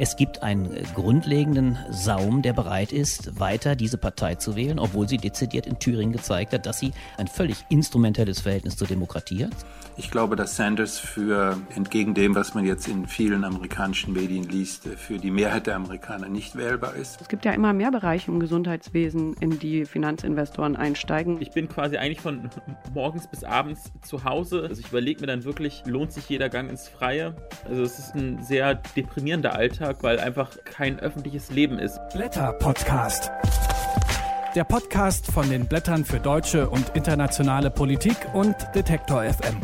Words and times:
Es 0.00 0.14
gibt 0.14 0.44
einen 0.44 0.70
grundlegenden 0.94 1.76
Saum, 1.90 2.40
der 2.40 2.52
bereit 2.52 2.92
ist, 2.92 3.40
weiter 3.40 3.74
diese 3.74 3.98
Partei 3.98 4.36
zu 4.36 4.54
wählen, 4.54 4.78
obwohl 4.78 5.08
sie 5.08 5.16
dezidiert 5.16 5.66
in 5.66 5.80
Thüringen 5.80 6.12
gezeigt 6.12 6.52
hat, 6.52 6.66
dass 6.66 6.78
sie 6.78 6.92
ein 7.16 7.26
völlig 7.26 7.64
instrumentelles 7.68 8.40
Verhältnis 8.40 8.76
zur 8.76 8.86
Demokratie 8.86 9.46
hat. 9.46 9.56
Ich 9.96 10.12
glaube, 10.12 10.36
dass 10.36 10.54
Sanders 10.54 11.00
für, 11.00 11.58
entgegen 11.74 12.14
dem, 12.14 12.36
was 12.36 12.54
man 12.54 12.64
jetzt 12.64 12.86
in 12.86 13.08
vielen 13.08 13.42
amerikanischen 13.42 14.12
Medien 14.12 14.44
liest, 14.44 14.84
für 14.84 15.18
die 15.18 15.32
Mehrheit 15.32 15.66
der 15.66 15.74
Amerikaner 15.74 16.28
nicht 16.28 16.54
wählbar 16.54 16.94
ist. 16.94 17.20
Es 17.20 17.26
gibt 17.26 17.44
ja 17.44 17.50
immer 17.50 17.72
mehr 17.72 17.90
Bereiche 17.90 18.30
im 18.30 18.38
Gesundheitswesen, 18.38 19.34
in 19.40 19.58
die 19.58 19.84
Finanzinvestoren 19.84 20.76
einsteigen. 20.76 21.42
Ich 21.42 21.50
bin 21.50 21.68
quasi 21.68 21.96
eigentlich 21.96 22.20
von 22.20 22.48
morgens 22.94 23.26
bis 23.26 23.42
abends 23.42 23.90
zu 24.02 24.22
Hause. 24.22 24.62
Also 24.68 24.80
ich 24.80 24.86
überlege 24.90 25.20
mir 25.20 25.26
dann 25.26 25.42
wirklich, 25.42 25.82
lohnt 25.84 26.12
sich 26.12 26.28
jeder 26.28 26.48
Gang 26.48 26.70
ins 26.70 26.86
Freie? 26.86 27.34
Also 27.68 27.82
es 27.82 27.98
ist 27.98 28.14
ein 28.14 28.40
sehr 28.40 28.76
deprimierender 28.94 29.56
Alltag, 29.56 29.87
weil 30.02 30.20
einfach 30.20 30.50
kein 30.64 31.00
öffentliches 31.00 31.50
Leben 31.50 31.78
ist. 31.78 31.98
Blätter 32.12 32.52
Podcast. 32.52 33.30
Der 34.54 34.64
Podcast 34.64 35.26
von 35.26 35.48
den 35.48 35.66
Blättern 35.66 36.04
für 36.04 36.18
deutsche 36.18 36.68
und 36.68 36.94
internationale 36.94 37.70
Politik 37.70 38.16
und 38.34 38.54
Detektor 38.74 39.24
FM. 39.24 39.60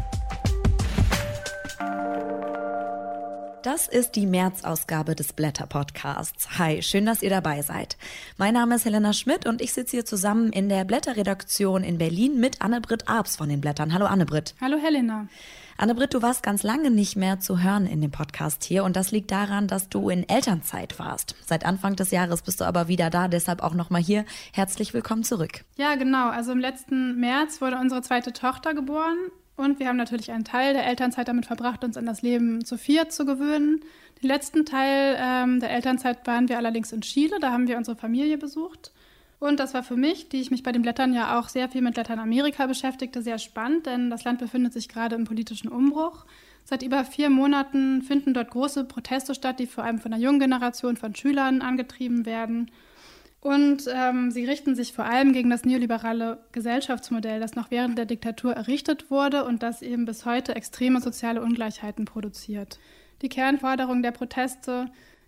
Das 3.62 3.88
ist 3.88 4.14
die 4.16 4.26
März-Ausgabe 4.26 5.14
des 5.14 5.32
Blätter-Podcasts. 5.32 6.58
Hi, 6.58 6.82
schön, 6.82 7.06
dass 7.06 7.22
ihr 7.22 7.30
dabei 7.30 7.62
seid. 7.62 7.96
Mein 8.36 8.52
Name 8.52 8.74
ist 8.74 8.84
Helena 8.84 9.14
Schmidt 9.14 9.46
und 9.46 9.62
ich 9.62 9.72
sitze 9.72 9.92
hier 9.96 10.04
zusammen 10.04 10.52
in 10.52 10.68
der 10.68 10.84
Blätterredaktion 10.84 11.82
in 11.82 11.96
Berlin 11.96 12.38
mit 12.38 12.60
Anne-Britt 12.60 13.08
Arps 13.08 13.36
von 13.36 13.48
den 13.48 13.62
Blättern. 13.62 13.94
Hallo 13.94 14.04
Anne-Britt. 14.04 14.54
Hallo 14.60 14.76
Helena. 14.76 15.28
Anne-Britt, 15.76 16.14
du 16.14 16.22
warst 16.22 16.44
ganz 16.44 16.62
lange 16.62 16.90
nicht 16.90 17.16
mehr 17.16 17.40
zu 17.40 17.60
hören 17.60 17.86
in 17.86 18.00
dem 18.00 18.12
Podcast 18.12 18.62
hier 18.62 18.84
und 18.84 18.94
das 18.94 19.10
liegt 19.10 19.32
daran, 19.32 19.66
dass 19.66 19.88
du 19.88 20.08
in 20.08 20.28
Elternzeit 20.28 21.00
warst. 21.00 21.34
Seit 21.44 21.66
Anfang 21.66 21.96
des 21.96 22.12
Jahres 22.12 22.42
bist 22.42 22.60
du 22.60 22.64
aber 22.64 22.86
wieder 22.86 23.10
da, 23.10 23.26
deshalb 23.26 23.60
auch 23.60 23.74
nochmal 23.74 24.00
hier. 24.00 24.24
Herzlich 24.52 24.94
willkommen 24.94 25.24
zurück. 25.24 25.64
Ja, 25.76 25.96
genau. 25.96 26.30
Also 26.30 26.52
im 26.52 26.60
letzten 26.60 27.18
März 27.18 27.60
wurde 27.60 27.76
unsere 27.76 28.02
zweite 28.02 28.32
Tochter 28.32 28.72
geboren 28.72 29.16
und 29.56 29.80
wir 29.80 29.88
haben 29.88 29.96
natürlich 29.96 30.30
einen 30.30 30.44
Teil 30.44 30.74
der 30.74 30.86
Elternzeit 30.86 31.26
damit 31.26 31.46
verbracht, 31.46 31.82
uns 31.82 31.96
an 31.96 32.06
das 32.06 32.22
Leben 32.22 32.64
zu 32.64 32.78
viert 32.78 33.12
zu 33.12 33.26
gewöhnen. 33.26 33.80
Den 34.22 34.28
letzten 34.28 34.64
Teil 34.64 35.16
ähm, 35.18 35.58
der 35.58 35.70
Elternzeit 35.70 36.24
waren 36.24 36.48
wir 36.48 36.56
allerdings 36.56 36.92
in 36.92 37.00
Chile. 37.00 37.40
Da 37.40 37.50
haben 37.50 37.66
wir 37.66 37.76
unsere 37.76 37.96
Familie 37.96 38.38
besucht. 38.38 38.92
Und 39.38 39.60
das 39.60 39.74
war 39.74 39.82
für 39.82 39.96
mich, 39.96 40.28
die 40.28 40.40
ich 40.40 40.50
mich 40.50 40.62
bei 40.62 40.72
den 40.72 40.82
Blättern 40.82 41.12
ja 41.12 41.38
auch 41.38 41.48
sehr 41.48 41.68
viel 41.68 41.82
mit 41.82 41.96
Lateinamerika 41.96 42.66
beschäftigte, 42.66 43.22
sehr 43.22 43.38
spannend, 43.38 43.86
denn 43.86 44.10
das 44.10 44.24
Land 44.24 44.38
befindet 44.38 44.72
sich 44.72 44.88
gerade 44.88 45.16
im 45.16 45.24
politischen 45.24 45.68
Umbruch. 45.68 46.24
Seit 46.64 46.82
über 46.82 47.04
vier 47.04 47.28
Monaten 47.28 48.02
finden 48.02 48.32
dort 48.32 48.50
große 48.50 48.84
Proteste 48.84 49.34
statt, 49.34 49.60
die 49.60 49.66
vor 49.66 49.84
allem 49.84 49.98
von 49.98 50.12
der 50.12 50.20
jungen 50.20 50.40
Generation 50.40 50.96
von 50.96 51.14
Schülern 51.14 51.60
angetrieben 51.60 52.24
werden. 52.24 52.70
Und 53.44 53.84
ähm, 53.92 54.30
sie 54.30 54.46
richten 54.46 54.74
sich 54.74 54.94
vor 54.94 55.04
allem 55.04 55.34
gegen 55.34 55.50
das 55.50 55.66
neoliberale 55.66 56.38
Gesellschaftsmodell, 56.52 57.40
das 57.40 57.54
noch 57.54 57.70
während 57.70 57.98
der 57.98 58.06
Diktatur 58.06 58.54
errichtet 58.54 59.10
wurde 59.10 59.44
und 59.44 59.62
das 59.62 59.82
eben 59.82 60.06
bis 60.06 60.24
heute 60.24 60.56
extreme 60.56 61.02
soziale 61.02 61.42
Ungleichheiten 61.42 62.06
produziert. 62.06 62.78
Die 63.20 63.28
Kernforderung 63.28 64.02
der 64.02 64.12
Proteste 64.12 64.86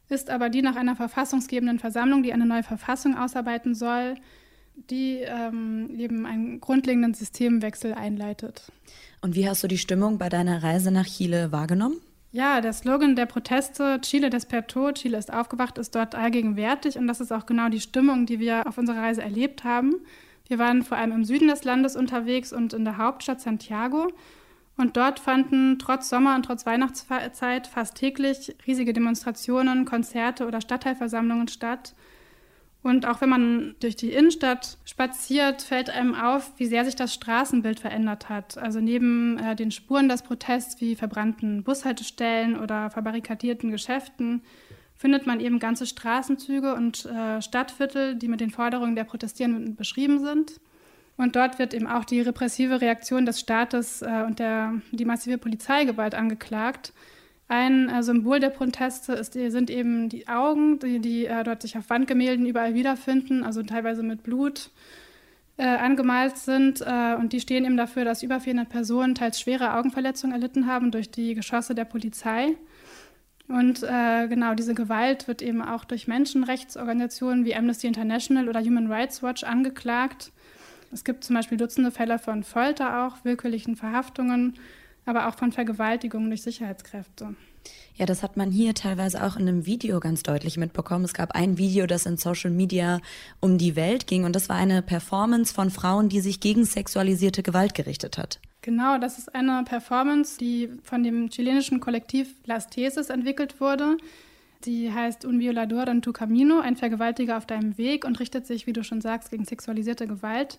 ist 0.09 0.31
aber 0.31 0.49
die 0.49 0.63
nach 0.63 0.77
einer 0.77 0.97
verfassungsgebenden 0.97 1.79
Versammlung, 1.79 2.23
die 2.23 2.33
eine 2.33 2.47
neue 2.47 2.63
Verfassung 2.63 3.17
ausarbeiten 3.17 3.75
soll, 3.75 4.15
die 4.91 5.21
ähm, 5.25 5.91
eben 5.99 6.27
einen 6.27 6.61
grundlegenden 6.61 7.15
Systemwechsel 7.15 7.95
einleitet. 7.95 8.71
Und 9.21 9.35
wie 9.35 9.49
hast 9.49 9.63
du 9.65 9.69
die 9.69 9.79
Stimmung 9.79 10.19
bei 10.19 10.29
deiner 10.29 10.63
Reise 10.63 10.91
nach 10.91 11.07
Chile 11.07 11.51
wahrgenommen? 11.51 11.97
Ja, 12.33 12.61
der 12.61 12.75
Slogan 12.75 13.17
der 13.17 13.27
Proteste 13.27 13.99
Chile 14.03 14.29
despertó, 14.29 14.93
Chile 14.93 15.17
ist 15.17 15.33
aufgewacht, 15.33 15.79
ist 15.79 15.95
dort 15.95 16.15
allgegenwärtig 16.15 16.99
und 16.99 17.07
das 17.07 17.21
ist 17.21 17.33
auch 17.33 17.47
genau 17.47 17.71
die 17.71 17.81
Stimmung, 17.81 18.27
die 18.27 18.39
wir 18.39 18.67
auf 18.67 18.77
unserer 18.77 19.01
Reise 19.01 19.23
erlebt 19.23 19.65
haben. 19.65 19.95
Wir 20.47 20.59
waren 20.59 20.83
vor 20.83 20.99
allem 20.99 21.13
im 21.13 21.25
Süden 21.25 21.49
des 21.49 21.65
Landes 21.65 21.97
unterwegs 21.97 22.53
und 22.53 22.73
in 22.73 22.85
der 22.85 22.99
Hauptstadt 22.99 23.41
Santiago 23.41 24.13
und 24.77 24.97
dort 24.97 25.21
fanden 25.21 25.79
trotz 25.79 26.09
Sommer- 26.09 26.35
und 26.35 26.45
trotz 26.45 26.67
Weihnachtszeit 26.67 27.67
fast 27.67 27.97
täglich 27.97 28.55
riesige 28.67 28.93
Demonstrationen, 28.93 29.87
Konzerte 29.87 30.47
oder 30.47 30.61
Stadtteilversammlungen 30.61 31.49
statt. 31.49 31.95
Und 32.83 33.05
auch 33.07 33.21
wenn 33.21 33.31
man 33.31 33.75
durch 33.81 33.97
die 33.97 34.13
Innenstadt 34.13 34.79
spaziert, 34.85 35.63
fällt 35.63 35.91
einem 35.91 36.15
auf, 36.15 36.53
wie 36.59 36.67
sehr 36.67 36.85
sich 36.85 36.95
das 36.95 37.15
Straßenbild 37.15 37.81
verändert 37.81 38.29
hat. 38.29 38.59
Also 38.59 38.81
neben 38.81 39.39
äh, 39.39 39.57
den 39.57 39.73
Spuren 39.73 40.09
des 40.09 40.23
Protests 40.23 40.81
wie 40.81 40.95
verbrannten 40.95 41.65
Bushaltestellen 41.65 42.57
oder 42.57 42.91
verbarrikadierten 42.91 43.71
Geschäften 43.71 44.43
findet 44.95 45.27
man 45.27 45.41
eben 45.41 45.59
ganze 45.59 45.87
Straßenzüge 45.87 46.75
und 46.75 47.07
äh, 47.07 47.43
Stadtviertel, 47.43 48.15
die 48.15 48.29
mit 48.29 48.41
den 48.41 48.51
Forderungen 48.51 48.95
der 48.95 49.05
Protestierenden 49.05 49.75
beschrieben 49.75 50.21
sind. 50.21 50.61
Und 51.17 51.35
dort 51.37 51.59
wird 51.59 51.73
eben 51.73 51.87
auch 51.87 52.05
die 52.05 52.21
repressive 52.21 52.81
Reaktion 52.81 53.25
des 53.25 53.41
Staates 53.41 54.03
äh, 54.03 54.25
und 54.27 54.39
der, 54.39 54.75
die 54.93 55.05
massive 55.05 55.39
Polizeigewalt 55.39 56.15
angeklagt. 56.15 56.93
Ein 57.49 57.89
äh, 57.89 58.03
Symbol 58.03 58.41
der 58.41 58.51
Proteste 58.51 59.15
ist, 59.15 59.33
sind 59.33 59.71
eben 59.71 60.09
die 60.09 60.29
Augen, 60.29 60.79
die, 60.79 60.99
die 60.99 61.27
äh, 61.27 61.45
dort 61.45 61.63
sich 61.63 61.79
auf 61.79 61.89
Wandgemälden 61.89 62.45
überall 62.45 62.75
wiederfinden, 62.75 63.45
also 63.45 63.63
teilweise 63.63 64.03
mit 64.03 64.25
Blut 64.25 64.71
äh, 65.57 65.65
angemalt 65.65 66.37
sind. 66.37 66.83
Äh, 66.83 67.15
und 67.19 67.33
die 67.33 67.41
stehen 67.41 67.65
eben 67.65 67.77
dafür, 67.77 68.05
dass 68.05 68.23
über 68.23 68.41
400 68.41 68.69
Personen 68.69 69.15
teils 69.15 69.41
schwere 69.41 69.75
Augenverletzungen 69.75 70.35
erlitten 70.35 70.67
haben 70.67 70.91
durch 70.91 71.11
die 71.11 71.35
Geschosse 71.35 71.75
der 71.75 71.85
Polizei. 71.85 72.57
Und 73.49 73.85
äh, 73.85 74.27
genau 74.29 74.55
diese 74.55 74.75
Gewalt 74.75 75.29
wird 75.29 75.41
eben 75.41 75.63
auch 75.63 75.85
durch 75.85 76.09
Menschenrechtsorganisationen 76.09 77.45
wie 77.45 77.55
Amnesty 77.55 77.87
International 77.87 78.49
oder 78.49 78.61
Human 78.61 78.91
Rights 78.91 79.23
Watch 79.23 79.45
angeklagt. 79.45 80.33
Es 80.93 81.05
gibt 81.05 81.25
zum 81.25 81.37
Beispiel 81.37 81.59
Dutzende 81.59 81.91
Fälle 81.91 82.19
von 82.19 82.43
Folter 82.43 83.07
auch, 83.07 83.25
willkürlichen 83.25 83.77
Verhaftungen 83.77 84.55
aber 85.07 85.29
auch 85.29 85.37
von 85.37 85.53
Vergewaltigungen 85.53 86.29
durch 86.29 86.43
Sicherheitskräfte. 86.43 87.35
Ja, 87.95 88.07
das 88.07 88.23
hat 88.23 88.37
man 88.37 88.51
hier 88.51 88.75
teilweise 88.75 89.25
auch 89.25 89.37
in 89.37 89.49
einem 89.49 89.67
Video 89.67 89.99
ganz 90.01 90.23
deutlich 90.23 90.57
mitbekommen. 90.57 91.05
Es 91.05 91.15
gab 91.15 91.33
ein 91.33 91.57
Video, 91.59 91.87
das 91.87 92.07
in 92.07 92.17
Social 92.17 92.51
Media 92.51 93.01
um 93.41 93.57
die 93.57 93.75
Welt 93.75 94.07
ging 94.07 94.25
und 94.25 94.37
das 94.37 94.49
war 94.49 94.57
eine 94.57 94.83
Performance 94.83 95.55
von 95.55 95.71
Frauen, 95.71 96.09
die 96.09 96.21
sich 96.21 96.41
gegen 96.41 96.65
sexualisierte 96.65 97.43
Gewalt 97.43 97.75
gerichtet 97.75 98.19
hat. 98.19 98.41
Genau, 98.61 98.99
das 98.99 99.19
ist 99.19 99.35
eine 99.35 99.65
Performance, 99.65 100.39
die 100.39 100.69
von 100.83 101.03
dem 101.03 101.31
chilenischen 101.31 101.81
Kollektiv 101.81 102.35
Las 102.45 102.69
Teses 102.69 103.11
entwickelt 103.11 103.61
wurde. 103.61 103.97
Die 104.65 104.93
heißt 104.93 105.25
Un 105.25 105.39
Violador 105.39 105.87
en 105.89 106.03
tu 106.03 106.13
Camino, 106.13 106.61
ein 106.61 106.77
Vergewaltiger 106.77 107.37
auf 107.37 107.47
deinem 107.47 107.77
Weg 107.79 108.05
und 108.05 108.19
richtet 108.19 108.47
sich, 108.47 108.67
wie 108.67 108.73
du 108.73 108.83
schon 108.83 109.01
sagst, 109.01 109.31
gegen 109.31 109.45
sexualisierte 109.45 110.07
Gewalt. 110.07 110.59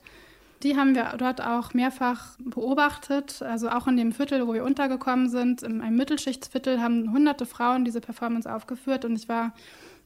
Die 0.63 0.75
haben 0.75 0.96
wir 0.96 1.13
dort 1.18 1.41
auch 1.41 1.74
mehrfach 1.74 2.36
beobachtet. 2.40 3.41
Also 3.41 3.69
auch 3.69 3.88
in 3.88 3.97
dem 3.97 4.12
Viertel, 4.12 4.47
wo 4.47 4.53
wir 4.53 4.63
untergekommen 4.63 5.30
sind, 5.30 5.62
in 5.62 5.81
einem 5.81 5.97
Mittelschichtsviertel, 5.97 6.81
haben 6.81 7.12
hunderte 7.12 7.46
Frauen 7.46 7.86
diese 7.86 8.02
Performance 8.02 8.52
aufgeführt. 8.52 9.06
Und 9.06 9.16
ich 9.16 9.30
war 9.30 9.53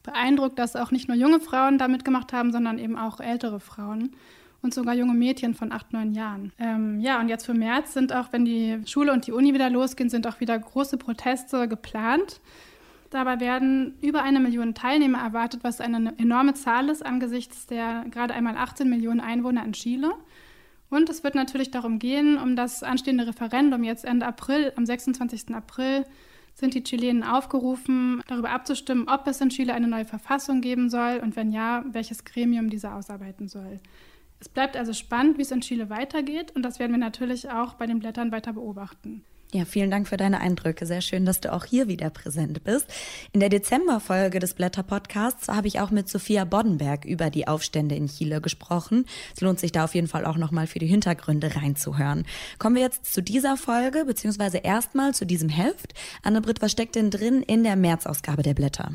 beeindruckt, 0.03 0.59
dass 0.59 0.75
auch 0.75 0.91
nicht 0.91 1.07
nur 1.07 1.15
junge 1.15 1.39
Frauen 1.39 1.77
da 1.77 1.87
mitgemacht 1.87 2.33
haben, 2.33 2.51
sondern 2.51 2.79
eben 2.79 2.97
auch 2.97 3.19
ältere 3.19 3.59
Frauen 3.59 4.13
und 4.61 4.73
sogar 4.73 4.93
junge 4.93 5.13
Mädchen 5.13 5.55
von 5.55 5.71
acht, 5.71 5.93
neun 5.93 6.11
Jahren. 6.13 6.51
Ähm, 6.59 6.99
ja, 6.99 7.19
und 7.19 7.29
jetzt 7.29 7.45
für 7.45 7.53
März 7.53 7.93
sind 7.93 8.13
auch, 8.13 8.31
wenn 8.31 8.45
die 8.45 8.79
Schule 8.85 9.11
und 9.11 9.27
die 9.27 9.31
Uni 9.31 9.53
wieder 9.53 9.69
losgehen, 9.69 10.09
sind 10.09 10.27
auch 10.27 10.39
wieder 10.39 10.57
große 10.57 10.97
Proteste 10.97 11.67
geplant. 11.67 12.41
Dabei 13.11 13.41
werden 13.41 13.97
über 14.01 14.23
eine 14.23 14.39
Million 14.39 14.73
Teilnehmer 14.73 15.19
erwartet, 15.19 15.65
was 15.65 15.81
eine 15.81 16.17
enorme 16.17 16.53
Zahl 16.53 16.87
ist 16.87 17.05
angesichts 17.05 17.67
der 17.67 18.05
gerade 18.09 18.33
einmal 18.33 18.55
18 18.55 18.89
Millionen 18.89 19.19
Einwohner 19.19 19.65
in 19.65 19.73
Chile. 19.73 20.13
Und 20.89 21.09
es 21.09 21.23
wird 21.23 21.35
natürlich 21.35 21.71
darum 21.71 21.99
gehen, 21.99 22.37
um 22.37 22.55
das 22.55 22.83
anstehende 22.83 23.27
Referendum 23.27 23.83
jetzt 23.83 24.05
Ende 24.05 24.25
April, 24.25 24.71
am 24.77 24.85
26. 24.85 25.53
April, 25.53 26.05
sind 26.53 26.73
die 26.73 26.83
Chilenen 26.83 27.23
aufgerufen, 27.23 28.21
darüber 28.27 28.51
abzustimmen, 28.51 29.07
ob 29.09 29.27
es 29.27 29.41
in 29.41 29.49
Chile 29.49 29.73
eine 29.73 29.87
neue 29.87 30.05
Verfassung 30.05 30.61
geben 30.61 30.89
soll 30.89 31.19
und 31.21 31.35
wenn 31.35 31.51
ja, 31.51 31.83
welches 31.91 32.23
Gremium 32.23 32.69
diese 32.69 32.93
ausarbeiten 32.93 33.49
soll. 33.49 33.79
Es 34.39 34.47
bleibt 34.47 34.77
also 34.77 34.93
spannend, 34.93 35.37
wie 35.37 35.43
es 35.43 35.51
in 35.51 35.61
Chile 35.61 35.89
weitergeht 35.89 36.51
und 36.55 36.63
das 36.63 36.79
werden 36.79 36.91
wir 36.91 36.97
natürlich 36.97 37.49
auch 37.49 37.73
bei 37.73 37.87
den 37.87 37.99
Blättern 37.99 38.31
weiter 38.31 38.53
beobachten. 38.53 39.23
Ja, 39.53 39.65
vielen 39.65 39.91
Dank 39.91 40.07
für 40.07 40.15
deine 40.15 40.39
Eindrücke. 40.39 40.85
Sehr 40.85 41.01
schön, 41.01 41.25
dass 41.25 41.41
du 41.41 41.51
auch 41.51 41.65
hier 41.65 41.89
wieder 41.89 42.09
präsent 42.09 42.63
bist. 42.63 42.85
In 43.33 43.41
der 43.41 43.49
Dezemberfolge 43.49 44.39
des 44.39 44.53
Blätter 44.53 44.81
Podcasts 44.81 45.49
habe 45.49 45.67
ich 45.67 45.81
auch 45.81 45.91
mit 45.91 46.07
Sophia 46.07 46.45
Boddenberg 46.45 47.03
über 47.03 47.29
die 47.29 47.49
Aufstände 47.49 47.95
in 47.95 48.07
Chile 48.07 48.39
gesprochen. 48.39 49.05
Es 49.35 49.41
lohnt 49.41 49.59
sich 49.59 49.73
da 49.73 49.83
auf 49.83 49.93
jeden 49.93 50.07
Fall 50.07 50.25
auch 50.25 50.37
nochmal 50.37 50.67
für 50.67 50.79
die 50.79 50.87
Hintergründe 50.87 51.53
reinzuhören. 51.53 52.25
Kommen 52.59 52.77
wir 52.77 52.83
jetzt 52.83 53.13
zu 53.13 53.21
dieser 53.21 53.57
Folge, 53.57 54.05
beziehungsweise 54.05 54.59
erstmal 54.59 55.13
zu 55.13 55.25
diesem 55.25 55.49
Heft. 55.49 55.95
Anne-Britt, 56.23 56.61
was 56.61 56.71
steckt 56.71 56.95
denn 56.95 57.11
drin 57.11 57.43
in 57.43 57.63
der 57.65 57.75
Märzausgabe 57.75 58.43
der 58.43 58.53
Blätter? 58.53 58.93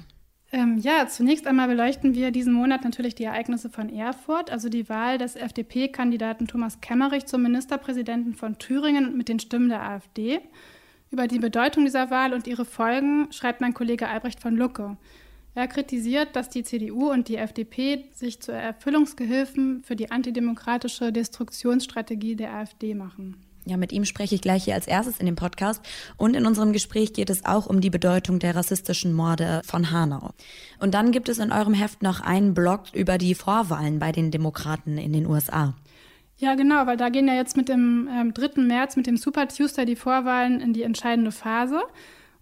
Ähm, 0.57 0.79
ja, 0.79 1.07
zunächst 1.07 1.47
einmal 1.47 1.69
beleuchten 1.69 2.15
wir 2.15 2.31
diesen 2.31 2.55
Monat 2.55 2.83
natürlich 2.83 3.15
die 3.15 3.25
Ereignisse 3.25 3.69
von 3.69 3.91
Erfurt, 3.91 4.51
also 4.51 4.71
die 4.71 4.89
Wahl 4.89 5.19
des 5.19 5.37
FDP-Kandidaten 5.37 6.47
Thomas 6.47 6.81
Kemmerich 6.81 7.27
zum 7.27 7.43
Ministerpräsidenten 7.43 8.35
von 8.35 8.57
Thüringen 8.57 9.19
mit 9.19 9.29
den 9.29 9.39
Stimmen 9.39 9.69
der 9.69 9.83
AfD. 9.83 10.41
Über 11.11 11.29
die 11.29 11.41
Bedeutung 11.41 11.85
dieser 11.85 12.11
Wahl 12.11 12.33
und 12.33 12.47
ihre 12.47 12.65
Folgen 12.65 13.31
schreibt 13.33 13.61
mein 13.61 13.75
Kollege 13.75 14.09
Albrecht 14.09 14.41
von 14.41 14.57
Lucke. 14.57 14.97
Er 15.55 15.69
kritisiert, 15.69 16.35
dass 16.35 16.49
die 16.49 16.65
CDU 16.65 17.11
und 17.11 17.29
die 17.29 17.37
FDP 17.37 18.07
sich 18.15 18.41
zu 18.41 18.51
Erfüllungsgehilfen 18.51 19.83
für 19.85 19.95
die 19.95 20.11
antidemokratische 20.11 21.13
Destruktionsstrategie 21.13 22.35
der 22.35 22.55
AfD 22.55 22.95
machen. 22.95 23.46
Ja, 23.69 23.77
mit 23.77 23.93
ihm 23.93 24.05
spreche 24.05 24.37
ich 24.37 24.41
gleich 24.41 24.65
hier 24.65 24.75
als 24.75 24.87
erstes 24.87 25.19
in 25.19 25.27
dem 25.27 25.35
Podcast. 25.35 25.83
Und 26.17 26.37
in 26.37 26.47
unserem 26.47 26.73
Gespräch 26.73 27.13
geht 27.13 27.31
es 27.31 27.45
auch 27.45 27.67
um 27.67 27.81
die 27.81 27.91
Bedeutung 27.91 28.39
der 28.39 28.55
rassistischen 28.55 29.13
Morde 29.13 29.61
von 29.65 29.91
Hanau. 29.91 30.31
Und 30.79 30.95
dann 30.95 31.11
gibt 31.11 31.29
es 31.29 31.39
in 31.39 31.51
eurem 31.51 31.75
Heft 31.75 32.01
noch 32.01 32.21
einen 32.21 32.55
Blog 32.55 32.85
über 32.93 33.19
die 33.19 33.35
Vorwahlen 33.35 33.99
bei 33.99 34.13
den 34.13 34.31
Demokraten 34.31 34.99
in 34.99 35.13
den 35.13 35.27
USA. 35.27 35.75
Ja, 36.39 36.55
genau, 36.55 36.87
weil 36.87 36.97
da 36.97 37.09
gehen 37.09 37.27
ja 37.27 37.35
jetzt 37.35 37.57
mit 37.57 37.69
dem 37.69 38.09
ähm, 38.13 38.35
3. 38.35 38.63
März, 38.63 38.95
mit 38.95 39.09
dem 39.09 39.17
Super 39.17 39.49
Tuesday, 39.49 39.85
die 39.85 39.97
Vorwahlen 39.97 40.61
in 40.61 40.73
die 40.73 40.85
entscheidende 40.85 41.33
Phase. 41.33 41.81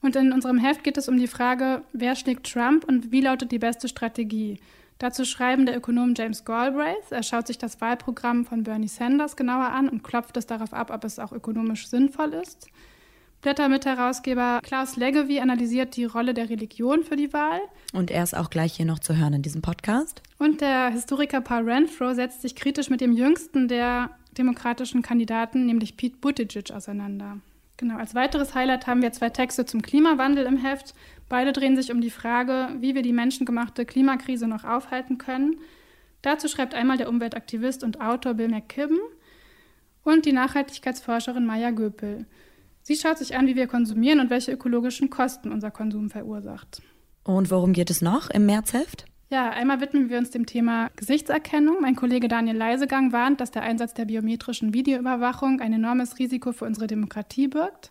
Und 0.03 0.17
in 0.17 0.31
unserem 0.31 0.59
Heft 0.59 0.85
geht 0.85 0.99
es 0.99 1.09
um 1.09 1.17
die 1.17 1.27
Frage, 1.27 1.81
wer 1.95 2.17
schlägt 2.17 2.53
Trump 2.53 2.85
und 2.85 3.13
wie 3.13 3.23
lautet 3.23 3.51
die 3.51 3.59
beste 3.59 3.89
Strategie? 3.89 4.59
Dazu 4.99 5.25
schreiben 5.25 5.67
der 5.67 5.77
Ökonom 5.77 6.15
James 6.17 6.45
Galbraith. 6.45 7.11
Er 7.11 7.23
schaut 7.23 7.47
sich 7.47 7.59
das 7.59 7.81
Wahlprogramm 7.81 8.45
von 8.45 8.63
Bernie 8.63 8.89
Sanders 8.89 9.37
genauer 9.37 9.67
an 9.67 9.89
und 9.89 10.05
klopft 10.05 10.37
es 10.37 10.47
darauf 10.47 10.73
ab, 10.73 10.91
ob 10.93 11.05
es 11.05 11.19
auch 11.19 11.33
ökonomisch 11.33 11.89
sinnvoll 11.89 12.33
ist. 12.35 12.69
Blättermitherausgeber 13.43 14.61
Klaus 14.63 14.97
Leggevi 14.97 15.41
analysiert 15.41 15.97
die 15.97 16.07
Rolle 16.07 16.33
der 16.33 16.49
Religion 16.49 17.05
für 17.05 17.17
die 17.17 17.33
Wahl. 17.35 17.61
Und 17.93 18.11
er 18.11 18.23
ist 18.23 18.35
auch 18.35 18.49
gleich 18.49 18.75
hier 18.75 18.87
noch 18.87 19.01
zu 19.01 19.19
hören 19.19 19.35
in 19.35 19.43
diesem 19.43 19.61
Podcast. 19.61 20.23
Und 20.39 20.63
der 20.63 20.89
Historiker 20.89 21.43
Paul 21.43 21.69
Renfro 21.69 22.15
setzt 22.15 22.41
sich 22.41 22.57
kritisch 22.57 22.89
mit 22.89 23.03
dem 23.03 23.13
jüngsten 23.13 23.69
der 23.69 24.11
demokratischen 24.39 25.03
Kandidaten, 25.03 25.67
nämlich 25.67 25.99
Pete 25.99 26.17
Buttigieg, 26.17 26.71
auseinander. 26.71 27.37
Genau, 27.77 27.97
als 27.97 28.15
weiteres 28.15 28.55
Highlight 28.55 28.87
haben 28.87 29.03
wir 29.03 29.13
zwei 29.13 29.31
Texte 29.31 29.67
zum 29.67 29.83
Klimawandel 29.83 30.47
im 30.47 30.57
Heft. 30.57 30.95
Beide 31.29 31.53
drehen 31.53 31.77
sich 31.77 31.91
um 31.91 32.01
die 32.01 32.11
Frage, 32.11 32.69
wie 32.79 32.95
wir 32.95 33.03
die 33.03 33.13
menschengemachte 33.13 33.85
Klimakrise 33.85 34.47
noch 34.47 34.65
aufhalten 34.65 35.19
können. 35.19 35.57
Dazu 36.23 36.49
schreibt 36.49 36.75
einmal 36.75 36.97
der 36.97 37.09
Umweltaktivist 37.09 37.83
und 37.83 38.01
Autor 38.01 38.35
Bill 38.35 38.49
McKibben 38.49 39.01
und 40.05 40.25
die 40.25 40.33
Nachhaltigkeitsforscherin 40.33 41.47
Maya 41.47 41.71
Göpel. 41.71 42.27
Sie 42.83 42.97
schaut 42.97 43.19
sich 43.19 43.37
an, 43.37 43.47
wie 43.47 43.57
wir 43.57 43.67
konsumieren 43.67 44.21
und 44.21 44.31
welche 44.31 44.53
ökologischen 44.53 45.11
Kosten 45.11 45.51
unser 45.51 45.71
Konsum 45.71 46.11
verursacht. 46.11 46.83
Und 47.25 47.51
worum 47.51 47.73
geht 47.73 47.91
es 47.91 48.03
noch 48.03 48.31
im 48.31 48.47
Märzheft? 48.47 49.07
Ja, 49.35 49.51
einmal 49.51 49.81
widmen 49.81 50.11
wir 50.11 50.19
uns 50.19 50.31
dem 50.31 50.47
Thema 50.47 50.93
Gesichtserkennung. 50.95 51.79
Mein 51.81 51.97
Kollege 51.97 52.29
Daniel 52.29 52.57
Leisegang 52.57 53.11
warnt, 53.11 53.41
dass 53.41 53.51
der 53.51 53.63
Einsatz 53.63 53.93
der 53.93 54.05
biometrischen 54.05 54.73
Videoüberwachung 54.73 55.61
ein 55.61 55.73
enormes 55.73 56.21
Risiko 56.21 56.53
für 56.53 56.67
unsere 56.67 56.87
Demokratie 56.87 57.49
birgt. 57.49 57.91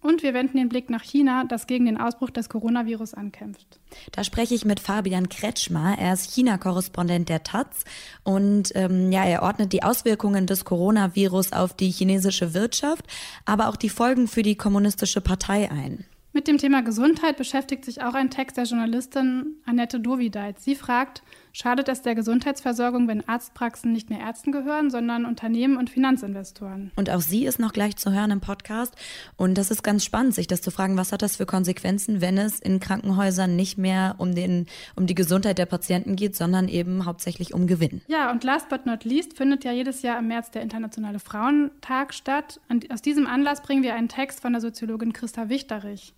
Und 0.00 0.22
wir 0.22 0.32
wenden 0.32 0.56
den 0.56 0.70
Blick 0.70 0.88
nach 0.88 1.02
China, 1.02 1.44
das 1.44 1.66
gegen 1.66 1.84
den 1.84 2.00
Ausbruch 2.00 2.30
des 2.30 2.48
Coronavirus 2.48 3.12
ankämpft. 3.12 3.80
Da 4.12 4.24
spreche 4.24 4.54
ich 4.54 4.64
mit 4.64 4.80
Fabian 4.80 5.28
Kretschmer. 5.28 5.98
Er 5.98 6.14
ist 6.14 6.32
China-Korrespondent 6.32 7.28
der 7.28 7.42
Taz 7.42 7.84
und 8.24 8.72
ähm, 8.76 9.12
ja, 9.12 9.24
er 9.24 9.42
ordnet 9.42 9.74
die 9.74 9.82
Auswirkungen 9.82 10.46
des 10.46 10.64
Coronavirus 10.64 11.52
auf 11.52 11.74
die 11.74 11.90
chinesische 11.90 12.54
Wirtschaft, 12.54 13.04
aber 13.44 13.68
auch 13.68 13.76
die 13.76 13.90
Folgen 13.90 14.26
für 14.26 14.42
die 14.42 14.56
kommunistische 14.56 15.20
Partei 15.20 15.70
ein. 15.70 16.06
Mit 16.36 16.48
dem 16.48 16.58
Thema 16.58 16.82
Gesundheit 16.82 17.38
beschäftigt 17.38 17.86
sich 17.86 18.02
auch 18.02 18.12
ein 18.12 18.28
Text 18.28 18.58
der 18.58 18.64
Journalistin 18.64 19.56
Annette 19.64 20.00
Dovideit. 20.00 20.60
Sie 20.60 20.74
fragt, 20.74 21.22
schadet 21.56 21.88
es 21.88 22.02
der 22.02 22.14
Gesundheitsversorgung, 22.14 23.08
wenn 23.08 23.26
Arztpraxen 23.26 23.90
nicht 23.90 24.10
mehr 24.10 24.20
Ärzten 24.20 24.52
gehören, 24.52 24.90
sondern 24.90 25.24
Unternehmen 25.24 25.78
und 25.78 25.88
Finanzinvestoren? 25.88 26.92
Und 26.96 27.08
auch 27.08 27.22
sie 27.22 27.46
ist 27.46 27.58
noch 27.58 27.72
gleich 27.72 27.96
zu 27.96 28.12
hören 28.12 28.30
im 28.30 28.40
Podcast. 28.40 28.94
Und 29.36 29.56
das 29.56 29.70
ist 29.70 29.82
ganz 29.82 30.04
spannend, 30.04 30.34
sich 30.34 30.46
das 30.46 30.60
zu 30.60 30.70
fragen, 30.70 30.98
was 30.98 31.12
hat 31.12 31.22
das 31.22 31.36
für 31.36 31.46
Konsequenzen, 31.46 32.20
wenn 32.20 32.36
es 32.36 32.60
in 32.60 32.78
Krankenhäusern 32.78 33.56
nicht 33.56 33.78
mehr 33.78 34.16
um, 34.18 34.34
den, 34.34 34.66
um 34.96 35.06
die 35.06 35.14
Gesundheit 35.14 35.56
der 35.56 35.64
Patienten 35.64 36.14
geht, 36.14 36.36
sondern 36.36 36.68
eben 36.68 37.06
hauptsächlich 37.06 37.54
um 37.54 37.66
Gewinn. 37.66 38.02
Ja, 38.06 38.30
und 38.30 38.44
last 38.44 38.68
but 38.68 38.84
not 38.84 39.04
least 39.04 39.34
findet 39.34 39.64
ja 39.64 39.72
jedes 39.72 40.02
Jahr 40.02 40.18
im 40.18 40.28
März 40.28 40.50
der 40.50 40.60
Internationale 40.60 41.20
Frauentag 41.20 42.12
statt. 42.12 42.60
Und 42.68 42.90
aus 42.92 43.00
diesem 43.00 43.26
Anlass 43.26 43.62
bringen 43.62 43.82
wir 43.82 43.94
einen 43.94 44.10
Text 44.10 44.40
von 44.40 44.52
der 44.52 44.60
Soziologin 44.60 45.14
Christa 45.14 45.48
Wichterich. 45.48 46.12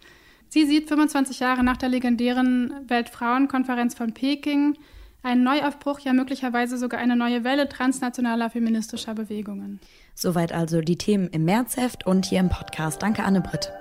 Sie 0.49 0.67
sieht 0.67 0.89
25 0.89 1.39
Jahre 1.39 1.63
nach 1.63 1.77
der 1.77 1.91
legendären 1.91 2.73
Weltfrauenkonferenz 2.89 3.95
von 3.95 4.15
Peking 4.15 4.75
einen 5.23 5.43
Neuaufbruch, 5.43 6.01
ja 6.01 6.13
möglicherweise 6.13 6.79
sogar 6.79 7.01
eine 7.01 7.17
neue 7.17 7.45
Welle 7.45 7.69
transnationaler 7.69 8.51
feministischer 8.51 9.15
Bewegungen. 9.15 9.81
Soweit 10.15 10.53
also 10.53 10.81
die 10.81 10.97
Themen 10.97 11.29
im 11.29 11.45
Märzheft 11.45 12.07
und 12.07 12.27
hier 12.27 12.41
im 12.41 12.49
Podcast. 12.49 13.03
Danke, 13.03 13.25
Anne-Britt. 13.25 13.73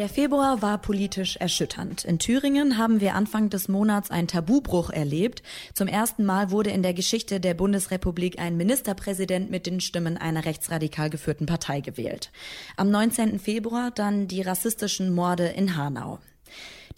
Der 0.00 0.08
Februar 0.08 0.62
war 0.62 0.78
politisch 0.78 1.36
erschütternd. 1.36 2.06
In 2.06 2.18
Thüringen 2.18 2.78
haben 2.78 3.02
wir 3.02 3.14
Anfang 3.14 3.50
des 3.50 3.68
Monats 3.68 4.10
einen 4.10 4.28
Tabubruch 4.28 4.88
erlebt. 4.88 5.42
Zum 5.74 5.88
ersten 5.88 6.24
Mal 6.24 6.50
wurde 6.50 6.70
in 6.70 6.82
der 6.82 6.94
Geschichte 6.94 7.38
der 7.38 7.52
Bundesrepublik 7.52 8.38
ein 8.38 8.56
Ministerpräsident 8.56 9.50
mit 9.50 9.66
den 9.66 9.78
Stimmen 9.82 10.16
einer 10.16 10.46
rechtsradikal 10.46 11.10
geführten 11.10 11.44
Partei 11.44 11.82
gewählt. 11.82 12.32
Am 12.78 12.90
19. 12.90 13.38
Februar 13.38 13.90
dann 13.90 14.26
die 14.26 14.40
rassistischen 14.40 15.14
Morde 15.14 15.48
in 15.48 15.76
Hanau. 15.76 16.18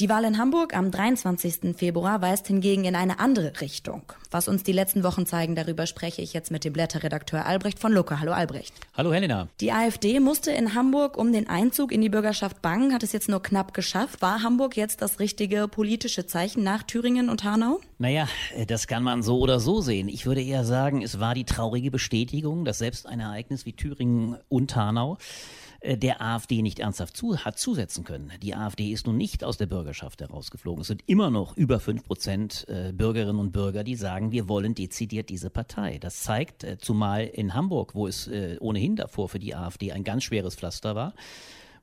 Die 0.01 0.09
Wahl 0.09 0.25
in 0.25 0.39
Hamburg 0.39 0.75
am 0.75 0.91
23. 0.91 1.77
Februar 1.77 2.23
weist 2.23 2.47
hingegen 2.47 2.87
in 2.87 2.97
eine 2.97 3.19
andere 3.19 3.61
Richtung. 3.61 4.03
Was 4.31 4.49
uns 4.49 4.63
die 4.63 4.73
letzten 4.73 5.05
Wochen 5.05 5.27
zeigen, 5.27 5.55
darüber 5.55 5.87
spreche 5.87 6.23
ich 6.23 6.33
jetzt 6.33 6.51
mit 6.51 6.65
dem 6.65 6.73
Blätterredakteur 6.73 7.45
Albrecht 7.45 7.79
von 7.79 7.93
Lucke. 7.93 8.19
Hallo 8.19 8.33
Albrecht. 8.33 8.73
Hallo 8.97 9.13
Helena. 9.13 9.49
Die 9.61 9.71
AfD 9.71 10.19
musste 10.19 10.51
in 10.51 10.75
Hamburg 10.75 11.19
um 11.19 11.31
den 11.31 11.47
Einzug 11.47 11.93
in 11.93 12.01
die 12.01 12.09
Bürgerschaft 12.09 12.63
bangen, 12.63 12.95
hat 12.95 13.03
es 13.03 13.13
jetzt 13.13 13.29
nur 13.29 13.43
knapp 13.43 13.75
geschafft. 13.75 14.23
War 14.23 14.43
Hamburg 14.43 14.79
jetzt 14.79 15.03
das 15.03 15.21
richtige 15.21 15.69
politische 15.69 16.27
Zeichen 16.27 16.65
nach 16.65 16.85
Thüringen 16.85 17.29
und 17.29 17.45
Hanau? 17.45 17.79
Naja, 17.99 18.29
das 18.67 18.87
kann 18.87 19.03
man 19.03 19.23
so 19.23 19.41
oder 19.41 19.61
so 19.61 19.83
sehen. 19.83 20.09
Ich 20.09 20.25
würde 20.25 20.43
eher 20.43 20.65
sagen, 20.65 21.03
es 21.03 21.21
war 21.21 21.35
die 21.35 21.45
traurige 21.45 21.91
Bestätigung, 21.91 22.65
dass 22.65 22.79
selbst 22.79 23.07
ein 23.07 23.21
Ereignis 23.21 23.67
wie 23.67 23.75
Thüringen 23.75 24.39
und 24.49 24.75
Hanau 24.75 25.19
äh, 25.19 25.62
der 25.85 26.21
AfD 26.21 26.63
nicht 26.63 26.79
ernsthaft 26.79 27.17
zu, 27.17 27.37
hat 27.37 27.59
zusetzen 27.59 28.05
können. 28.05 28.33
Die 28.43 28.55
AfD 28.55 28.93
ist 28.93 29.07
nun 29.07 29.17
nicht 29.17 29.45
aus 29.45 29.57
der 29.57 29.67
Bürgerschaft 29.67 30.21
herausgeflogen. 30.21 30.83
Es 30.83 30.89
sind 30.89 31.03
immer 31.07 31.31
noch 31.31 31.57
über 31.57 31.81
fünf 31.81 32.05
Prozent 32.05 32.67
äh, 32.69 32.93
Bürgerinnen 32.93 33.41
und 33.41 33.53
Bürger, 33.53 33.85
die 33.85 33.97
sagen, 33.97 34.33
wir 34.33 34.49
wollen 34.49 34.75
dezidiert 34.75 35.29
diese 35.29 35.51
Partei. 35.51 35.99
Das 35.99 36.23
zeigt, 36.23 36.65
äh, 36.65 36.79
zumal 36.79 37.25
in 37.25 37.55
Hamburg, 37.55 37.95
wo 37.95 38.07
es 38.07 38.31
ohnehin 38.61 38.97
davor 38.97 39.29
für 39.29 39.39
die 39.39 39.55
AfD 39.55 39.93
ein 39.93 40.05
ganz 40.05 40.25
schweres 40.25 40.55
Pflaster 40.55 40.95
war, 40.95 41.15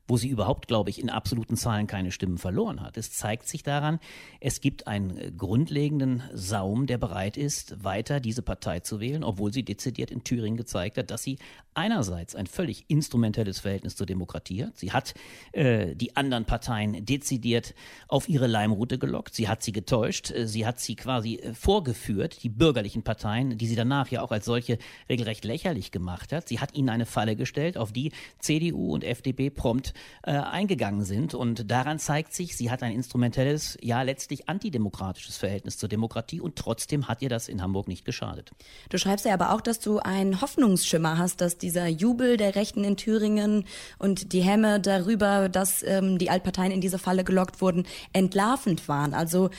wo 0.09 0.17
sie 0.17 0.27
überhaupt, 0.27 0.67
glaube 0.67 0.89
ich, 0.89 0.99
in 0.99 1.09
absoluten 1.09 1.55
Zahlen 1.55 1.85
keine 1.87 2.11
Stimmen 2.11 2.39
verloren 2.39 2.81
hat. 2.81 2.97
Es 2.97 3.11
zeigt 3.11 3.47
sich 3.47 3.61
daran, 3.61 3.99
es 4.39 4.59
gibt 4.59 4.87
einen 4.87 5.17
äh, 5.17 5.31
grundlegenden 5.31 6.23
Saum, 6.33 6.87
der 6.87 6.97
bereit 6.97 7.37
ist, 7.37 7.83
weiter 7.83 8.19
diese 8.19 8.41
Partei 8.41 8.79
zu 8.79 8.99
wählen, 8.99 9.23
obwohl 9.23 9.53
sie 9.53 9.63
dezidiert 9.63 10.09
in 10.09 10.23
Thüringen 10.23 10.57
gezeigt 10.57 10.97
hat, 10.97 11.11
dass 11.11 11.21
sie 11.21 11.37
einerseits 11.75 12.35
ein 12.35 12.47
völlig 12.47 12.85
instrumentelles 12.87 13.59
Verhältnis 13.59 13.95
zur 13.95 14.07
Demokratie 14.07 14.65
hat. 14.65 14.77
Sie 14.77 14.91
hat 14.91 15.13
äh, 15.51 15.95
die 15.95 16.17
anderen 16.17 16.45
Parteien 16.45 17.05
dezidiert 17.05 17.75
auf 18.07 18.27
ihre 18.27 18.47
Leimroute 18.47 18.97
gelockt. 18.97 19.35
Sie 19.35 19.47
hat 19.47 19.61
sie 19.61 19.71
getäuscht. 19.71 20.31
Äh, 20.31 20.47
sie 20.47 20.65
hat 20.65 20.79
sie 20.79 20.95
quasi 20.95 21.35
äh, 21.35 21.53
vorgeführt, 21.53 22.41
die 22.43 22.49
bürgerlichen 22.49 23.03
Parteien, 23.03 23.59
die 23.59 23.67
sie 23.67 23.75
danach 23.75 24.09
ja 24.09 24.23
auch 24.23 24.31
als 24.31 24.45
solche 24.45 24.79
regelrecht 25.07 25.45
lächerlich 25.45 25.91
gemacht 25.91 26.33
hat. 26.33 26.49
Sie 26.49 26.59
hat 26.59 26.73
ihnen 26.73 26.89
eine 26.89 27.05
Falle 27.05 27.35
gestellt, 27.35 27.77
auf 27.77 27.93
die 27.93 28.11
CDU 28.39 28.93
und 28.93 29.03
FDP 29.03 29.51
prompt 29.51 29.93
äh, 30.23 30.31
eingegangen 30.31 31.03
sind. 31.03 31.33
Und 31.33 31.69
daran 31.71 31.99
zeigt 31.99 32.33
sich, 32.33 32.55
sie 32.55 32.71
hat 32.71 32.83
ein 32.83 32.93
instrumentelles, 32.93 33.77
ja 33.81 34.01
letztlich 34.01 34.49
antidemokratisches 34.49 35.37
Verhältnis 35.37 35.77
zur 35.77 35.89
Demokratie 35.89 36.41
und 36.41 36.55
trotzdem 36.55 37.07
hat 37.07 37.21
ihr 37.21 37.29
das 37.29 37.47
in 37.47 37.61
Hamburg 37.61 37.87
nicht 37.87 38.05
geschadet. 38.05 38.51
Du 38.89 38.97
schreibst 38.97 39.25
ja 39.25 39.33
aber 39.33 39.53
auch, 39.53 39.61
dass 39.61 39.79
du 39.79 39.99
einen 39.99 40.41
Hoffnungsschimmer 40.41 41.17
hast, 41.17 41.41
dass 41.41 41.57
dieser 41.57 41.87
Jubel 41.87 42.37
der 42.37 42.55
Rechten 42.55 42.83
in 42.83 42.97
Thüringen 42.97 43.65
und 43.97 44.33
die 44.33 44.41
Hämme 44.41 44.79
darüber, 44.79 45.49
dass 45.49 45.83
ähm, 45.83 46.17
die 46.17 46.29
Altparteien 46.29 46.71
in 46.71 46.81
diese 46.81 46.99
Falle 46.99 47.23
gelockt 47.23 47.61
wurden, 47.61 47.85
entlarvend 48.13 48.87
waren. 48.87 49.13
Also 49.13 49.49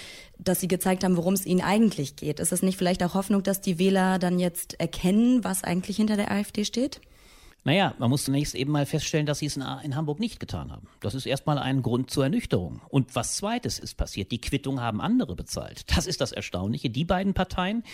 dass 0.42 0.60
sie 0.60 0.68
gezeigt 0.68 1.04
haben, 1.04 1.16
worum 1.16 1.34
es 1.34 1.46
ihnen 1.46 1.60
eigentlich 1.60 2.16
geht. 2.16 2.40
Ist 2.40 2.52
es 2.52 2.62
nicht 2.62 2.78
vielleicht 2.78 3.02
auch 3.02 3.14
Hoffnung, 3.14 3.42
dass 3.42 3.60
die 3.60 3.78
Wähler 3.78 4.18
dann 4.18 4.38
jetzt 4.38 4.78
erkennen, 4.80 5.44
was 5.44 5.64
eigentlich 5.64 5.96
hinter 5.96 6.16
der 6.16 6.30
AfD 6.30 6.64
steht? 6.64 7.00
Naja, 7.62 7.94
man 7.98 8.08
muss 8.08 8.24
zunächst 8.24 8.54
eben 8.54 8.72
mal 8.72 8.86
feststellen, 8.86 9.26
dass 9.26 9.40
sie 9.40 9.46
es 9.46 9.56
in, 9.56 9.94
Hamburg 9.94 10.18
nicht 10.18 10.40
getan 10.40 10.72
haben. 10.72 10.88
Das 11.00 11.14
ist 11.14 11.26
erstmal 11.26 11.58
ein 11.58 11.82
Grund 11.82 12.10
zur 12.10 12.24
Ernüchterung. 12.24 12.80
Und 12.88 13.14
was 13.14 13.36
zweites 13.36 13.78
ist 13.78 13.98
passiert, 13.98 14.32
die 14.32 14.40
Quittung 14.40 14.80
haben 14.80 15.02
andere 15.02 15.36
bezahlt. 15.36 15.84
Das 15.94 16.06
ist 16.06 16.22
das 16.22 16.32
Erstaunliche. 16.32 16.88
Die 16.88 17.04
beiden 17.04 17.34
Parteien, 17.34 17.84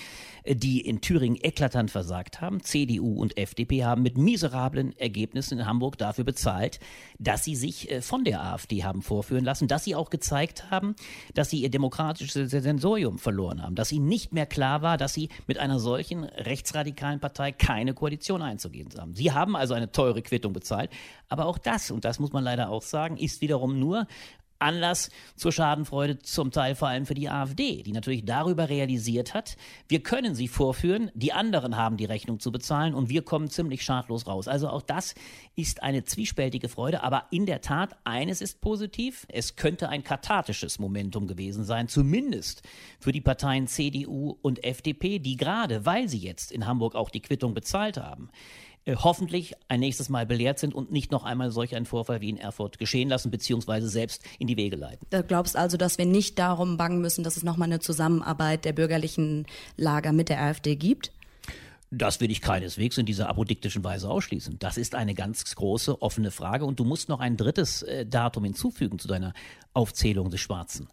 äh, 0.44 0.54
die 0.54 0.80
in 0.80 1.00
Thüringen 1.00 1.36
eklatant 1.42 1.90
versagt 1.90 2.40
haben, 2.40 2.62
CDU 2.62 3.20
und 3.20 3.36
FDP, 3.36 3.84
haben 3.84 4.02
mit 4.02 4.16
miserablen 4.16 4.96
Ergebnissen 4.98 5.58
in 5.58 5.66
Hamburg 5.66 5.98
dafür 5.98 6.24
bezahlt, 6.24 6.78
dass 7.18 7.42
sie 7.42 7.56
sich 7.56 7.90
äh, 7.90 8.02
von 8.02 8.22
der 8.22 8.44
AfD 8.44 8.84
haben 8.84 9.02
vorführen 9.02 9.44
lassen, 9.44 9.66
dass 9.66 9.82
sie 9.82 9.96
auch 9.96 10.10
gezeigt 10.10 10.70
haben, 10.70 10.94
dass 11.34 11.50
sie 11.50 11.60
ihr 11.60 11.70
demokratisches 11.70 12.50
Sensorium 12.50 13.18
verloren 13.18 13.62
haben, 13.62 13.74
dass 13.74 13.90
ihnen 13.90 14.06
nicht 14.06 14.32
mehr 14.32 14.46
klar 14.46 14.82
war, 14.82 14.96
dass 14.96 15.12
sie 15.12 15.28
mit 15.48 15.58
einer 15.58 15.80
solchen 15.80 16.22
rechtsradikalen 16.22 17.18
Partei 17.18 17.50
keine 17.50 17.94
Koalition 17.94 18.42
einzugehen 18.42 18.88
haben. 18.96 19.14
Sie 19.14 19.32
haben 19.32 19.55
also 19.56 19.74
eine 19.74 19.92
teure 19.92 20.22
Quittung 20.22 20.52
bezahlt. 20.52 20.90
Aber 21.28 21.46
auch 21.46 21.58
das, 21.58 21.90
und 21.90 22.04
das 22.04 22.18
muss 22.18 22.32
man 22.32 22.44
leider 22.44 22.70
auch 22.70 22.82
sagen, 22.82 23.16
ist 23.16 23.40
wiederum 23.40 23.78
nur 23.78 24.06
Anlass 24.58 25.10
zur 25.36 25.52
Schadenfreude 25.52 26.18
zum 26.18 26.50
Teil 26.50 26.74
vor 26.74 26.88
allem 26.88 27.06
für 27.06 27.14
die 27.14 27.28
AfD, 27.28 27.82
die 27.82 27.92
natürlich 27.92 28.24
darüber 28.24 28.68
realisiert 28.68 29.34
hat, 29.34 29.56
wir 29.88 30.02
können 30.02 30.34
sie 30.34 30.48
vorführen, 30.48 31.10
die 31.14 31.32
anderen 31.32 31.76
haben 31.76 31.96
die 31.96 32.04
Rechnung 32.04 32.40
zu 32.40 32.50
bezahlen 32.52 32.94
und 32.94 33.08
wir 33.08 33.22
kommen 33.22 33.50
ziemlich 33.50 33.82
schadlos 33.82 34.26
raus. 34.26 34.48
Also 34.48 34.68
auch 34.68 34.82
das 34.82 35.14
ist 35.54 35.82
eine 35.82 36.04
zwiespältige 36.04 36.68
Freude, 36.68 37.02
aber 37.02 37.24
in 37.30 37.46
der 37.46 37.60
Tat, 37.60 37.96
eines 38.04 38.40
ist 38.40 38.60
positiv, 38.60 39.26
es 39.28 39.56
könnte 39.56 39.88
ein 39.88 40.04
kathartisches 40.04 40.78
Momentum 40.78 41.26
gewesen 41.26 41.64
sein, 41.64 41.88
zumindest 41.88 42.62
für 42.98 43.12
die 43.12 43.20
Parteien 43.20 43.66
CDU 43.66 44.36
und 44.42 44.64
FDP, 44.64 45.18
die 45.18 45.36
gerade, 45.36 45.84
weil 45.84 46.08
sie 46.08 46.18
jetzt 46.18 46.52
in 46.52 46.66
Hamburg 46.66 46.94
auch 46.94 47.10
die 47.10 47.20
Quittung 47.20 47.54
bezahlt 47.54 47.98
haben, 47.98 48.30
hoffentlich 48.94 49.54
ein 49.68 49.80
nächstes 49.80 50.08
Mal 50.08 50.26
belehrt 50.26 50.58
sind 50.58 50.74
und 50.74 50.92
nicht 50.92 51.10
noch 51.10 51.24
einmal 51.24 51.50
solch 51.50 51.74
einen 51.74 51.86
Vorfall 51.86 52.20
wie 52.20 52.28
in 52.28 52.36
Erfurt 52.36 52.78
geschehen 52.78 53.08
lassen, 53.08 53.30
beziehungsweise 53.30 53.88
selbst 53.88 54.22
in 54.38 54.46
die 54.46 54.56
Wege 54.56 54.76
leiten. 54.76 55.06
Du 55.10 55.22
glaubst 55.24 55.56
also, 55.56 55.76
dass 55.76 55.98
wir 55.98 56.06
nicht 56.06 56.38
darum 56.38 56.76
bangen 56.76 57.00
müssen, 57.00 57.24
dass 57.24 57.36
es 57.36 57.42
nochmal 57.42 57.66
eine 57.66 57.80
Zusammenarbeit 57.80 58.64
der 58.64 58.72
bürgerlichen 58.72 59.46
Lager 59.76 60.12
mit 60.12 60.28
der 60.28 60.40
AfD 60.40 60.76
gibt? 60.76 61.10
Das 61.90 62.20
will 62.20 62.30
ich 62.30 62.40
keineswegs 62.40 62.98
in 62.98 63.06
dieser 63.06 63.28
apodiktischen 63.28 63.82
Weise 63.84 64.10
ausschließen. 64.10 64.58
Das 64.58 64.76
ist 64.76 64.94
eine 64.94 65.14
ganz 65.14 65.54
große 65.54 66.02
offene 66.02 66.30
Frage 66.30 66.64
und 66.64 66.80
du 66.80 66.84
musst 66.84 67.08
noch 67.08 67.20
ein 67.20 67.36
drittes 67.36 67.82
äh, 67.82 68.04
Datum 68.04 68.44
hinzufügen 68.44 68.98
zu 68.98 69.08
deiner 69.08 69.34
Aufzählung 69.72 70.30
des 70.30 70.40
Schwarzen 70.40 70.88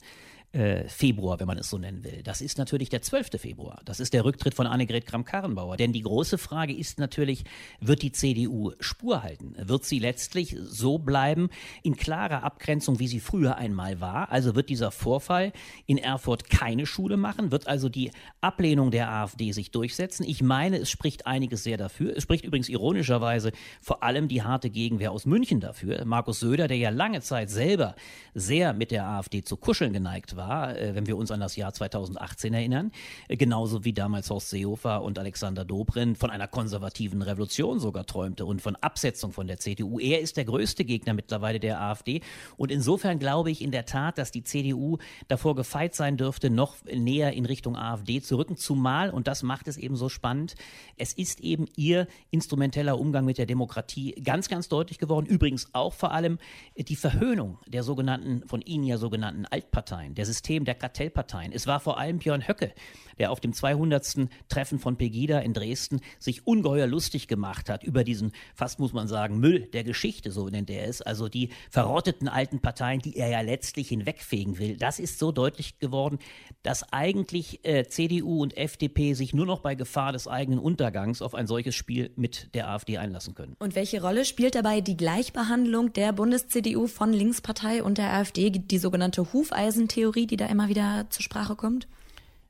äh, 0.53 0.87
Februar, 0.87 1.39
wenn 1.39 1.47
man 1.47 1.57
es 1.57 1.69
so 1.69 1.79
nennen 1.79 2.03
will. 2.03 2.21
Das 2.23 2.39
ist 2.39 2.59
natürlich 2.59 2.89
der 2.89 3.01
12. 3.01 3.41
Februar. 3.41 3.81
Das 3.85 3.99
ist 3.99 4.13
der 4.13 4.23
Rücktritt 4.23 4.53
von 4.53 4.67
Annegret 4.67 5.07
Kramp-Karrenbauer. 5.07 5.77
Denn 5.77 5.93
die 5.93 6.03
große 6.03 6.37
Frage 6.37 6.75
ist 6.75 6.99
natürlich, 6.99 7.43
wird 7.81 8.03
die 8.03 8.11
CDU 8.11 8.71
Spur 8.79 9.23
halten? 9.23 9.55
Wird 9.57 9.83
sie 9.83 9.97
letztlich 9.97 10.55
so 10.61 10.99
bleiben 10.99 11.49
in 11.81 11.95
klarer 11.95 12.43
Abgrenzung, 12.43 12.99
wie 12.99 13.07
sie 13.07 13.19
früher 13.19 13.57
einmal 13.57 13.99
war? 13.99 14.31
Also 14.31 14.53
wird 14.53 14.69
dieser 14.69 14.91
Vorfall 14.91 15.53
in 15.87 15.97
Erfurt 15.97 16.51
keine 16.51 16.85
Schule 16.85 17.17
machen? 17.17 17.51
Wird 17.51 17.67
also 17.67 17.89
die 17.89 18.11
Ablehnung 18.39 18.91
der 18.91 19.09
AfD 19.11 19.53
sich 19.53 19.71
durchsetzen? 19.71 20.23
Ich 20.23 20.43
meine, 20.43 20.77
es 20.77 20.91
spricht 20.91 21.25
einiges 21.25 21.63
sehr 21.63 21.77
dafür. 21.77 22.15
Es 22.15 22.21
spricht 22.21 22.45
übrigens 22.45 22.69
ironischerweise 22.69 23.53
vor 23.81 24.03
allem 24.03 24.27
die 24.27 24.43
harte 24.43 24.69
Gegenwehr 24.69 25.11
aus 25.11 25.25
München 25.25 25.59
dafür. 25.61 26.05
Markus 26.05 26.41
Söder, 26.41 26.67
der 26.67 26.77
ja 26.77 26.89
lange 26.89 27.21
Zeit 27.21 27.49
selber 27.49 27.95
sehr 28.35 28.73
mit 28.73 28.91
der 28.91 29.07
AfD 29.07 29.43
zu 29.43 29.57
kuscheln 29.57 29.93
geneigt 29.93 30.35
war, 30.35 30.42
war, 30.47 30.77
äh, 30.77 30.95
wenn 30.95 31.07
wir 31.07 31.17
uns 31.17 31.31
an 31.31 31.39
das 31.39 31.55
Jahr 31.55 31.73
2018 31.73 32.53
erinnern, 32.53 32.91
äh, 33.27 33.37
genauso 33.37 33.85
wie 33.85 33.93
damals 33.93 34.29
Horst 34.29 34.49
Seehofer 34.49 35.01
und 35.01 35.17
Alexander 35.19 35.65
Dobrindt 35.65 36.17
von 36.17 36.29
einer 36.29 36.47
konservativen 36.47 37.21
Revolution 37.21 37.79
sogar 37.79 38.05
träumte 38.05 38.45
und 38.45 38.61
von 38.61 38.75
Absetzung 38.77 39.31
von 39.31 39.47
der 39.47 39.57
CDU. 39.57 39.99
Er 39.99 40.19
ist 40.19 40.37
der 40.37 40.45
größte 40.45 40.85
Gegner 40.85 41.13
mittlerweile 41.13 41.59
der 41.59 41.81
AfD 41.81 42.21
und 42.57 42.71
insofern 42.71 43.19
glaube 43.19 43.51
ich 43.51 43.61
in 43.61 43.71
der 43.71 43.85
Tat, 43.85 44.17
dass 44.17 44.31
die 44.31 44.43
CDU 44.43 44.97
davor 45.27 45.55
gefeit 45.55 45.95
sein 45.95 46.17
dürfte, 46.17 46.49
noch 46.49 46.75
näher 46.85 47.33
in 47.33 47.45
Richtung 47.45 47.75
AfD 47.77 48.21
zu 48.21 48.37
rücken, 48.37 48.57
zumal, 48.57 49.09
und 49.09 49.27
das 49.27 49.43
macht 49.43 49.67
es 49.67 49.77
eben 49.77 49.95
so 49.95 50.09
spannend, 50.09 50.55
es 50.97 51.13
ist 51.13 51.39
eben 51.39 51.67
ihr 51.75 52.07
instrumenteller 52.31 52.99
Umgang 52.99 53.25
mit 53.25 53.37
der 53.37 53.45
Demokratie 53.45 54.13
ganz, 54.23 54.49
ganz 54.49 54.67
deutlich 54.67 54.99
geworden. 54.99 55.25
Übrigens 55.25 55.69
auch 55.73 55.93
vor 55.93 56.11
allem 56.11 56.37
die 56.77 56.95
Verhöhnung 56.95 57.59
der 57.67 57.83
sogenannten, 57.83 58.47
von 58.47 58.61
Ihnen 58.61 58.83
ja 58.83 58.97
sogenannten 58.97 59.45
Altparteien, 59.45 60.15
der 60.15 60.25
System 60.33 60.65
der 60.65 60.73
Kartellparteien. 60.73 61.51
Es 61.51 61.67
war 61.67 61.79
vor 61.79 61.99
allem 61.99 62.17
Björn 62.17 62.47
Höcke, 62.47 62.73
der 63.19 63.31
auf 63.31 63.39
dem 63.39 63.53
200. 63.53 64.27
Treffen 64.49 64.79
von 64.79 64.97
Pegida 64.97 65.39
in 65.39 65.53
Dresden 65.53 66.01
sich 66.17 66.47
ungeheuer 66.47 66.87
lustig 66.87 67.27
gemacht 67.27 67.69
hat 67.69 67.83
über 67.83 68.03
diesen, 68.03 68.31
fast 68.55 68.79
muss 68.79 68.93
man 68.93 69.07
sagen, 69.07 69.39
Müll 69.39 69.67
der 69.73 69.83
Geschichte, 69.83 70.31
so 70.31 70.49
nennt 70.49 70.71
er 70.71 70.87
es, 70.87 71.01
also 71.01 71.29
die 71.29 71.49
verrotteten 71.69 72.27
alten 72.27 72.59
Parteien, 72.59 72.99
die 72.99 73.15
er 73.15 73.29
ja 73.29 73.41
letztlich 73.41 73.89
hinwegfegen 73.89 74.57
will. 74.57 74.75
Das 74.77 74.99
ist 74.99 75.19
so 75.19 75.31
deutlich 75.31 75.77
geworden, 75.77 76.17
dass 76.63 76.91
eigentlich 76.91 77.63
äh, 77.63 77.85
CDU 77.87 78.41
und 78.41 78.57
FDP 78.57 79.13
sich 79.13 79.33
nur 79.33 79.45
noch 79.45 79.59
bei 79.59 79.75
Gefahr 79.75 80.13
des 80.13 80.27
eigenen 80.27 80.59
Untergangs 80.59 81.21
auf 81.21 81.35
ein 81.35 81.45
solches 81.45 81.75
Spiel 81.75 82.11
mit 82.15 82.49
der 82.55 82.69
AfD 82.69 82.97
einlassen 82.97 83.35
können. 83.35 83.55
Und 83.59 83.75
welche 83.75 84.01
Rolle 84.01 84.25
spielt 84.25 84.55
dabei 84.55 84.81
die 84.81 84.97
Gleichbehandlung 84.97 85.93
der 85.93 86.11
Bundes-CDU 86.11 86.87
von 86.87 87.13
Linkspartei 87.13 87.83
und 87.83 87.99
der 87.99 88.13
AfD, 88.13 88.49
die 88.49 88.77
sogenannte 88.79 89.31
Hufeisentheorie? 89.31 90.22
Theorie, 90.23 90.27
die 90.27 90.37
da 90.37 90.45
immer 90.47 90.69
wieder 90.69 91.07
zur 91.09 91.23
Sprache 91.23 91.55
kommt? 91.55 91.87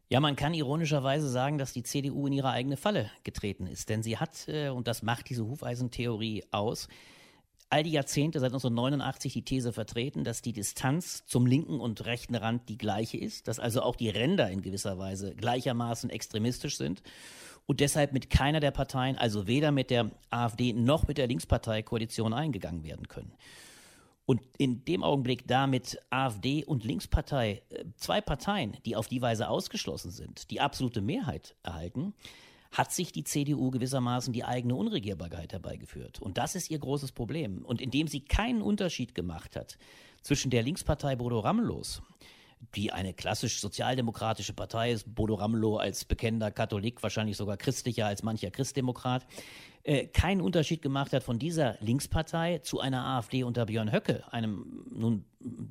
Ja, 0.10 0.20
man 0.20 0.36
kann 0.36 0.54
ironischerweise 0.54 1.30
sagen, 1.30 1.58
dass 1.58 1.74
die 1.74 1.84
CDU 1.84 2.28
in 2.28 2.34
ihre 2.34 2.50
eigene 2.50 2.78
Falle 2.78 3.10
getreten 3.24 3.68
ist. 3.68 3.90
Denn 3.90 4.04
sie 4.04 4.18
hat, 4.18 4.48
äh, 4.48 4.70
und 4.70 4.88
das 4.88 5.02
macht 5.02 5.30
diese 5.30 5.46
Hufeisentheorie 5.46 6.44
aus, 6.52 6.88
all 7.70 7.84
die 7.84 7.92
Jahrzehnte 7.92 8.40
seit 8.40 8.52
1989 8.52 9.34
die 9.34 9.42
These 9.44 9.74
vertreten, 9.74 10.24
dass 10.24 10.44
die 10.44 10.54
Distanz 10.54 11.26
zum 11.26 11.48
linken 11.48 11.80
und 11.80 12.06
rechten 12.06 12.36
Rand 12.36 12.70
die 12.70 12.78
gleiche 12.78 13.18
ist, 13.18 13.48
dass 13.48 13.60
also 13.60 13.82
auch 13.82 13.96
die 13.96 14.10
Ränder 14.10 14.50
in 14.52 14.62
gewisser 14.62 15.00
Weise 15.00 15.34
gleichermaßen 15.34 16.12
extremistisch 16.12 16.78
sind 16.78 17.02
und 17.66 17.80
deshalb 17.80 18.14
mit 18.14 18.30
keiner 18.30 18.60
der 18.60 18.72
Parteien, 18.72 19.18
also 19.18 19.48
weder 19.48 19.72
mit 19.72 19.90
der 19.90 20.12
AfD 20.30 20.74
noch 20.74 21.08
mit 21.08 21.18
der 21.18 21.26
Linkspartei 21.26 21.82
Koalition 21.82 22.34
eingegangen 22.34 22.84
werden 22.84 23.08
können. 23.08 23.34
Und 24.26 24.42
in 24.58 24.86
dem 24.86 25.04
Augenblick 25.04 25.48
damit 25.48 26.00
AfD 26.10 26.64
und 26.64 26.86
Linkspartei, 26.86 27.62
äh, 27.70 27.86
zwei 27.98 28.22
Parteien, 28.22 28.78
die 28.86 28.96
auf 28.96 29.08
die 29.08 29.22
Weise 29.22 29.50
ausgeschlossen 29.50 30.12
sind, 30.12 30.50
die 30.50 30.62
absolute 30.62 31.02
Mehrheit 31.02 31.56
erhalten, 31.64 32.14
hat 32.72 32.92
sich 32.92 33.12
die 33.12 33.24
CDU 33.24 33.70
gewissermaßen 33.70 34.34
die 34.34 34.46
eigene 34.46 34.76
Unregierbarkeit 34.76 35.54
herbeigeführt. 35.54 36.22
Und 36.22 36.38
das 36.38 36.56
ist 36.56 36.72
ihr 36.72 36.80
großes 36.80 37.12
Problem. 37.12 37.64
Und 37.66 37.82
indem 37.82 38.08
sie 38.08 38.22
keinen 38.22 38.62
Unterschied 38.62 39.14
gemacht 39.14 39.56
hat 39.56 39.78
zwischen 40.22 40.50
der 40.50 40.64
Linkspartei 40.64 41.16
Bodo 41.16 41.40
Ramelows, 41.40 42.02
die 42.76 42.92
eine 42.92 43.14
klassisch 43.14 43.60
sozialdemokratische 43.60 44.54
Partei 44.54 44.92
ist, 44.92 45.14
Bodo 45.14 45.36
Ramelow 45.36 45.78
als 45.78 46.06
bekennender 46.06 46.50
Katholik, 46.50 47.04
wahrscheinlich 47.04 47.38
sogar 47.38 47.58
christlicher 47.58 48.08
als 48.08 48.24
mancher 48.24 48.52
Christdemokrat, 48.52 49.26
äh, 49.84 50.08
keinen 50.08 50.42
Unterschied 50.42 50.82
gemacht 50.82 51.14
hat 51.14 51.24
von 51.24 51.40
dieser 51.40 51.78
Linkspartei 51.82 52.60
zu 52.60 52.80
einer 52.80 53.06
AfD 53.06 53.44
unter 53.44 53.66
Björn 53.66 53.92
Höcke, 53.92 54.24
einem 54.32 54.86
nun 54.94 55.26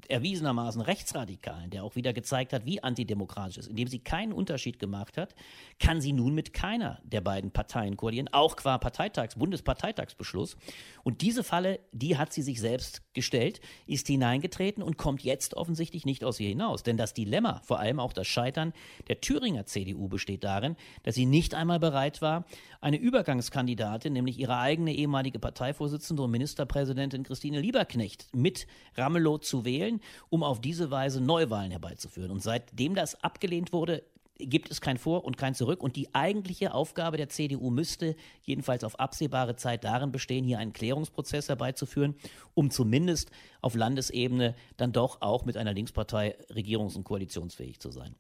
erwiesenermaßen 0.09 0.83
Rechtsradikalen, 0.83 1.71
der 1.71 1.85
auch 1.85 1.97
wieder 1.97 2.12
gezeigt 2.12 2.52
hat, 2.52 2.66
wie 2.66 2.83
antidemokratisch 2.83 3.59
ist. 3.59 3.69
Indem 3.69 3.88
sie 3.88 3.99
keinen 3.99 4.33
Unterschied 4.33 4.78
gemacht 4.78 5.16
hat, 5.16 5.35
kann 5.78 6.00
sie 6.00 6.12
nun 6.12 6.35
mit 6.35 6.52
keiner 6.52 7.00
der 7.04 7.21
beiden 7.21 7.50
Parteien 7.50 7.97
koalieren, 7.97 8.28
auch 8.33 8.57
qua 8.57 8.78
Parteitags, 8.78 9.37
Bundesparteitagsbeschluss. 9.37 10.57
Und 11.04 11.23
diese 11.23 11.42
Falle, 11.42 11.81
die 11.92 12.19
hat 12.19 12.33
sie 12.33 12.42
sich 12.42 12.61
selbst 12.61 13.02
gestellt, 13.14 13.61
ist 13.87 14.07
hineingetreten 14.07 14.83
und 14.83 14.99
kommt 14.99 15.23
jetzt 15.23 15.54
offensichtlich 15.54 16.04
nicht 16.04 16.25
aus 16.25 16.38
ihr 16.40 16.49
hinaus. 16.49 16.83
Denn 16.83 16.97
das 16.97 17.14
Dilemma, 17.14 17.61
vor 17.64 17.78
allem 17.78 18.00
auch 18.00 18.12
das 18.12 18.26
Scheitern 18.26 18.73
der 19.09 19.21
Thüringer 19.21 19.66
CDU 19.66 20.09
besteht 20.09 20.45
darin, 20.45 20.76
dass 21.02 21.14
sie 21.14 21.26
nicht 21.26 21.54
einmal 21.54 21.81
bereit 21.81 22.21
war, 22.21 22.45
eine 22.81 22.99
Übergangskandidatin, 22.99 24.01
nämlich 24.11 24.38
ihre 24.38 24.59
eigene 24.59 24.94
ehemalige 24.94 25.38
Parteivorsitzende 25.38 26.23
und 26.23 26.30
Ministerpräsidentin 26.30 27.23
Christine 27.23 27.61
Lieberknecht, 27.61 28.28
mit 28.35 28.66
Ramelow 28.97 29.38
zu 29.38 29.64
wählen, 29.64 30.00
um 30.30 30.42
auf 30.42 30.61
diese 30.61 30.90
Weise 30.90 31.21
Neuwahlen 31.21 31.71
herbeizuführen. 31.71 32.30
Und 32.30 32.42
seitdem 32.42 32.94
das 32.94 33.23
abgelehnt 33.23 33.73
wurde, 33.73 34.02
gibt 34.46 34.70
es 34.70 34.80
kein 34.80 34.99
Vor 34.99 35.25
und 35.25 35.37
kein 35.37 35.54
Zurück. 35.54 35.82
Und 35.82 35.96
die 35.96 36.14
eigentliche 36.14 36.75
Aufgabe 36.75 37.16
der 37.16 37.28
CDU 37.28 37.70
müsste 37.70 38.16
jedenfalls 38.42 38.84
auf 38.84 38.99
absehbare 38.99 39.56
Zeit 39.56 39.84
darin 39.84 40.12
bestehen, 40.12 40.44
hier 40.44 40.58
einen 40.58 40.72
Klärungsprozess 40.72 41.49
herbeizuführen, 41.49 42.14
um 42.54 42.70
zumindest 42.70 43.30
auf 43.61 43.75
Landesebene 43.75 44.54
dann 44.76 44.92
doch 44.92 45.22
auch 45.22 45.44
mit 45.44 45.56
einer 45.56 45.72
Linkspartei 45.72 46.37
regierungs- 46.50 46.96
und 46.96 47.04
koalitionsfähig 47.04 47.80
zu 47.80 47.90
sein. 47.90 48.14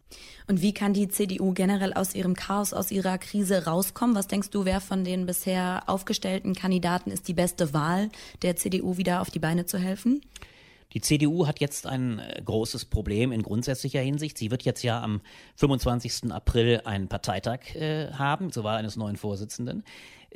Und 0.46 0.62
wie 0.62 0.72
kann 0.72 0.94
die 0.94 1.08
CDU 1.08 1.52
generell 1.52 1.92
aus 1.92 2.14
ihrem 2.14 2.34
Chaos, 2.34 2.72
aus 2.72 2.90
ihrer 2.90 3.18
Krise 3.18 3.66
rauskommen? 3.66 4.16
Was 4.16 4.28
denkst 4.28 4.50
du, 4.50 4.64
wer 4.64 4.80
von 4.80 5.04
den 5.04 5.26
bisher 5.26 5.82
aufgestellten 5.86 6.54
Kandidaten 6.54 7.10
ist 7.10 7.28
die 7.28 7.34
beste 7.34 7.74
Wahl, 7.74 8.08
der 8.42 8.56
CDU 8.56 8.96
wieder 8.96 9.20
auf 9.20 9.30
die 9.30 9.40
Beine 9.40 9.66
zu 9.66 9.78
helfen? 9.78 10.22
Die 10.94 11.00
CDU 11.00 11.46
hat 11.46 11.60
jetzt 11.60 11.86
ein 11.86 12.18
äh, 12.18 12.42
großes 12.44 12.86
Problem 12.86 13.32
in 13.32 13.42
grundsätzlicher 13.42 14.00
Hinsicht. 14.00 14.38
Sie 14.38 14.50
wird 14.50 14.62
jetzt 14.62 14.82
ja 14.82 15.02
am 15.02 15.20
25. 15.56 16.32
April 16.32 16.82
einen 16.84 17.08
Parteitag 17.08 17.74
äh, 17.74 18.12
haben, 18.12 18.52
zur 18.52 18.64
Wahl 18.64 18.76
eines 18.76 18.96
neuen 18.96 19.16
Vorsitzenden. 19.16 19.84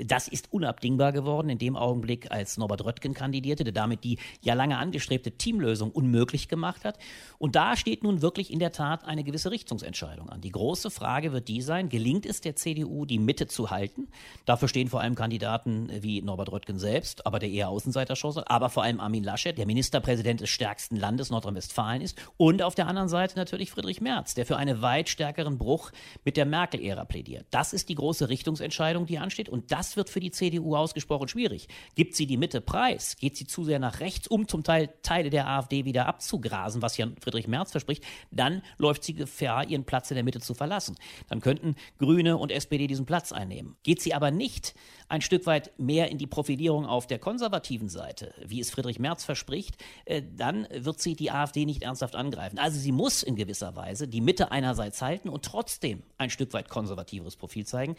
Das 0.05 0.29
ist 0.29 0.53
unabdingbar 0.53 1.12
geworden 1.12 1.49
in 1.49 1.59
dem 1.59 1.76
Augenblick, 1.76 2.31
als 2.31 2.57
Norbert 2.59 2.85
Röttgen 2.85 3.15
kandidierte, 3.15 3.65
der 3.65 3.73
damit 3.73 4.05
die 4.05 4.19
ja 4.43 4.55
lange 4.55 4.79
angestrebte 4.79 5.33
Teamlösung 5.33 5.91
unmöglich 5.91 6.49
gemacht 6.49 6.85
hat. 6.85 6.99
Und 7.38 7.57
da 7.57 7.76
steht 7.76 8.03
nun 8.03 8.23
wirklich 8.23 8.53
in 8.53 8.59
der 8.59 8.73
Tat 8.73 9.05
eine 9.05 9.25
gewisse 9.25 9.50
Richtungsentscheidung 9.50 10.29
an. 10.29 10.41
Die 10.41 10.50
große 10.50 10.91
Frage 10.91 11.33
wird 11.33 11.49
die 11.49 11.62
sein, 11.62 11.88
gelingt 11.88 12.26
es 12.26 12.41
der 12.41 12.57
CDU, 12.57 13.05
die 13.07 13.19
Mitte 13.19 13.47
zu 13.47 13.71
halten? 13.71 14.09
Dafür 14.45 14.69
stehen 14.69 14.88
vor 14.88 15.00
allem 15.00 15.15
Kandidaten 15.15 15.91
wie 16.00 16.23
Norbert 16.23 16.53
Röttgen 16.53 16.79
selbst, 16.79 17.26
aber 17.26 17.38
der 17.38 17.50
eher 17.50 17.69
Außenseiterschosse, 17.69 18.49
aber 18.50 18.69
vor 18.69 18.83
allem 18.83 19.00
Armin 19.00 19.25
Laschet, 19.25 19.57
der 19.57 19.67
Ministerpräsident 19.67 20.41
des 20.41 20.50
stärksten 20.50 20.97
Landes 20.97 21.31
Nordrhein-Westfalen 21.31 22.03
ist. 22.03 22.19
Und 22.37 22.62
auf 22.62 22.75
der 22.75 22.87
anderen 22.87 23.09
Seite 23.09 23.37
natürlich 23.37 23.71
Friedrich 23.71 24.00
Merz, 24.00 24.35
der 24.35 24.47
für 24.47 24.57
einen 24.57 24.83
weit 24.83 25.09
stärkeren 25.09 25.59
Bruch 25.59 25.91
mit 26.25 26.37
der 26.37 26.47
Merkel-Ära 26.47 27.05
plädiert. 27.05 27.47
Das 27.50 27.73
ist 27.73 27.88
die 27.88 27.95
große 27.95 28.29
Richtungsentscheidung, 28.29 29.07
die 29.07 29.19
ansteht. 29.19 29.49
Und 29.49 29.73
das 29.73 29.86
das 29.87 29.97
wird 29.97 30.11
für 30.11 30.21
die 30.21 30.33
CDU 30.33 30.75
ausgesprochen 30.75 31.28
schwierig. 31.28 31.69
Gibt 31.95 32.16
sie 32.16 32.26
die 32.26 32.37
Mitte 32.37 32.61
preis? 32.61 33.16
Geht 33.16 33.37
sie 33.37 33.47
zu 33.47 33.64
sehr 33.64 33.78
nach 33.78 34.00
rechts, 34.00 34.26
um 34.26 34.49
zum 34.49 34.64
Teil 34.64 34.93
Teile 35.02 35.31
der 35.31 35.47
AfD 35.47 35.85
wieder 35.85 36.07
abzugrasen, 36.07 36.83
was 36.83 36.97
ja 36.97 37.07
Friedrich 37.21 37.47
Merz 37.47 37.71
verspricht? 37.71 38.02
Dann 38.33 38.62
läuft 38.78 39.05
sie 39.05 39.14
Gefahr, 39.14 39.69
ihren 39.69 39.85
Platz 39.85 40.11
in 40.11 40.16
der 40.16 40.25
Mitte 40.25 40.40
zu 40.40 40.55
verlassen. 40.55 40.97
Dann 41.28 41.40
könnten 41.40 41.76
Grüne 41.99 42.37
und 42.37 42.50
SPD 42.50 42.88
diesen 42.88 43.07
Platz 43.07 43.31
einnehmen. 43.31 43.76
Geht 43.85 44.02
sie 44.02 44.12
aber 44.12 44.33
nicht 44.33 44.75
ein 45.09 45.21
Stück 45.21 45.47
weit 45.47 45.73
mehr 45.79 46.11
in 46.11 46.19
die 46.19 46.27
Profilierung 46.27 46.87
auf 46.87 47.07
der 47.07 47.19
konservativen 47.19 47.89
Seite, 47.89 48.35
wie 48.45 48.61
es 48.61 48.71
Friedrich 48.71 48.99
Merz 48.99 49.25
verspricht, 49.25 49.77
äh, 50.05 50.23
dann 50.37 50.67
wird 50.73 51.01
sie 51.01 51.15
die 51.15 51.31
AfD 51.31 51.65
nicht 51.65 51.83
ernsthaft 51.83 52.17
angreifen. 52.17 52.59
Also 52.59 52.79
sie 52.79 52.93
muss 52.93 53.23
in 53.23 53.37
gewisser 53.37 53.77
Weise 53.77 54.09
die 54.09 54.21
Mitte 54.21 54.51
einerseits 54.51 55.01
halten 55.03 55.29
und 55.29 55.45
trotzdem 55.45 56.03
ein 56.19 56.31
Stück 56.31 56.53
weit 56.53 56.69
konservativeres 56.69 57.37
Profil 57.37 57.67
zeigen. 57.67 57.97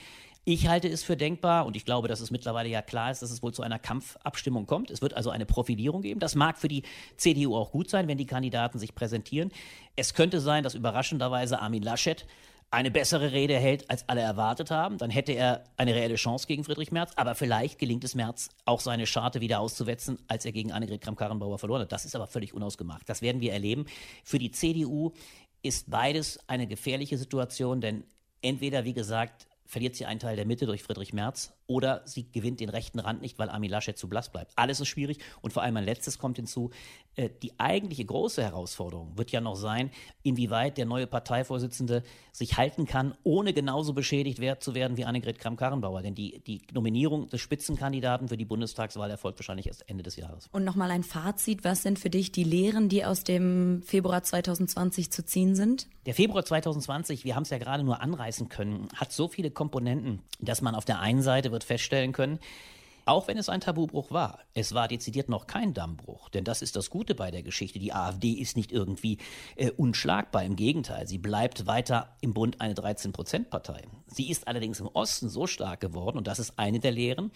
Ich 0.50 0.68
halte 0.68 0.88
es 0.88 1.04
für 1.04 1.18
denkbar 1.18 1.66
und 1.66 1.76
ich 1.76 1.84
glaube, 1.84 2.08
dass 2.08 2.22
es 2.22 2.32
mittlerweile 2.32 2.70
ja 2.70 2.82
klar 2.82 3.12
ist, 3.12 3.22
dass 3.22 3.32
es 3.32 3.44
wohl 3.44 3.54
zu 3.54 3.64
einer 3.64 3.80
Kampfabstimmung 3.80 4.66
kommt. 4.66 4.92
Es 4.92 5.02
wird 5.02 5.14
also 5.14 5.30
eine 5.30 5.46
Profilierung 5.46 6.02
geben. 6.02 6.22
Das 6.22 6.36
mag 6.36 6.58
für 6.58 6.70
die 6.70 6.84
CDU 7.18 7.56
auch 7.56 7.72
gut 7.72 7.90
sein, 7.90 8.08
wenn 8.08 8.18
die 8.18 8.26
Kandidaten 8.26 8.80
sich 8.80 8.96
präsentieren. 8.96 9.52
Es 9.98 10.14
könnte 10.14 10.40
sein, 10.40 10.64
dass 10.64 10.74
überraschenderweise 10.74 11.60
Armin 11.60 11.84
Laschet 11.84 12.26
eine 12.69 12.91
bessere 12.91 13.31
Rede 13.31 13.57
hält, 13.57 13.89
als 13.89 14.07
alle 14.09 14.21
erwartet 14.21 14.71
haben, 14.71 14.97
dann 14.97 15.09
hätte 15.09 15.31
er 15.31 15.63
eine 15.77 15.95
reelle 15.95 16.15
Chance 16.15 16.47
gegen 16.47 16.63
Friedrich 16.63 16.91
Merz. 16.91 17.12
Aber 17.15 17.33
vielleicht 17.33 17.79
gelingt 17.79 18.03
es 18.03 18.13
Merz, 18.13 18.50
auch 18.65 18.81
seine 18.81 19.07
Scharte 19.07 19.39
wieder 19.39 19.59
auszuwetzen, 19.59 20.19
als 20.27 20.45
er 20.45 20.51
gegen 20.51 20.71
Annegret 20.71 21.01
Kramp-Karrenbauer 21.01 21.59
verloren 21.59 21.81
hat. 21.81 21.91
Das 21.91 22.05
ist 22.05 22.15
aber 22.15 22.27
völlig 22.27 22.53
unausgemacht. 22.53 23.07
Das 23.07 23.21
werden 23.21 23.41
wir 23.41 23.53
erleben. 23.53 23.86
Für 24.24 24.38
die 24.38 24.51
CDU 24.51 25.13
ist 25.62 25.89
beides 25.89 26.39
eine 26.47 26.67
gefährliche 26.67 27.17
Situation, 27.17 27.79
denn 27.79 28.03
entweder, 28.41 28.83
wie 28.83 28.93
gesagt, 28.93 29.47
verliert 29.65 29.95
sie 29.95 30.05
einen 30.05 30.19
Teil 30.19 30.36
der 30.36 30.45
Mitte 30.45 30.65
durch 30.65 30.83
Friedrich 30.83 31.13
Merz 31.13 31.57
oder 31.67 32.01
sie 32.05 32.29
gewinnt 32.31 32.59
den 32.59 32.69
rechten 32.69 33.00
Rand 33.00 33.21
nicht, 33.21 33.38
weil 33.38 33.50
Armin 33.50 33.69
Laschet 33.69 33.97
zu 33.97 34.09
blass 34.09 34.31
bleibt. 34.31 34.53
Alles 34.55 34.79
ist 34.79 34.88
schwierig 34.88 35.19
und 35.41 35.51
vor 35.51 35.63
allem 35.63 35.77
ein 35.77 35.83
letztes 35.83 36.17
kommt 36.17 36.38
hinzu. 36.38 36.71
Äh, 37.15 37.29
die 37.41 37.59
eigentliche 37.59 38.05
große 38.05 38.41
Herausforderung 38.41 39.17
wird 39.17 39.31
ja 39.31 39.41
noch 39.41 39.55
sein, 39.55 39.91
inwieweit 40.24 40.77
der 40.77 40.86
neue 40.86 41.07
Parteivorsitzende 41.07 42.03
sich 42.31 42.57
halten 42.57 42.86
kann, 42.86 43.15
ohne 43.24 43.53
genauso 43.53 43.93
beschädigt 43.93 44.38
zu 44.59 44.75
werden 44.75 44.97
wie 44.97 45.05
Annegret 45.05 45.39
Kramp-Karrenbauer. 45.39 46.01
Denn 46.03 46.15
die, 46.15 46.39
die 46.45 46.62
Nominierung 46.71 47.27
des 47.29 47.41
Spitzenkandidaten 47.41 48.27
für 48.27 48.38
die 48.38 48.45
Bundestagswahl 48.45 49.09
erfolgt 49.09 49.39
wahrscheinlich 49.39 49.67
erst 49.67 49.89
Ende 49.89 50.03
des 50.03 50.15
Jahres. 50.15 50.47
Und 50.51 50.63
nochmal 50.63 50.91
ein 50.91 51.03
Fazit. 51.03 51.63
Was 51.63 51.81
sind 51.81 52.00
für 52.00 52.09
dich 52.09 52.31
die 52.31 52.43
Lehren, 52.43 52.88
die 52.88 53.03
aus 53.03 53.24
dem 53.24 53.81
Februar 53.81 54.24
2020 54.24 55.12
zu 55.12 55.25
ziehen 55.25 55.55
sind? 55.55 55.88
Der 56.05 56.13
Februar 56.13 56.45
2020, 56.45 57.25
wir 57.25 57.36
haben 57.36 57.43
es 57.43 57.50
ja 57.50 57.57
gerade 57.57 57.83
nur 57.83 58.01
anreißen 58.01 58.47
können, 58.47 58.88
hat 58.95 59.12
so 59.12 59.27
viele 59.27 59.51
Komponenten, 59.51 60.21
dass 60.39 60.62
man 60.62 60.75
auf 60.75 60.86
der 60.86 61.00
einen 61.00 61.21
Seite 61.21 61.51
wird 61.58 61.64
feststellen 61.64 62.14
können, 62.14 62.40
auch 63.06 63.30
wenn 63.30 63.38
es 63.38 63.48
ein 63.48 63.62
Tabubruch 63.62 64.12
war, 64.12 64.40
es 64.54 64.74
war 64.74 64.90
dezidiert 64.90 65.30
noch 65.30 65.48
kein 65.48 65.74
Dammbruch, 65.74 66.28
denn 66.28 66.44
das 66.44 66.62
ist 66.62 66.76
das 66.76 66.90
Gute 66.90 67.16
bei 67.16 67.32
der 67.32 67.42
Geschichte. 67.42 67.80
Die 67.80 67.94
AfD 67.94 68.34
ist 68.34 68.58
nicht 68.58 68.74
irgendwie 68.74 69.18
äh, 69.56 69.72
unschlagbar, 69.72 70.44
im 70.44 70.58
Gegenteil, 70.58 71.08
sie 71.08 71.18
bleibt 71.18 71.68
weiter 71.68 72.18
im 72.20 72.34
Bund 72.34 72.60
eine 72.60 72.74
13-Prozent-Partei. 72.74 73.84
Sie 74.08 74.30
ist 74.30 74.48
allerdings 74.48 74.82
im 74.82 74.88
Osten 74.88 75.30
so 75.30 75.48
stark 75.48 75.80
geworden, 75.80 76.18
und 76.18 76.28
das 76.28 76.40
ist 76.40 76.60
eine 76.60 76.82
der 76.82 76.92
Lehren, 76.92 77.32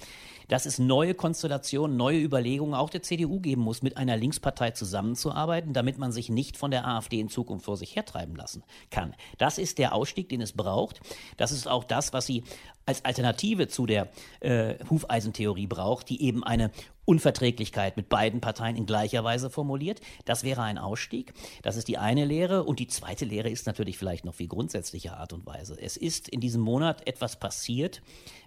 dass 0.51 0.65
es 0.65 0.79
neue 0.79 1.13
Konstellationen, 1.13 1.96
neue 1.96 2.20
Überlegungen 2.20 2.74
auch 2.74 2.89
der 2.89 3.01
CDU 3.01 3.39
geben 3.39 3.62
muss, 3.62 3.84
mit 3.84 3.96
einer 3.96 4.17
Linkspartei 4.17 4.72
zusammenzuarbeiten, 4.72 5.72
damit 5.72 5.98
man 5.98 6.12
sich 6.12 6.27
nicht 6.27 6.58
von 6.58 6.72
der 6.72 6.86
AfD 6.86 7.22
in 7.22 7.29
Zukunft 7.29 7.63
vor 7.63 7.77
sich 7.77 7.96
hertreiben 7.96 8.36
lassen 8.36 8.62
kann. 8.89 9.15
Das 9.38 9.58
ist 9.58 9.77
der 9.77 9.96
Ausstieg, 9.96 10.27
den 10.27 10.41
es 10.41 10.51
braucht. 10.51 11.00
Das 11.38 11.53
ist 11.53 11.70
auch 11.70 11.86
das, 11.86 12.12
was 12.12 12.25
sie 12.25 12.43
als 12.85 13.05
Alternative 13.05 13.70
zu 13.70 13.85
der 13.85 14.09
äh, 14.42 14.75
Hufeisentheorie 14.90 15.68
braucht, 15.68 16.09
die 16.09 16.22
eben 16.22 16.44
eine 16.44 16.72
Unverträglichkeit 17.05 17.98
mit 17.98 18.09
beiden 18.09 18.42
Parteien 18.42 18.75
in 18.75 18.85
gleicher 18.85 19.24
Weise 19.24 19.50
formuliert. 19.50 20.01
Das 20.25 20.44
wäre 20.44 20.61
ein 20.61 20.77
Ausstieg. 20.77 21.33
Das 21.64 21.75
ist 21.75 21.87
die 21.87 21.98
eine 21.98 22.25
Lehre. 22.25 22.64
Und 22.64 22.79
die 22.79 22.87
zweite 22.87 23.25
Lehre 23.25 23.50
ist 23.50 23.66
natürlich 23.68 23.98
vielleicht 23.98 24.25
noch 24.25 24.35
viel 24.35 24.48
grundsätzlicher 24.48 25.18
Art 25.18 25.33
und 25.33 25.46
Weise. 25.46 25.77
Es 25.79 25.98
ist 25.98 26.29
in 26.29 26.40
diesem 26.40 26.61
Monat 26.61 27.07
etwas 27.07 27.40
passiert, 27.40 28.01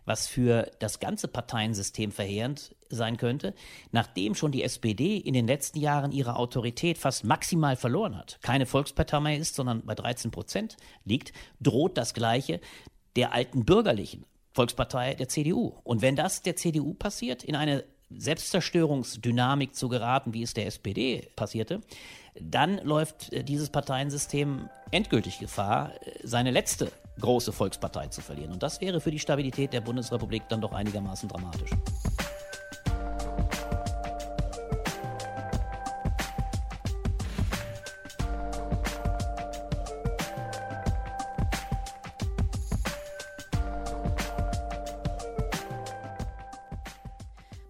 was 0.04 0.26
für 0.26 0.70
das 0.78 1.00
ganze 1.00 1.28
Parteiensystem 1.28 2.12
verheerend 2.12 2.74
sein 2.90 3.16
könnte, 3.16 3.54
nachdem 3.90 4.34
schon 4.34 4.52
die 4.52 4.62
SPD 4.62 5.16
in 5.16 5.34
den 5.34 5.46
letzten 5.46 5.78
Jahren 5.78 6.12
ihre 6.12 6.36
Autorität 6.36 6.98
fast 6.98 7.24
maximal 7.24 7.76
verloren 7.76 8.16
hat, 8.16 8.38
keine 8.42 8.66
Volkspartei 8.66 9.20
mehr 9.20 9.38
ist, 9.38 9.54
sondern 9.54 9.84
bei 9.84 9.94
13 9.94 10.30
Prozent 10.30 10.76
liegt, 11.04 11.32
droht 11.60 11.96
das 11.96 12.14
Gleiche 12.14 12.60
der 13.16 13.32
alten 13.32 13.64
bürgerlichen 13.64 14.26
Volkspartei 14.52 15.14
der 15.14 15.28
CDU. 15.28 15.72
Und 15.82 16.02
wenn 16.02 16.14
das 16.14 16.42
der 16.42 16.56
CDU 16.56 16.94
passiert, 16.94 17.42
in 17.42 17.56
eine 17.56 17.84
Selbstzerstörungsdynamik 18.10 19.74
zu 19.74 19.88
geraten, 19.88 20.34
wie 20.34 20.42
es 20.42 20.54
der 20.54 20.66
SPD 20.66 21.28
passierte, 21.36 21.80
dann 22.40 22.78
läuft 22.78 23.32
äh, 23.32 23.44
dieses 23.44 23.70
Parteiensystem 23.70 24.68
endgültig 24.90 25.38
Gefahr, 25.38 25.92
äh, 26.02 26.12
seine 26.22 26.50
letzte 26.50 26.90
große 27.20 27.52
Volkspartei 27.52 28.08
zu 28.08 28.20
verlieren. 28.20 28.52
Und 28.52 28.62
das 28.62 28.80
wäre 28.80 29.00
für 29.00 29.10
die 29.10 29.18
Stabilität 29.18 29.72
der 29.72 29.80
Bundesrepublik 29.80 30.42
dann 30.48 30.60
doch 30.60 30.72
einigermaßen 30.72 31.28
dramatisch. 31.28 31.70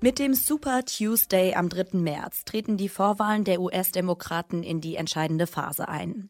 Mit 0.05 0.19
dem 0.19 0.35
Super 0.35 0.85
Tuesday 0.85 1.55
am 1.55 1.71
3. 1.71 1.99
März 1.99 2.45
treten 2.45 2.77
die 2.77 2.91
Vorwahlen 2.91 3.45
der 3.45 3.59
US-Demokraten 3.59 4.63
in 4.63 4.83
die 4.83 4.97
entscheidende 4.97 5.47
Phase 5.47 5.89
ein. 5.89 6.29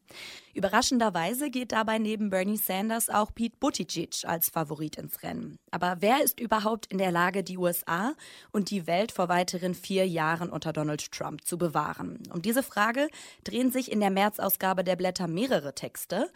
Überraschenderweise 0.54 1.50
geht 1.50 1.72
dabei 1.72 1.98
neben 1.98 2.30
Bernie 2.30 2.56
Sanders 2.56 3.10
auch 3.10 3.34
Pete 3.34 3.56
Buttigieg 3.58 4.14
als 4.26 4.48
Favorit 4.48 4.96
ins 4.96 5.24
Rennen. 5.24 5.58
Aber 5.72 5.96
wer 5.98 6.22
ist 6.22 6.38
überhaupt 6.38 6.86
in 6.86 6.98
der 6.98 7.10
Lage, 7.10 7.42
die 7.42 7.58
USA 7.58 8.14
und 8.52 8.70
die 8.70 8.86
Welt 8.86 9.10
vor 9.10 9.28
weiteren 9.28 9.74
vier 9.74 10.06
Jahren 10.06 10.50
unter 10.50 10.72
Donald 10.72 11.10
Trump 11.10 11.44
zu 11.44 11.58
bewahren? 11.58 12.22
Um 12.32 12.42
diese 12.42 12.62
Frage 12.62 13.08
drehen 13.42 13.72
sich 13.72 13.90
in 13.90 13.98
der 13.98 14.10
März-Ausgabe 14.10 14.84
der 14.84 14.94
Blätter 14.94 15.26
mehrere 15.26 15.74
Texte. 15.74 16.30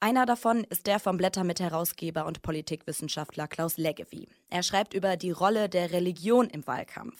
Einer 0.00 0.26
davon 0.26 0.62
ist 0.70 0.86
der 0.86 1.00
vom 1.00 1.16
Blätter-Mitherausgeber 1.16 2.24
und 2.24 2.40
Politikwissenschaftler 2.42 3.48
Klaus 3.48 3.78
Leggevi. 3.78 4.28
Er 4.48 4.62
schreibt 4.62 4.94
über 4.94 5.16
die 5.16 5.32
Rolle 5.32 5.68
der 5.68 5.90
Religion 5.90 6.48
im 6.48 6.64
Wahlkampf. 6.68 7.18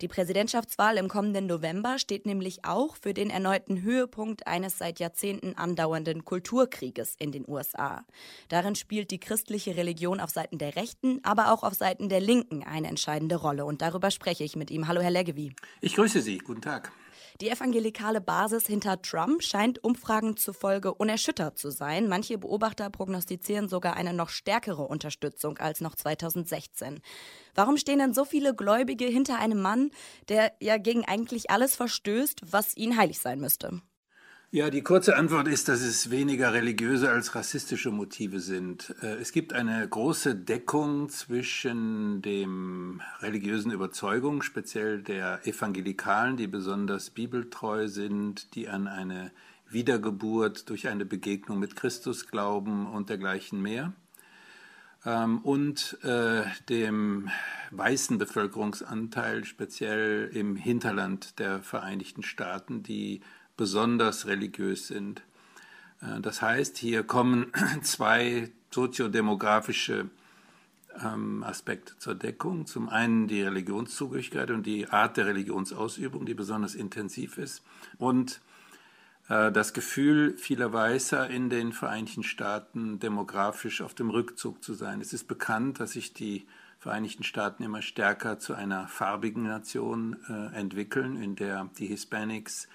Die 0.00 0.08
Präsidentschaftswahl 0.08 0.96
im 0.96 1.08
kommenden 1.08 1.46
November 1.46 1.98
steht 1.98 2.24
nämlich 2.24 2.64
auch 2.64 2.96
für 2.96 3.12
den 3.12 3.28
erneuten 3.28 3.82
Höhepunkt 3.82 4.46
eines 4.46 4.78
seit 4.78 4.98
Jahrzehnten 4.98 5.58
andauernden 5.58 6.24
Kulturkrieges 6.24 7.16
in 7.18 7.32
den 7.32 7.46
USA. 7.46 8.06
Darin 8.48 8.76
spielt 8.76 9.10
die 9.10 9.20
christliche 9.20 9.76
Religion 9.76 10.18
auf 10.18 10.30
Seiten 10.30 10.56
der 10.56 10.74
Rechten, 10.74 11.20
aber 11.22 11.52
auch 11.52 11.62
auf 11.62 11.74
Seiten 11.74 12.08
der 12.08 12.20
Linken 12.20 12.64
eine 12.64 12.88
entscheidende 12.88 13.36
Rolle. 13.36 13.66
Und 13.66 13.82
darüber 13.82 14.10
spreche 14.10 14.44
ich 14.44 14.56
mit 14.56 14.70
ihm. 14.70 14.88
Hallo, 14.88 15.02
Herr 15.02 15.10
Leggevi. 15.10 15.54
Ich 15.82 15.96
grüße 15.96 16.22
Sie. 16.22 16.38
Guten 16.38 16.62
Tag. 16.62 16.92
Die 17.42 17.50
evangelikale 17.50 18.22
Basis 18.22 18.66
hinter 18.66 19.02
Trump 19.02 19.42
scheint 19.42 19.84
Umfragen 19.84 20.38
zufolge 20.38 20.94
unerschüttert 20.94 21.58
zu 21.58 21.70
sein. 21.70 22.08
Manche 22.08 22.38
Beobachter 22.38 22.88
prognostizieren 22.88 23.68
sogar 23.68 23.94
eine 23.94 24.14
noch 24.14 24.30
stärkere 24.30 24.88
Unterstützung 24.88 25.58
als 25.58 25.82
noch 25.82 25.94
2016. 25.94 27.00
Warum 27.54 27.76
stehen 27.76 27.98
denn 27.98 28.14
so 28.14 28.24
viele 28.24 28.54
Gläubige 28.54 29.04
hinter 29.04 29.38
einem 29.38 29.60
Mann, 29.60 29.90
der 30.30 30.52
ja 30.60 30.78
gegen 30.78 31.04
eigentlich 31.04 31.50
alles 31.50 31.76
verstößt, 31.76 32.40
was 32.50 32.74
ihn 32.74 32.96
heilig 32.96 33.18
sein 33.18 33.38
müsste? 33.38 33.82
Ja, 34.56 34.70
die 34.70 34.80
kurze 34.80 35.16
Antwort 35.16 35.48
ist, 35.48 35.68
dass 35.68 35.82
es 35.82 36.10
weniger 36.10 36.54
religiöse 36.54 37.10
als 37.10 37.34
rassistische 37.34 37.90
Motive 37.90 38.40
sind. 38.40 38.94
Äh, 39.02 39.16
es 39.16 39.32
gibt 39.32 39.52
eine 39.52 39.86
große 39.86 40.34
Deckung 40.34 41.10
zwischen 41.10 42.22
dem 42.22 43.02
religiösen 43.20 43.70
Überzeugung, 43.70 44.40
speziell 44.40 45.02
der 45.02 45.46
Evangelikalen, 45.46 46.38
die 46.38 46.46
besonders 46.46 47.10
bibeltreu 47.10 47.88
sind, 47.88 48.54
die 48.54 48.70
an 48.70 48.88
eine 48.88 49.30
Wiedergeburt 49.68 50.70
durch 50.70 50.88
eine 50.88 51.04
Begegnung 51.04 51.58
mit 51.58 51.76
Christus 51.76 52.26
glauben 52.26 52.86
und 52.86 53.10
dergleichen 53.10 53.60
mehr. 53.60 53.92
ähm, 55.04 55.40
und 55.40 55.98
äh, 56.02 56.44
dem 56.70 57.28
weißen 57.72 58.16
Bevölkerungsanteil, 58.16 59.44
speziell 59.44 60.30
im 60.32 60.56
Hinterland 60.56 61.38
der 61.40 61.62
Vereinigten 61.62 62.22
Staaten, 62.22 62.82
die 62.82 63.20
besonders 63.56 64.26
religiös 64.26 64.88
sind. 64.88 65.22
Äh, 66.02 66.20
das 66.20 66.42
heißt, 66.42 66.76
hier 66.78 67.02
kommen 67.02 67.52
zwei 67.82 68.50
soziodemografische 68.70 70.10
ähm, 71.02 71.42
Aspekte 71.44 71.98
zur 71.98 72.14
Deckung. 72.14 72.66
Zum 72.66 72.88
einen 72.88 73.28
die 73.28 73.42
Religionszugehörigkeit 73.42 74.50
und 74.50 74.64
die 74.64 74.88
Art 74.88 75.16
der 75.16 75.26
Religionsausübung, 75.26 76.26
die 76.26 76.34
besonders 76.34 76.74
intensiv 76.74 77.38
ist. 77.38 77.62
Und 77.98 78.40
äh, 79.28 79.52
das 79.52 79.72
Gefühl 79.72 80.36
vieler 80.36 80.72
Weißer 80.72 81.28
in 81.28 81.50
den 81.50 81.72
Vereinigten 81.72 82.22
Staaten 82.22 82.98
demografisch 82.98 83.80
auf 83.80 83.94
dem 83.94 84.10
Rückzug 84.10 84.62
zu 84.62 84.74
sein. 84.74 85.00
Es 85.00 85.12
ist 85.12 85.28
bekannt, 85.28 85.80
dass 85.80 85.92
sich 85.92 86.12
die 86.12 86.46
Vereinigten 86.78 87.24
Staaten 87.24 87.62
immer 87.62 87.82
stärker 87.82 88.38
zu 88.38 88.54
einer 88.54 88.86
farbigen 88.86 89.44
Nation 89.44 90.16
äh, 90.28 90.56
entwickeln, 90.56 91.20
in 91.20 91.34
der 91.34 91.68
die 91.78 91.86
Hispanics 91.86 92.68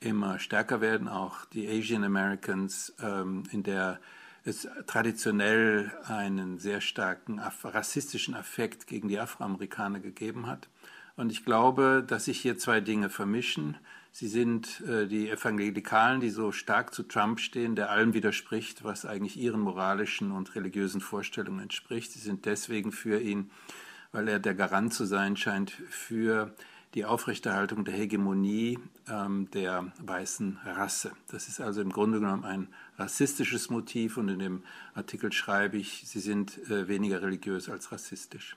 immer 0.00 0.38
stärker 0.38 0.80
werden, 0.80 1.08
auch 1.08 1.44
die 1.46 1.68
Asian 1.68 2.04
Americans, 2.04 2.94
ähm, 3.02 3.44
in 3.50 3.62
der 3.62 4.00
es 4.44 4.68
traditionell 4.86 5.92
einen 6.06 6.58
sehr 6.58 6.80
starken 6.80 7.38
rassistischen 7.38 8.34
Affekt 8.34 8.86
gegen 8.86 9.08
die 9.08 9.18
Afroamerikaner 9.18 10.00
gegeben 10.00 10.46
hat. 10.46 10.68
Und 11.16 11.32
ich 11.32 11.44
glaube, 11.44 12.04
dass 12.06 12.26
sich 12.26 12.40
hier 12.40 12.56
zwei 12.58 12.80
Dinge 12.80 13.10
vermischen. 13.10 13.76
Sie 14.12 14.28
sind 14.28 14.80
äh, 14.82 15.06
die 15.06 15.28
Evangelikalen, 15.28 16.20
die 16.20 16.30
so 16.30 16.52
stark 16.52 16.94
zu 16.94 17.02
Trump 17.02 17.40
stehen, 17.40 17.74
der 17.74 17.90
allem 17.90 18.14
widerspricht, 18.14 18.84
was 18.84 19.04
eigentlich 19.04 19.36
ihren 19.36 19.60
moralischen 19.60 20.30
und 20.30 20.54
religiösen 20.54 21.00
Vorstellungen 21.00 21.60
entspricht. 21.60 22.12
Sie 22.12 22.20
sind 22.20 22.46
deswegen 22.46 22.92
für 22.92 23.20
ihn, 23.20 23.50
weil 24.12 24.28
er 24.28 24.38
der 24.38 24.54
Garant 24.54 24.94
zu 24.94 25.04
sein 25.04 25.36
scheint 25.36 25.70
für 25.70 26.54
die 26.94 27.04
Aufrechterhaltung 27.04 27.84
der 27.84 27.94
Hegemonie 27.94 28.78
ähm, 29.08 29.50
der 29.52 29.92
weißen 30.00 30.58
Rasse. 30.64 31.12
Das 31.30 31.48
ist 31.48 31.60
also 31.60 31.80
im 31.80 31.92
Grunde 31.92 32.20
genommen 32.20 32.44
ein 32.44 32.68
rassistisches 32.96 33.70
Motiv 33.70 34.16
und 34.16 34.28
in 34.28 34.38
dem 34.38 34.64
Artikel 34.94 35.32
schreibe 35.32 35.76
ich, 35.76 36.04
sie 36.06 36.20
sind 36.20 36.58
äh, 36.70 36.88
weniger 36.88 37.22
religiös 37.22 37.68
als 37.68 37.92
rassistisch. 37.92 38.56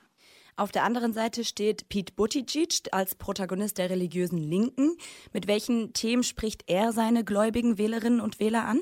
Auf 0.56 0.72
der 0.72 0.84
anderen 0.84 1.14
Seite 1.14 1.44
steht 1.44 1.90
Pete 1.90 2.14
Buttigieg 2.14 2.90
als 2.92 3.16
Protagonist 3.16 3.78
der 3.78 3.90
religiösen 3.90 4.38
Linken. 4.38 4.98
Mit 5.34 5.48
welchen 5.48 5.94
Themen 5.94 6.24
spricht 6.24 6.64
er 6.68 6.92
seine 6.92 7.24
gläubigen 7.24 7.78
Wählerinnen 7.78 8.22
und 8.22 8.40
Wähler 8.40 8.66
an? 8.66 8.80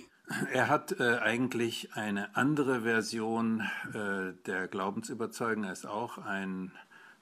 Er 0.52 0.68
hat 0.68 1.00
äh, 1.00 1.18
eigentlich 1.18 1.94
eine 1.94 2.36
andere 2.36 2.82
Version 2.82 3.62
äh, 3.94 4.34
der 4.46 4.68
Glaubensüberzeugung. 4.68 5.64
Er 5.64 5.74
ist 5.74 5.88
auch 5.88 6.20
ein 6.20 6.72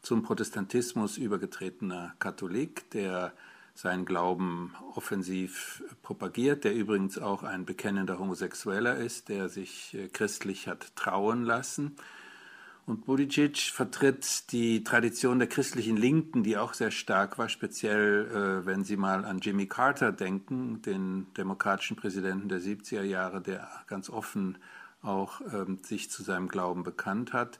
zum 0.07 0.23
Protestantismus 0.23 1.17
übergetretener 1.17 2.13
Katholik, 2.19 2.89
der 2.91 3.33
seinen 3.73 4.05
Glauben 4.05 4.73
offensiv 4.95 5.83
propagiert, 6.01 6.63
der 6.63 6.73
übrigens 6.73 7.17
auch 7.17 7.43
ein 7.43 7.65
bekennender 7.65 8.17
Homosexueller 8.17 8.95
ist, 8.95 9.27
der 9.27 9.49
sich 9.49 9.93
äh, 9.95 10.07
christlich 10.07 10.69
hat 10.69 10.95
trauen 10.95 11.43
lassen. 11.43 11.97
Und 12.85 13.05
Buttigieg 13.05 13.57
vertritt 13.57 14.53
die 14.53 14.81
Tradition 14.85 15.39
der 15.39 15.49
christlichen 15.49 15.97
Linken, 15.97 16.41
die 16.41 16.55
auch 16.55 16.73
sehr 16.73 16.91
stark 16.91 17.37
war, 17.37 17.49
speziell 17.49 18.61
äh, 18.63 18.65
wenn 18.65 18.85
Sie 18.85 18.95
mal 18.95 19.25
an 19.25 19.39
Jimmy 19.39 19.67
Carter 19.67 20.13
denken, 20.13 20.81
den 20.83 21.27
demokratischen 21.33 21.97
Präsidenten 21.97 22.47
der 22.47 22.61
70er 22.61 23.03
Jahre, 23.03 23.41
der 23.41 23.67
ganz 23.87 24.09
offen 24.09 24.57
auch 25.01 25.41
ähm, 25.51 25.79
sich 25.83 26.09
zu 26.09 26.23
seinem 26.23 26.47
Glauben 26.47 26.83
bekannt 26.83 27.33
hat. 27.33 27.59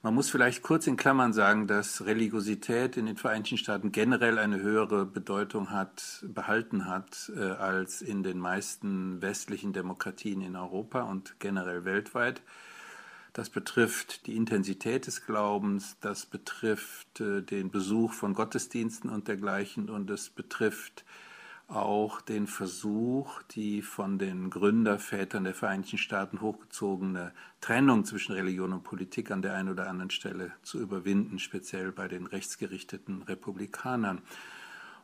Man 0.00 0.14
muss 0.14 0.30
vielleicht 0.30 0.62
kurz 0.62 0.86
in 0.86 0.96
Klammern 0.96 1.32
sagen, 1.32 1.66
dass 1.66 2.06
Religiosität 2.06 2.96
in 2.96 3.06
den 3.06 3.16
Vereinigten 3.16 3.58
Staaten 3.58 3.90
generell 3.90 4.38
eine 4.38 4.60
höhere 4.60 5.04
Bedeutung 5.04 5.70
hat, 5.70 6.24
behalten 6.28 6.86
hat, 6.86 7.32
äh, 7.36 7.40
als 7.40 8.00
in 8.00 8.22
den 8.22 8.38
meisten 8.38 9.20
westlichen 9.20 9.72
Demokratien 9.72 10.40
in 10.40 10.54
Europa 10.54 11.02
und 11.02 11.40
generell 11.40 11.84
weltweit. 11.84 12.42
Das 13.32 13.50
betrifft 13.50 14.28
die 14.28 14.36
Intensität 14.36 15.08
des 15.08 15.26
Glaubens, 15.26 15.96
das 16.00 16.26
betrifft 16.26 17.20
äh, 17.20 17.42
den 17.42 17.72
Besuch 17.72 18.12
von 18.12 18.34
Gottesdiensten 18.34 19.10
und 19.10 19.26
dergleichen 19.26 19.90
und 19.90 20.10
es 20.10 20.30
betrifft 20.30 21.04
auch 21.68 22.22
den 22.22 22.46
Versuch, 22.46 23.42
die 23.42 23.82
von 23.82 24.18
den 24.18 24.48
Gründervätern 24.48 25.44
der 25.44 25.54
Vereinigten 25.54 25.98
Staaten 25.98 26.40
hochgezogene 26.40 27.32
Trennung 27.60 28.06
zwischen 28.06 28.32
Religion 28.32 28.72
und 28.72 28.84
Politik 28.84 29.30
an 29.30 29.42
der 29.42 29.54
einen 29.54 29.68
oder 29.68 29.88
anderen 29.88 30.10
Stelle 30.10 30.52
zu 30.62 30.80
überwinden, 30.80 31.38
speziell 31.38 31.92
bei 31.92 32.08
den 32.08 32.26
rechtsgerichteten 32.26 33.22
Republikanern. 33.22 34.22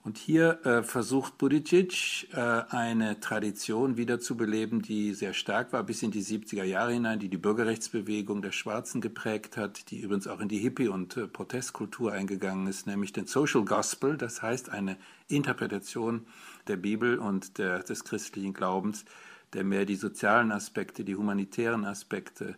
Und 0.05 0.19
hier 0.19 0.65
äh, 0.67 0.83
versucht 0.83 1.39
Buttigieg 1.39 2.29
äh, 2.35 2.39
eine 2.39 3.21
Tradition 3.21 3.97
wiederzubeleben, 3.97 4.83
die 4.83 5.15
sehr 5.15 5.33
stark 5.33 5.73
war 5.73 5.83
bis 5.83 6.03
in 6.03 6.11
die 6.11 6.23
70er 6.23 6.63
Jahre 6.63 6.93
hinein, 6.93 7.21
die 7.21 7.31
die 7.31 7.39
Bürgerrechtsbewegung 7.39 8.43
der 8.43 8.53
Schwarzen 8.53 9.01
geprägt 9.01 9.57
hat, 9.57 9.91
die 9.91 10.01
übrigens 10.01 10.27
auch 10.27 10.41
in 10.41 10.49
die 10.51 10.59
Hippie- 10.59 10.89
und 10.89 11.17
äh, 11.17 11.27
Protestkultur 11.27 12.13
eingegangen 12.13 12.67
ist, 12.67 12.87
nämlich 12.87 13.15
den 13.15 13.27
Social 13.27 13.65
Gospel, 13.65 14.19
das 14.19 14.43
heißt 14.43 14.69
eine 14.69 14.99
Interpretation 15.29 16.27
der 16.69 16.77
Bibel 16.77 17.19
und 17.19 17.57
der, 17.57 17.79
des 17.79 18.05
christlichen 18.05 18.53
Glaubens, 18.53 19.07
der 19.55 19.65
mehr 19.65 19.87
die 19.87 19.97
sozialen 19.97 20.53
Aspekte, 20.53 21.05
die 21.05 21.17
humanitären 21.17 21.87
Aspekte 21.87 22.57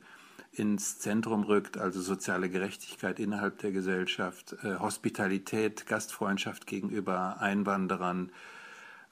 ins 0.58 0.98
Zentrum 0.98 1.44
rückt, 1.44 1.78
also 1.78 2.00
soziale 2.00 2.48
Gerechtigkeit 2.48 3.20
innerhalb 3.20 3.58
der 3.58 3.72
Gesellschaft, 3.72 4.56
äh, 4.62 4.76
Hospitalität, 4.78 5.86
Gastfreundschaft 5.86 6.66
gegenüber 6.66 7.40
Einwanderern, 7.40 8.32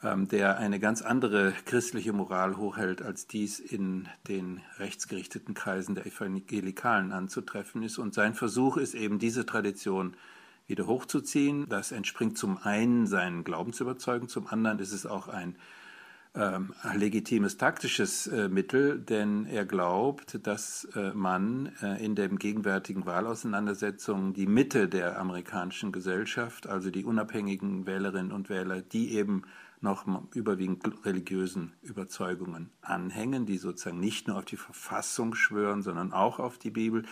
ähm, 0.03 0.29
der 0.29 0.59
eine 0.59 0.81
ganz 0.81 1.03
andere 1.03 1.53
christliche 1.65 2.13
Moral 2.13 2.57
hochhält, 2.57 3.03
als 3.03 3.27
dies 3.27 3.61
in 3.61 4.09
den 4.29 4.61
rechtsgerichteten 4.79 5.55
Kreisen 5.55 5.95
der 5.95 6.07
Evangelikalen 6.07 7.13
anzutreffen 7.13 7.83
ist. 7.83 7.99
Und 7.99 8.15
sein 8.15 8.35
Versuch 8.35 8.77
ist 8.77 8.95
eben, 8.95 9.19
diese 9.19 9.47
Tradition 9.47 10.17
wieder 10.67 10.87
hochzuziehen. 10.87 11.69
Das 11.69 11.93
entspringt 11.93 12.39
zum 12.39 12.59
einen 12.59 13.07
seinen 13.07 13.45
Glaubensüberzeugung, 13.45 14.29
zum 14.29 14.47
anderen 14.47 14.79
ist 14.79 14.93
es 14.93 15.07
auch 15.07 15.29
ein 15.29 15.57
ähm, 16.37 16.75
legitimes 16.95 17.57
taktisches 17.57 18.27
äh, 18.27 18.49
Mittel, 18.49 18.99
denn 18.99 19.47
er 19.47 19.65
glaubt, 19.65 20.47
dass 20.47 20.85
äh, 20.97 21.13
man 21.15 21.73
äh, 21.81 22.05
in 22.05 22.17
den 22.17 22.39
gegenwärtigen 22.39 23.07
Wahlauseinandersetzungen 23.07 24.33
die 24.35 24.47
Mitte 24.47 24.89
der 24.89 25.19
amerikanischen 25.21 25.93
Gesellschaft, 25.93 26.67
also 26.67 26.91
die 26.91 27.05
unabhängigen 27.05 27.87
Wählerinnen 27.87 28.33
und 28.33 28.51
Wähler, 28.51 28.83
die 28.83 29.13
eben 29.13 29.43
noch 29.81 30.07
überwiegend 30.35 31.05
religiösen 31.05 31.75
Überzeugungen 31.83 32.71
anhängen, 32.81 33.47
die 33.47 33.59
sozusagen 33.59 34.01
nicht 34.01 34.27
nur 34.27 34.39
auf 34.39 34.45
die 34.45 34.57
Verfassung 34.57 35.35
schwören, 35.35 35.83
sondern 35.83 36.13
auch 36.13 36.41
auf 36.41 36.59
die 36.59 36.71
Bibel, 36.71 37.05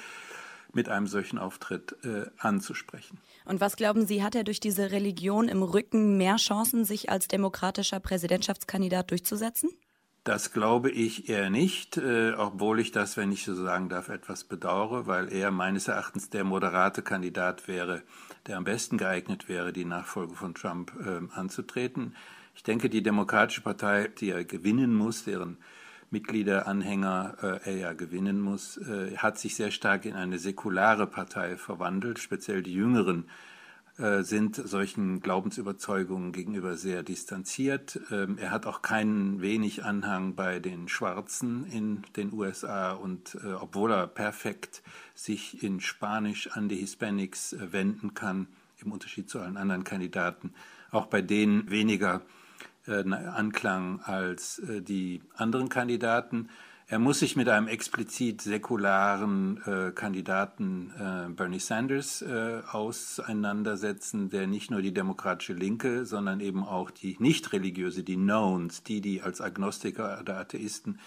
mit 0.73 0.89
einem 0.89 1.07
solchen 1.07 1.39
Auftritt 1.39 1.97
äh, 2.03 2.27
anzusprechen. 2.39 3.19
Und 3.45 3.61
was 3.61 3.77
glauben 3.77 4.07
Sie, 4.07 4.23
hat 4.23 4.35
er 4.35 4.45
durch 4.45 4.61
diese 4.61 4.91
Religion 4.91 5.49
im 5.49 5.63
Rücken 5.63 6.17
mehr 6.17 6.37
Chancen, 6.37 6.85
sich 6.85 7.11
als 7.11 7.29
demokratischer 7.29 8.01
Präsidentschaftskandidat 8.01 9.11
durchzusetzen? 9.11 9.71
Das 10.25 10.53
glaube 10.53 10.89
ich 10.91 11.29
eher 11.29 11.51
nicht, 11.51 11.97
äh, 11.97 12.35
obwohl 12.35 12.79
ich 12.79 12.93
das, 12.93 13.17
wenn 13.17 13.33
ich 13.33 13.45
so 13.45 13.57
sagen 13.57 13.89
darf, 13.89 14.09
etwas 14.09 14.45
bedauere, 14.45 15.09
weil 15.09 15.33
er 15.33 15.51
meines 15.51 15.89
Erachtens 15.89 16.31
der 16.31 16.45
moderate 16.45 17.03
Kandidat 17.03 17.67
wäre, 17.67 18.03
der 18.47 18.57
am 18.57 18.65
besten 18.65 18.99
geeignet 18.99 19.49
wäre, 19.49 19.73
die 19.73 19.85
Nachfolge 19.85 20.35
von 20.35 20.55
Trump 20.55 20.93
äh, 21.05 21.21
anzutreten. 21.37 22.15
Ich 22.55 22.63
denke, 22.63 22.89
die 22.89 23.03
Demokratische 23.03 23.63
Partei, 23.63 24.09
die 24.21 24.31
er 24.31 24.45
gewinnen 24.45 24.95
muss, 24.95 25.25
deren 25.25 25.57
Mitglieder, 26.13 26.67
Anhänger 26.67 27.37
äh, 27.43 27.71
er 27.71 27.77
ja 27.77 27.93
gewinnen 27.95 28.41
muss, 28.41 28.77
äh, 28.77 29.17
hat 29.17 29.39
sich 29.39 29.57
sehr 29.57 29.71
stark 29.71 30.05
in 30.05 30.15
eine 30.15 30.39
säkulare 30.39 31.07
Partei 31.07 31.57
verwandelt. 31.57 32.19
Speziell 32.19 32.63
die 32.63 32.75
Jüngeren 32.75 33.25
äh, 33.99 34.23
sind 34.23 34.57
solchen 34.57 35.21
Glaubensüberzeugungen 35.21 36.33
gegenüber 36.33 36.77
sehr 36.77 37.03
distanziert. 37.03 38.01
Ähm, 38.11 38.39
er 38.39 38.51
hat 38.51 38.67
auch 38.67 38.81
keinen 38.81 39.43
wenig 39.43 39.85
Anhang 39.85 40.35
bei 40.35 40.61
den 40.61 40.89
Schwarzen 40.89 41.67
in 41.67 42.03
den 42.17 42.33
USA 42.33 42.93
und 42.93 43.39
äh, 43.45 43.53
obwohl 43.53 43.93
er 43.93 44.07
perfekt 44.07 44.83
sich 45.15 45.63
in 45.63 45.81
Spanisch 45.81 46.51
an 46.53 46.69
die 46.69 46.77
Hispanics 46.77 47.53
äh, 47.53 47.73
wenden 47.73 48.15
kann, 48.15 48.47
im 48.83 48.93
Unterschied 48.93 49.29
zu 49.29 49.41
allen 49.41 49.59
anderen 49.59 49.85
Kandidaten, 49.85 50.55
auch 50.91 51.07
bei 51.07 51.21
denen 51.21 51.71
weniger 51.71 52.23
Anklang 52.87 54.01
als 54.01 54.59
äh, 54.59 54.83
die 54.83 55.23
anderen 55.35 55.69
Kandidaten. 55.69 56.49
Er 56.89 56.99
muss 56.99 57.21
sich 57.21 57.37
mit 57.37 57.49
einem 57.49 57.69
explizit 57.69 58.43
säkularen 58.43 59.63
äh, 59.65 59.93
Kandidaten 59.93 60.93
äh, 60.99 61.33
Bernie 61.33 61.59
Sanders 61.59 62.21
äh, 62.21 62.61
auseinandersetzen, 62.71 64.29
der 64.29 64.47
nicht 64.47 64.71
nur 64.71 64.83
die 64.83 64.93
demokratische 64.93 65.55
Linke, 65.55 66.05
sondern 66.05 66.41
eben 66.41 66.65
auch 66.65 66.91
die 66.91 67.17
nicht 67.19 67.53
religiöse, 67.53 68.03
die 68.03 68.17
Knowns, 68.17 68.83
die, 68.83 69.01
die 69.01 69.23
als 69.23 69.41
Agnostiker 69.41 70.19
oder 70.21 70.37
Atheisten 70.39 70.99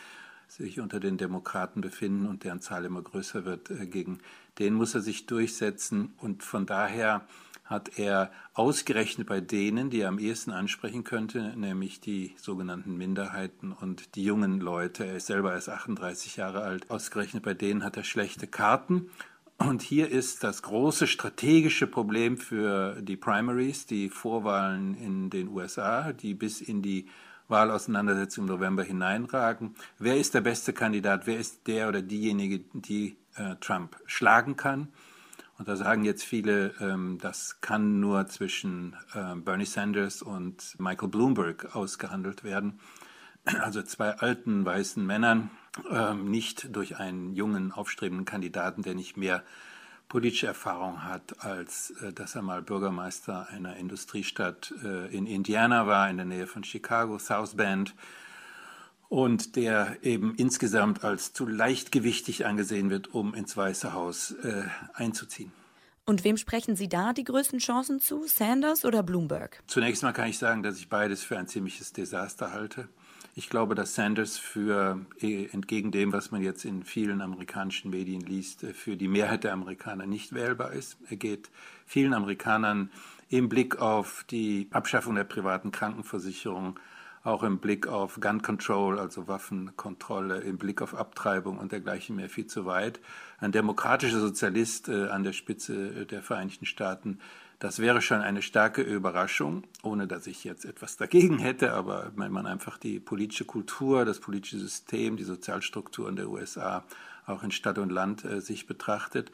sich 0.47 0.79
unter 0.79 0.99
den 0.99 1.17
Demokraten 1.17 1.81
befinden 1.81 2.25
und 2.25 2.43
deren 2.43 2.61
Zahl 2.61 2.85
immer 2.85 3.01
größer 3.01 3.45
wird. 3.45 3.69
Äh, 3.69 3.87
gegen 3.87 4.19
den 4.59 4.73
muss 4.73 4.95
er 4.95 5.01
sich 5.01 5.25
durchsetzen. 5.25 6.13
Und 6.17 6.43
von 6.43 6.65
daher 6.65 7.27
hat 7.65 7.97
er 7.97 8.31
ausgerechnet 8.53 9.27
bei 9.27 9.41
denen, 9.41 9.89
die 9.89 10.01
er 10.01 10.09
am 10.09 10.19
ehesten 10.19 10.51
ansprechen 10.51 11.03
könnte, 11.03 11.53
nämlich 11.57 11.99
die 11.99 12.35
sogenannten 12.37 12.95
Minderheiten 12.95 13.71
und 13.71 14.15
die 14.15 14.23
jungen 14.23 14.59
Leute. 14.59 15.05
Er 15.05 15.17
ist 15.17 15.27
selber 15.27 15.53
erst 15.53 15.69
38 15.69 16.37
Jahre 16.37 16.61
alt. 16.61 16.89
Ausgerechnet 16.91 17.43
bei 17.43 17.55
denen 17.55 17.83
hat 17.83 17.97
er 17.97 18.03
schlechte 18.03 18.45
Karten. 18.45 19.09
Und 19.57 19.81
hier 19.81 20.11
ist 20.11 20.43
das 20.43 20.61
große 20.61 21.07
strategische 21.07 21.87
Problem 21.87 22.37
für 22.37 23.01
die 23.01 23.15
Primaries, 23.15 23.85
die 23.85 24.09
Vorwahlen 24.09 24.95
in 24.95 25.29
den 25.29 25.47
USA, 25.47 26.13
die 26.13 26.33
bis 26.33 26.61
in 26.61 26.81
die 26.81 27.07
Wahlauseinandersetzung 27.47 28.45
im 28.45 28.49
November 28.49 28.83
hineinragen. 28.83 29.75
Wer 29.97 30.17
ist 30.17 30.33
der 30.33 30.41
beste 30.41 30.73
Kandidat? 30.73 31.25
Wer 31.25 31.39
ist 31.39 31.67
der 31.67 31.87
oder 31.87 32.01
diejenige, 32.01 32.59
die 32.73 33.17
äh, 33.35 33.55
Trump 33.59 33.97
schlagen 34.05 34.55
kann? 34.55 34.89
Und 35.57 35.67
da 35.69 35.75
sagen 35.75 36.03
jetzt 36.03 36.23
viele, 36.23 36.73
ähm, 36.81 37.17
das 37.21 37.61
kann 37.61 37.99
nur 37.99 38.27
zwischen 38.27 38.95
äh, 39.13 39.35
Bernie 39.35 39.65
Sanders 39.65 40.21
und 40.21 40.75
Michael 40.79 41.09
Bloomberg 41.09 41.75
ausgehandelt 41.75 42.43
werden. 42.43 42.79
Also 43.61 43.83
zwei 43.83 44.09
alten 44.09 44.65
weißen 44.65 45.05
Männern, 45.05 45.51
ähm, 45.89 46.29
nicht 46.31 46.75
durch 46.75 46.97
einen 46.97 47.35
jungen, 47.35 47.71
aufstrebenden 47.71 48.25
Kandidaten, 48.25 48.81
der 48.81 48.95
nicht 48.95 49.17
mehr 49.17 49.43
politische 50.07 50.47
Erfahrung 50.47 51.03
hat, 51.03 51.43
als 51.43 51.91
äh, 52.01 52.11
dass 52.11 52.35
er 52.35 52.41
mal 52.41 52.61
Bürgermeister 52.61 53.47
einer 53.49 53.75
Industriestadt 53.77 54.73
äh, 54.83 55.15
in 55.15 55.25
Indiana 55.25 55.87
war, 55.87 56.09
in 56.09 56.17
der 56.17 56.25
Nähe 56.25 56.47
von 56.47 56.63
Chicago, 56.63 57.17
South 57.19 57.55
Bend, 57.55 57.93
und 59.09 59.55
der 59.55 59.97
eben 60.01 60.35
insgesamt 60.35 61.03
als 61.03 61.33
zu 61.33 61.45
leichtgewichtig 61.45 62.45
angesehen 62.45 62.89
wird, 62.89 63.13
um 63.13 63.33
ins 63.33 63.55
Weiße 63.55 63.93
Haus 63.93 64.31
äh, 64.31 64.63
einzuziehen. 64.93 65.51
Und 66.07 66.23
wem 66.23 66.37
sprechen 66.37 66.75
Sie 66.75 66.87
da 66.87 67.13
die 67.13 67.23
größten 67.23 67.57
Chancen 67.57 67.99
zu, 67.99 68.27
Sanders 68.27 68.85
oder 68.85 69.01
Bloomberg? 69.01 69.63
Zunächst 69.65 70.03
mal 70.03 70.11
kann 70.11 70.29
ich 70.29 70.37
sagen, 70.37 70.61
dass 70.61 70.77
ich 70.77 70.87
beides 70.87 71.23
für 71.23 71.37
ein 71.37 71.47
ziemliches 71.47 71.93
Desaster 71.93 72.53
halte. 72.53 72.87
Ich 73.37 73.49
glaube, 73.49 73.75
dass 73.75 73.95
Sanders 73.95 74.37
für, 74.37 75.03
äh, 75.19 75.47
entgegen 75.47 75.91
dem, 75.91 76.13
was 76.13 76.31
man 76.31 76.41
jetzt 76.41 76.63
in 76.63 76.83
vielen 76.83 77.21
amerikanischen 77.21 77.89
Medien 77.89 78.21
liest, 78.21 78.63
äh, 78.63 78.73
für 78.73 78.95
die 78.95 79.07
Mehrheit 79.07 79.43
der 79.43 79.53
Amerikaner 79.53 80.05
nicht 80.05 80.33
wählbar 80.33 80.73
ist. 80.73 80.97
Er 81.09 81.17
geht 81.17 81.49
vielen 81.85 82.13
Amerikanern 82.13 82.91
im 83.29 83.49
Blick 83.49 83.81
auf 83.81 84.25
die 84.29 84.67
Abschaffung 84.71 85.15
der 85.15 85.23
privaten 85.23 85.71
Krankenversicherung, 85.71 86.79
auch 87.25 87.43
im 87.43 87.57
Blick 87.57 87.87
auf 87.87 88.19
Gun 88.21 88.41
Control, 88.41 88.97
also 88.99 89.27
Waffenkontrolle, 89.27 90.39
im 90.39 90.57
Blick 90.57 90.81
auf 90.81 90.95
Abtreibung 90.95 91.57
und 91.57 91.73
dergleichen 91.73 92.15
mehr 92.15 92.29
viel 92.29 92.47
zu 92.47 92.65
weit. 92.65 93.01
Ein 93.39 93.51
demokratischer 93.51 94.21
Sozialist 94.21 94.87
äh, 94.87 95.09
an 95.09 95.23
der 95.23 95.33
Spitze 95.33 96.05
der 96.05 96.21
Vereinigten 96.23 96.65
Staaten 96.65 97.19
das 97.59 97.79
wäre 97.79 98.01
schon 98.01 98.21
eine 98.21 98.41
starke 98.41 98.81
Überraschung, 98.81 99.63
ohne 99.81 100.07
dass 100.07 100.27
ich 100.27 100.43
jetzt 100.43 100.65
etwas 100.65 100.97
dagegen 100.97 101.39
hätte, 101.39 101.73
aber 101.73 102.11
wenn 102.15 102.31
man 102.31 102.45
einfach 102.45 102.77
die 102.77 102.99
politische 102.99 103.45
Kultur, 103.45 104.03
das 104.03 104.19
politische 104.19 104.59
System, 104.59 105.15
die 105.15 105.23
Sozialstrukturen 105.23 106.17
der 106.17 106.29
USA 106.29 106.83
auch 107.25 107.43
in 107.43 107.51
Stadt 107.51 107.77
und 107.77 107.91
Land 107.91 108.25
äh, 108.25 108.41
sich 108.41 108.67
betrachtet. 108.67 109.31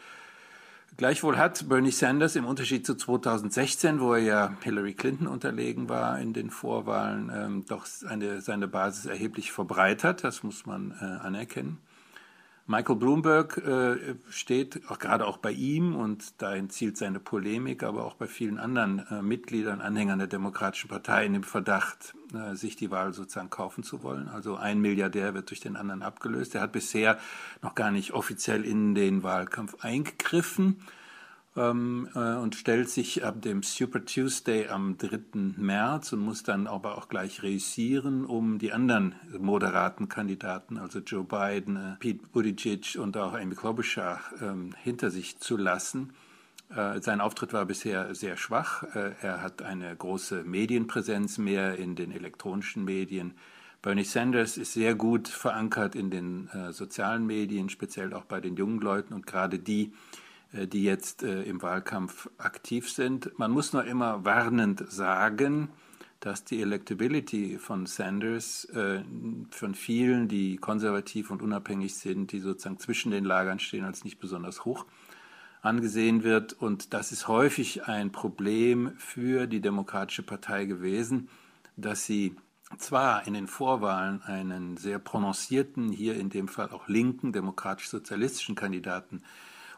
Gleichwohl 0.97 1.38
hat 1.38 1.67
Bernie 1.67 1.91
Sanders 1.91 2.36
im 2.36 2.45
Unterschied 2.45 2.86
zu 2.86 2.95
2016, 2.95 4.01
wo 4.01 4.13
er 4.13 4.19
ja 4.19 4.58
Hillary 4.62 4.93
Clinton 4.93 5.27
unterlegen 5.27 5.89
war 5.89 6.19
in 6.19 6.34
den 6.34 6.49
Vorwahlen, 6.51 7.32
ähm, 7.34 7.65
doch 7.65 7.88
eine, 8.08 8.41
seine 8.41 8.67
Basis 8.67 9.06
erheblich 9.06 9.51
verbreitert. 9.51 10.23
Das 10.23 10.43
muss 10.43 10.65
man 10.65 10.91
äh, 11.01 11.06
anerkennen. 11.06 11.80
Michael 12.71 12.95
Bloomberg 12.95 13.57
äh, 13.57 14.15
steht 14.29 14.89
auch 14.89 14.97
gerade 14.97 15.27
auch 15.27 15.36
bei 15.36 15.51
ihm 15.51 15.93
und 15.93 16.41
dahin 16.41 16.69
zielt 16.69 16.95
seine 16.95 17.19
Polemik, 17.19 17.84
aber 17.84 18.05
auch 18.05 18.13
bei 18.13 18.27
vielen 18.27 18.57
anderen 18.57 19.05
äh, 19.12 19.21
Mitgliedern, 19.21 19.81
Anhängern 19.81 20.19
der 20.19 20.29
Demokratischen 20.29 20.88
Partei 20.88 21.25
in 21.25 21.34
dem 21.34 21.43
Verdacht, 21.43 22.13
äh, 22.34 22.55
sich 22.55 22.77
die 22.77 22.89
Wahl 22.89 23.12
sozusagen 23.12 23.49
kaufen 23.49 23.84
zu 23.84 24.03
wollen. 24.03 24.29
Also 24.29 24.55
ein 24.55 24.79
Milliardär 24.79 25.34
wird 25.34 25.49
durch 25.49 25.60
den 25.60 25.75
anderen 25.75 26.01
abgelöst. 26.01 26.55
Er 26.55 26.62
hat 26.62 26.71
bisher 26.71 27.19
noch 27.62 27.75
gar 27.75 27.91
nicht 27.91 28.13
offiziell 28.13 28.63
in 28.63 28.95
den 28.95 29.21
Wahlkampf 29.21 29.84
eingegriffen 29.84 30.77
ähm, 31.56 32.08
äh, 32.16 32.36
und 32.36 32.56
stellt 32.56 32.90
sich 32.90 33.24
ab 33.24 33.42
dem 33.42 33.64
Super 33.64 34.06
Tuesday 34.06 34.68
am 34.68 34.98
3. 34.98 35.54
März 35.58 36.14
und 36.14 36.22
muss 36.22 36.44
dann 36.44 36.68
aber 36.68 36.98
auch 36.98 37.10
gleich 37.10 37.44
reüssieren, 37.44 38.26
um 38.26 38.58
die 38.58 38.72
anderen 38.72 39.16
moderaten 39.38 40.08
Kandidaten, 40.08 40.78
also 40.78 41.00
Joe 41.00 41.24
Biden, 41.24 41.76
äh, 41.76 41.96
Pete 42.00 42.26
Buttigieg 42.32 42.98
und 43.00 43.18
auch 43.18 43.34
Amy 43.34 43.56
Klobuchar, 43.56 44.22
äh, 44.40 44.76
hinter 44.84 45.12
sich 45.12 45.40
zu 45.40 45.58
lassen. 45.58 46.14
Äh, 46.76 47.02
sein 47.02 47.20
Auftritt 47.20 47.52
war 47.54 47.66
bisher 47.66 48.16
sehr 48.16 48.38
schwach. 48.38 48.84
Äh, 48.96 49.12
er 49.22 49.42
hat 49.42 49.62
eine 49.62 49.94
große 49.96 50.44
Medienpräsenz 50.44 51.38
mehr 51.38 51.76
in 51.78 51.96
den 51.96 52.12
elektronischen 52.12 52.86
Medien. 52.86 53.34
Bernie 53.82 54.04
Sanders 54.04 54.58
ist 54.58 54.74
sehr 54.74 54.96
gut 54.96 55.28
verankert 55.28 55.96
in 55.96 56.12
den 56.12 56.48
äh, 56.50 56.72
sozialen 56.72 57.26
Medien, 57.26 57.70
speziell 57.70 58.14
auch 58.14 58.26
bei 58.26 58.40
den 58.40 58.56
jungen 58.56 58.80
Leuten 58.80 59.14
und 59.14 59.26
gerade 59.26 59.60
die, 59.60 59.92
die 60.54 60.84
jetzt 60.84 61.24
äh, 61.24 61.44
im 61.44 61.62
Wahlkampf 61.62 62.30
aktiv 62.38 62.90
sind. 62.90 63.38
Man 63.38 63.52
muss 63.52 63.74
nur 63.74 63.86
immer 63.86 64.26
warnend 64.26 64.84
sagen, 64.92 65.70
dass 66.20 66.44
die 66.44 66.62
Electability 66.62 67.58
von 67.58 67.86
Sanders 67.88 68.66
äh, 68.66 69.04
von 69.50 69.74
vielen, 69.74 70.28
die 70.28 70.58
konservativ 70.58 71.32
und 71.32 71.42
unabhängig 71.42 71.96
sind, 71.96 72.32
die 72.32 72.40
sozusagen 72.40 72.80
zwischen 72.80 73.12
den 73.12 73.26
Lagern 73.26 73.60
stehen, 73.60 73.86
als 73.86 74.04
nicht 74.04 74.20
besonders 74.20 74.66
hoch 74.66 74.86
angesehen 75.62 76.24
wird. 76.24 76.54
Und 76.54 76.94
das 76.94 77.12
ist 77.12 77.28
häufig 77.28 77.86
ein 77.88 78.12
Problem 78.12 78.94
für 78.98 79.48
die 79.48 79.62
Demokratische 79.62 80.24
Partei 80.24 80.66
gewesen, 80.66 81.30
dass 81.76 82.06
sie 82.06 82.36
zwar 82.78 83.26
in 83.26 83.34
den 83.34 83.48
Vorwahlen 83.48 84.22
einen 84.22 84.78
sehr 84.78 85.00
prononcierten, 85.00 85.92
hier 85.92 86.16
in 86.16 86.30
dem 86.30 86.48
Fall 86.48 86.70
auch 86.70 86.88
linken, 86.88 87.34
demokratisch-sozialistischen 87.34 88.56
Kandidaten 88.56 89.24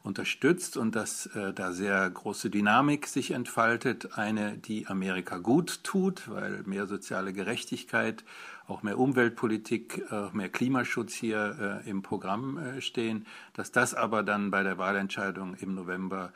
unterstützt 0.04 0.76
und 0.76 0.96
dass 0.96 1.28
äh, 1.28 1.54
da 1.54 1.72
sehr 1.72 2.10
große 2.10 2.50
Dynamik 2.50 3.08
sich 3.08 3.32
entfaltet. 3.32 4.18
Eine, 4.18 4.58
die 4.58 4.88
Amerika 4.88 5.38
gut 5.38 5.84
tut, 5.84 6.30
weil 6.30 6.62
mehr 6.66 6.88
soziale 6.88 7.32
Gerechtigkeit, 7.32 8.26
auch 8.68 8.84
mehr 8.84 9.00
Umweltpolitik, 9.00 10.12
auch 10.12 10.34
mehr 10.34 10.50
Klimaschutz 10.50 11.14
hier 11.14 11.82
äh, 11.86 11.90
im 11.90 12.02
Programm 12.02 12.58
äh, 12.58 12.82
stehen. 12.82 13.26
Dass 13.54 13.72
das 13.72 13.94
aber 13.94 14.24
dann 14.24 14.52
bei 14.52 14.64
der 14.64 14.78
Wahlentscheidung 14.78 15.56
im 15.56 15.74
November 15.74 16.34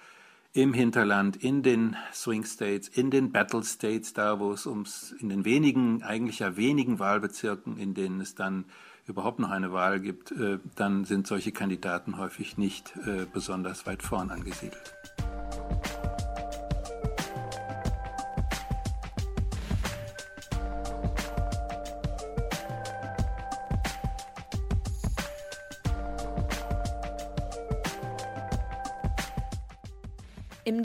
im 0.57 0.73
Hinterland, 0.73 1.37
in 1.37 1.61
den 1.61 1.95
Swing 2.11 2.43
States, 2.43 2.87
in 2.87 3.11
den 3.11 3.31
Battle 3.31 3.63
States, 3.63 4.13
da 4.13 4.39
wo 4.39 4.51
es 4.51 4.65
ums, 4.65 5.13
in 5.19 5.29
den 5.29 5.45
wenigen, 5.45 6.01
eigentlich 6.01 6.39
ja 6.39 6.57
wenigen 6.57 6.97
Wahlbezirken, 6.97 7.77
in 7.77 7.93
denen 7.93 8.19
es 8.21 8.33
dann 8.33 8.65
überhaupt 9.05 9.37
noch 9.37 9.51
eine 9.51 9.71
Wahl 9.71 9.99
gibt, 9.99 10.31
äh, 10.31 10.57
dann 10.73 11.05
sind 11.05 11.27
solche 11.27 11.51
Kandidaten 11.51 12.17
häufig 12.17 12.57
nicht 12.57 12.95
äh, 13.05 13.27
besonders 13.31 13.85
weit 13.85 14.01
vorn 14.01 14.31
angesiedelt. 14.31 14.96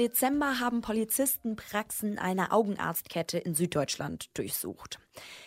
Dezember 0.03 0.59
haben 0.59 0.81
Polizisten 0.81 1.55
Praxen 1.55 2.19
einer 2.19 2.53
Augenarztkette 2.53 3.39
in 3.39 3.55
Süddeutschland 3.55 4.37
durchsucht. 4.37 4.99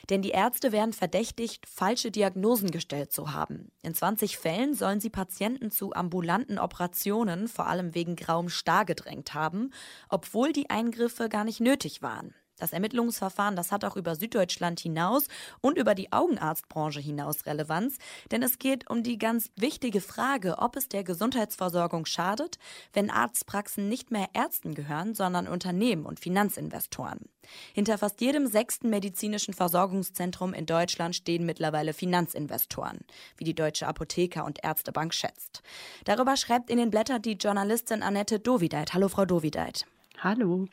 Denn 0.10 0.22
die 0.22 0.30
Ärzte 0.30 0.72
werden 0.72 0.94
verdächtigt, 0.94 1.68
falsche 1.68 2.10
Diagnosen 2.10 2.72
gestellt 2.72 3.12
zu 3.12 3.34
haben. 3.34 3.74
In 3.82 3.94
20 3.94 4.38
Fällen 4.38 4.74
sollen 4.74 5.02
sie 5.02 5.10
Patienten 5.10 5.72
zu 5.72 5.92
ambulanten 5.92 6.58
Operationen, 6.58 7.50
vor 7.50 7.68
allem 7.68 7.96
wegen 7.96 8.16
grauem 8.16 8.48
Star, 8.48 8.86
gedrängt 8.86 9.34
haben, 9.34 9.72
obwohl 10.08 10.54
die 10.54 10.70
Eingriffe 10.70 11.28
gar 11.28 11.44
nicht 11.44 11.60
nötig 11.60 12.02
waren. 12.02 12.34
Das 12.58 12.74
Ermittlungsverfahren, 12.74 13.56
das 13.56 13.72
hat 13.72 13.84
auch 13.84 13.98
über 13.98 14.16
Süddeutschland 14.16 14.80
hinaus 14.80 15.28
und 15.62 15.78
über 15.78 15.94
die 15.94 16.12
Augenarztbranche 16.14 17.00
hinaus 17.00 17.46
Relevanz, 17.46 17.98
denn 18.32 18.42
es 18.44 18.60
geht 18.60 18.90
um 18.90 19.04
die 19.04 19.18
ganz 19.18 19.50
wichtige 19.56 20.00
Frage, 20.00 20.58
ob 20.60 20.76
es 20.76 20.88
der 20.88 21.04
Gesundheitsversorgung 21.04 22.06
schadet, 22.06 22.58
wenn 22.94 23.10
Arztpraxen 23.10 23.90
nicht 23.90 24.12
mehr 24.12 24.30
Ärzten 24.34 24.74
gehören, 24.74 25.14
sondern 25.14 25.48
Unternehmen 25.48 26.06
und 26.06 26.20
Finanzinvestoren. 26.20 27.30
Hinter 27.74 27.98
fast 27.98 28.22
jedem 28.22 28.48
sechsten 28.48 28.90
medizinischen 28.90 29.54
Versorgungszentrum 29.54 30.54
in 30.54 30.66
Deutschland 30.66 31.16
stehen 31.16 31.46
mittlerweile 31.46 31.94
Finanzinvestoren, 31.94 33.00
wie 33.38 33.44
die 33.44 33.54
Deutsche 33.54 33.88
Apotheker- 33.88 34.46
und 34.46 34.64
Ärztebank 34.64 35.14
schätzt. 35.14 35.62
Darüber 36.06 36.38
schreibt 36.38 36.70
in 36.70 36.78
den 36.78 36.90
Blättern 36.90 37.22
die 37.22 37.34
Journalistin 37.34 38.02
Annette 38.02 38.40
Dovideit. 38.40 38.94
Hallo, 38.94 39.10
Frau 39.10 39.26
Dovideit. 39.26 39.86
Hallo. 40.20 40.68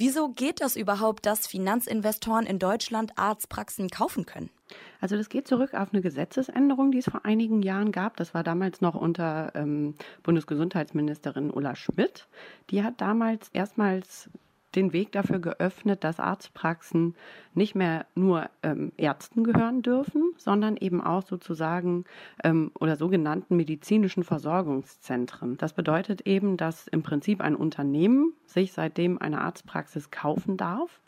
Wieso 0.00 0.28
geht 0.28 0.60
das 0.60 0.76
überhaupt, 0.76 1.26
dass 1.26 1.48
Finanzinvestoren 1.48 2.46
in 2.46 2.60
Deutschland 2.60 3.18
Arztpraxen 3.18 3.90
kaufen 3.90 4.26
können? 4.26 4.48
Also 5.00 5.16
das 5.16 5.28
geht 5.28 5.48
zurück 5.48 5.74
auf 5.74 5.92
eine 5.92 6.00
Gesetzesänderung, 6.02 6.92
die 6.92 6.98
es 6.98 7.06
vor 7.06 7.24
einigen 7.24 7.62
Jahren 7.62 7.90
gab. 7.90 8.16
Das 8.16 8.32
war 8.32 8.44
damals 8.44 8.80
noch 8.80 8.94
unter 8.94 9.50
ähm, 9.56 9.96
Bundesgesundheitsministerin 10.22 11.50
Ulla 11.50 11.74
Schmidt. 11.74 12.28
Die 12.70 12.84
hat 12.84 13.00
damals 13.00 13.48
erstmals 13.52 14.30
den 14.74 14.92
Weg 14.92 15.12
dafür 15.12 15.38
geöffnet, 15.38 16.04
dass 16.04 16.20
Arztpraxen 16.20 17.14
nicht 17.54 17.74
mehr 17.74 18.06
nur 18.14 18.50
ähm, 18.62 18.92
Ärzten 18.96 19.44
gehören 19.44 19.82
dürfen, 19.82 20.32
sondern 20.36 20.76
eben 20.76 21.02
auch 21.02 21.22
sozusagen 21.22 22.04
ähm, 22.44 22.70
oder 22.78 22.96
sogenannten 22.96 23.56
medizinischen 23.56 24.24
Versorgungszentren. 24.24 25.56
Das 25.56 25.72
bedeutet 25.72 26.22
eben, 26.22 26.56
dass 26.56 26.86
im 26.88 27.02
Prinzip 27.02 27.40
ein 27.40 27.56
Unternehmen 27.56 28.34
sich 28.46 28.72
seitdem 28.72 29.18
eine 29.18 29.40
Arztpraxis 29.40 30.10
kaufen 30.10 30.56
darf. 30.56 31.00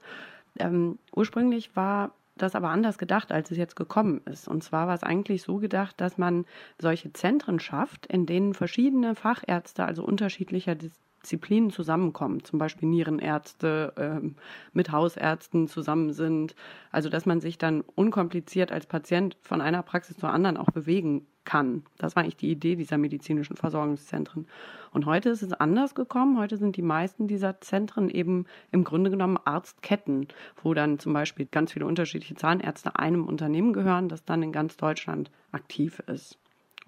Ähm, 0.58 0.98
ursprünglich 1.14 1.76
war 1.76 2.12
das 2.36 2.54
aber 2.54 2.70
anders 2.70 2.96
gedacht, 2.96 3.32
als 3.32 3.50
es 3.50 3.58
jetzt 3.58 3.76
gekommen 3.76 4.22
ist. 4.24 4.48
Und 4.48 4.64
zwar 4.64 4.86
war 4.86 4.94
es 4.94 5.02
eigentlich 5.02 5.42
so 5.42 5.58
gedacht, 5.58 6.00
dass 6.00 6.16
man 6.16 6.46
solche 6.78 7.12
Zentren 7.12 7.60
schafft, 7.60 8.06
in 8.06 8.24
denen 8.24 8.54
verschiedene 8.54 9.14
Fachärzte, 9.14 9.84
also 9.84 10.04
unterschiedlicher 10.04 10.74
Disziplinen 11.22 11.70
zusammenkommen, 11.70 12.44
zum 12.44 12.58
Beispiel 12.58 12.88
Nierenärzte 12.88 13.92
ähm, 13.96 14.36
mit 14.72 14.90
Hausärzten 14.92 15.68
zusammen 15.68 16.12
sind. 16.12 16.54
Also 16.90 17.08
dass 17.08 17.26
man 17.26 17.40
sich 17.40 17.58
dann 17.58 17.82
unkompliziert 17.94 18.72
als 18.72 18.86
Patient 18.86 19.36
von 19.42 19.60
einer 19.60 19.82
Praxis 19.82 20.16
zur 20.16 20.30
anderen 20.30 20.56
auch 20.56 20.70
bewegen 20.70 21.26
kann. 21.44 21.82
Das 21.98 22.16
war 22.16 22.22
eigentlich 22.22 22.36
die 22.36 22.50
Idee 22.50 22.76
dieser 22.76 22.98
medizinischen 22.98 23.56
Versorgungszentren. 23.56 24.46
Und 24.92 25.06
heute 25.06 25.30
ist 25.30 25.42
es 25.42 25.52
anders 25.52 25.94
gekommen. 25.94 26.38
Heute 26.38 26.56
sind 26.56 26.76
die 26.76 26.82
meisten 26.82 27.28
dieser 27.28 27.60
Zentren 27.60 28.10
eben 28.10 28.46
im 28.70 28.84
Grunde 28.84 29.10
genommen 29.10 29.38
Arztketten, 29.44 30.28
wo 30.62 30.74
dann 30.74 30.98
zum 30.98 31.12
Beispiel 31.12 31.46
ganz 31.46 31.72
viele 31.72 31.86
unterschiedliche 31.86 32.34
Zahnärzte 32.34 32.98
einem 32.98 33.26
Unternehmen 33.26 33.72
gehören, 33.72 34.08
das 34.08 34.24
dann 34.24 34.42
in 34.42 34.52
ganz 34.52 34.76
Deutschland 34.76 35.30
aktiv 35.52 36.00
ist. 36.06 36.38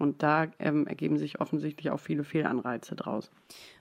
Und 0.03 0.21
da 0.21 0.47
ähm, 0.59 0.85
ergeben 0.85 1.17
sich 1.17 1.39
offensichtlich 1.39 1.89
auch 1.89 1.99
viele 1.99 2.25
Fehlanreize 2.25 2.93
draus. 2.93 3.31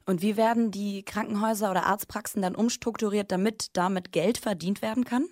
Und 0.07 0.23
wie 0.23 0.37
werden 0.37 0.71
die 0.71 1.03
Krankenhäuser 1.03 1.69
oder 1.69 1.87
Arztpraxen 1.87 2.43
dann 2.43 2.55
umstrukturiert, 2.55 3.33
damit 3.33 3.77
damit 3.77 4.13
Geld 4.13 4.39
verdient 4.39 4.83
werden 4.83 5.05
kann? 5.05 5.27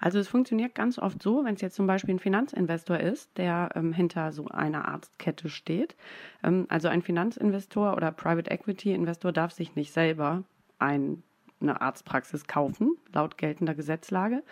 Also 0.00 0.20
es 0.20 0.28
funktioniert 0.28 0.76
ganz 0.76 1.00
oft 1.00 1.20
so, 1.20 1.44
wenn 1.44 1.56
es 1.56 1.60
jetzt 1.62 1.74
zum 1.74 1.88
Beispiel 1.88 2.14
ein 2.14 2.20
Finanzinvestor 2.20 2.98
ist, 2.98 3.36
der 3.38 3.70
ähm, 3.74 3.92
hinter 3.92 4.30
so 4.30 4.46
einer 4.46 4.86
Arztkette 4.86 5.48
steht. 5.48 5.96
Ähm, 6.44 6.66
also 6.68 6.86
ein 6.86 7.02
Finanzinvestor 7.02 7.96
oder 7.96 8.12
Private 8.12 8.48
Equity 8.48 8.92
Investor 8.92 9.32
darf 9.32 9.50
sich 9.50 9.74
nicht 9.74 9.92
selber 9.92 10.44
ein 10.78 11.24
eine 11.60 11.80
Arztpraxis 11.80 12.46
kaufen, 12.46 12.96
laut 13.12 13.38
geltender 13.38 13.74
Gesetzlage. 13.74 14.42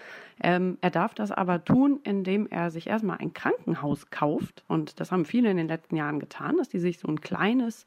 Ähm, 0.43 0.79
er 0.81 0.90
darf 0.90 1.14
das 1.14 1.31
aber 1.31 1.64
tun, 1.64 2.01
indem 2.05 2.47
er 2.47 2.71
sich 2.71 2.87
erstmal 2.87 3.19
ein 3.19 3.35
Krankenhaus 3.35 4.11
kauft. 4.11 4.64
Und 4.69 5.01
das 5.01 5.12
haben 5.12 5.25
viele 5.25 5.51
in 5.51 5.57
den 5.57 5.69
letzten 5.69 5.97
Jahren 5.97 6.19
getan, 6.19 6.57
dass 6.57 6.69
die 6.69 6.79
sich 6.79 6.99
so 6.99 7.09
ein 7.09 7.21
kleines 7.21 7.85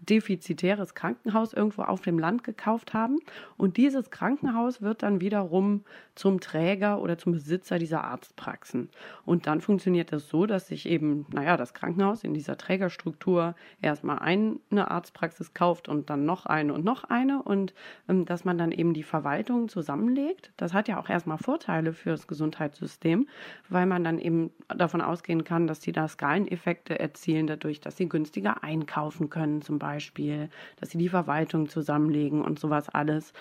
defizitäres 0.00 0.94
Krankenhaus 0.94 1.52
irgendwo 1.52 1.82
auf 1.82 2.00
dem 2.00 2.18
Land 2.18 2.44
gekauft 2.44 2.94
haben. 2.94 3.18
Und 3.56 3.76
dieses 3.76 4.10
Krankenhaus 4.10 4.80
wird 4.80 5.02
dann 5.02 5.20
wiederum 5.20 5.84
zum 6.14 6.40
Träger 6.40 7.00
oder 7.00 7.18
zum 7.18 7.32
Besitzer 7.32 7.78
dieser 7.78 8.04
Arztpraxen. 8.04 8.90
Und 9.24 9.46
dann 9.46 9.60
funktioniert 9.60 10.12
das 10.12 10.28
so, 10.28 10.46
dass 10.46 10.68
sich 10.68 10.86
eben, 10.86 11.26
naja, 11.32 11.56
das 11.56 11.74
Krankenhaus 11.74 12.24
in 12.24 12.34
dieser 12.34 12.56
Trägerstruktur 12.56 13.54
erstmal 13.82 14.18
eine 14.18 14.90
Arztpraxis 14.90 15.54
kauft 15.54 15.88
und 15.88 16.10
dann 16.10 16.24
noch 16.24 16.46
eine 16.46 16.72
und 16.74 16.84
noch 16.84 17.04
eine 17.04 17.42
und 17.42 17.74
ähm, 18.08 18.24
dass 18.24 18.44
man 18.44 18.58
dann 18.58 18.72
eben 18.72 18.94
die 18.94 19.02
Verwaltung 19.02 19.68
zusammenlegt. 19.68 20.52
Das 20.56 20.74
hat 20.74 20.88
ja 20.88 20.98
auch 20.98 21.08
erstmal 21.08 21.38
Vorteile 21.38 21.92
für 21.92 22.10
das 22.10 22.26
Gesundheitssystem, 22.26 23.28
weil 23.68 23.86
man 23.86 24.04
dann 24.04 24.18
eben 24.18 24.50
davon 24.68 25.00
ausgehen 25.00 25.44
kann, 25.44 25.66
dass 25.66 25.82
sie 25.82 25.92
da 25.92 26.08
Skaleneffekte 26.08 26.98
erzielen, 26.98 27.46
dadurch, 27.46 27.80
dass 27.80 27.96
sie 27.96 28.08
günstiger 28.08 28.62
einkaufen 28.62 29.30
können, 29.30 29.62
zum 29.62 29.78
Beispiel 29.78 29.87
Beispiel, 29.88 30.50
dass 30.78 30.90
sie 30.90 30.98
die 30.98 31.08
Verwaltung 31.08 31.68
zusammenlegen 31.68 32.42
und 32.42 32.58
sowas 32.58 32.88
alles. 32.88 33.32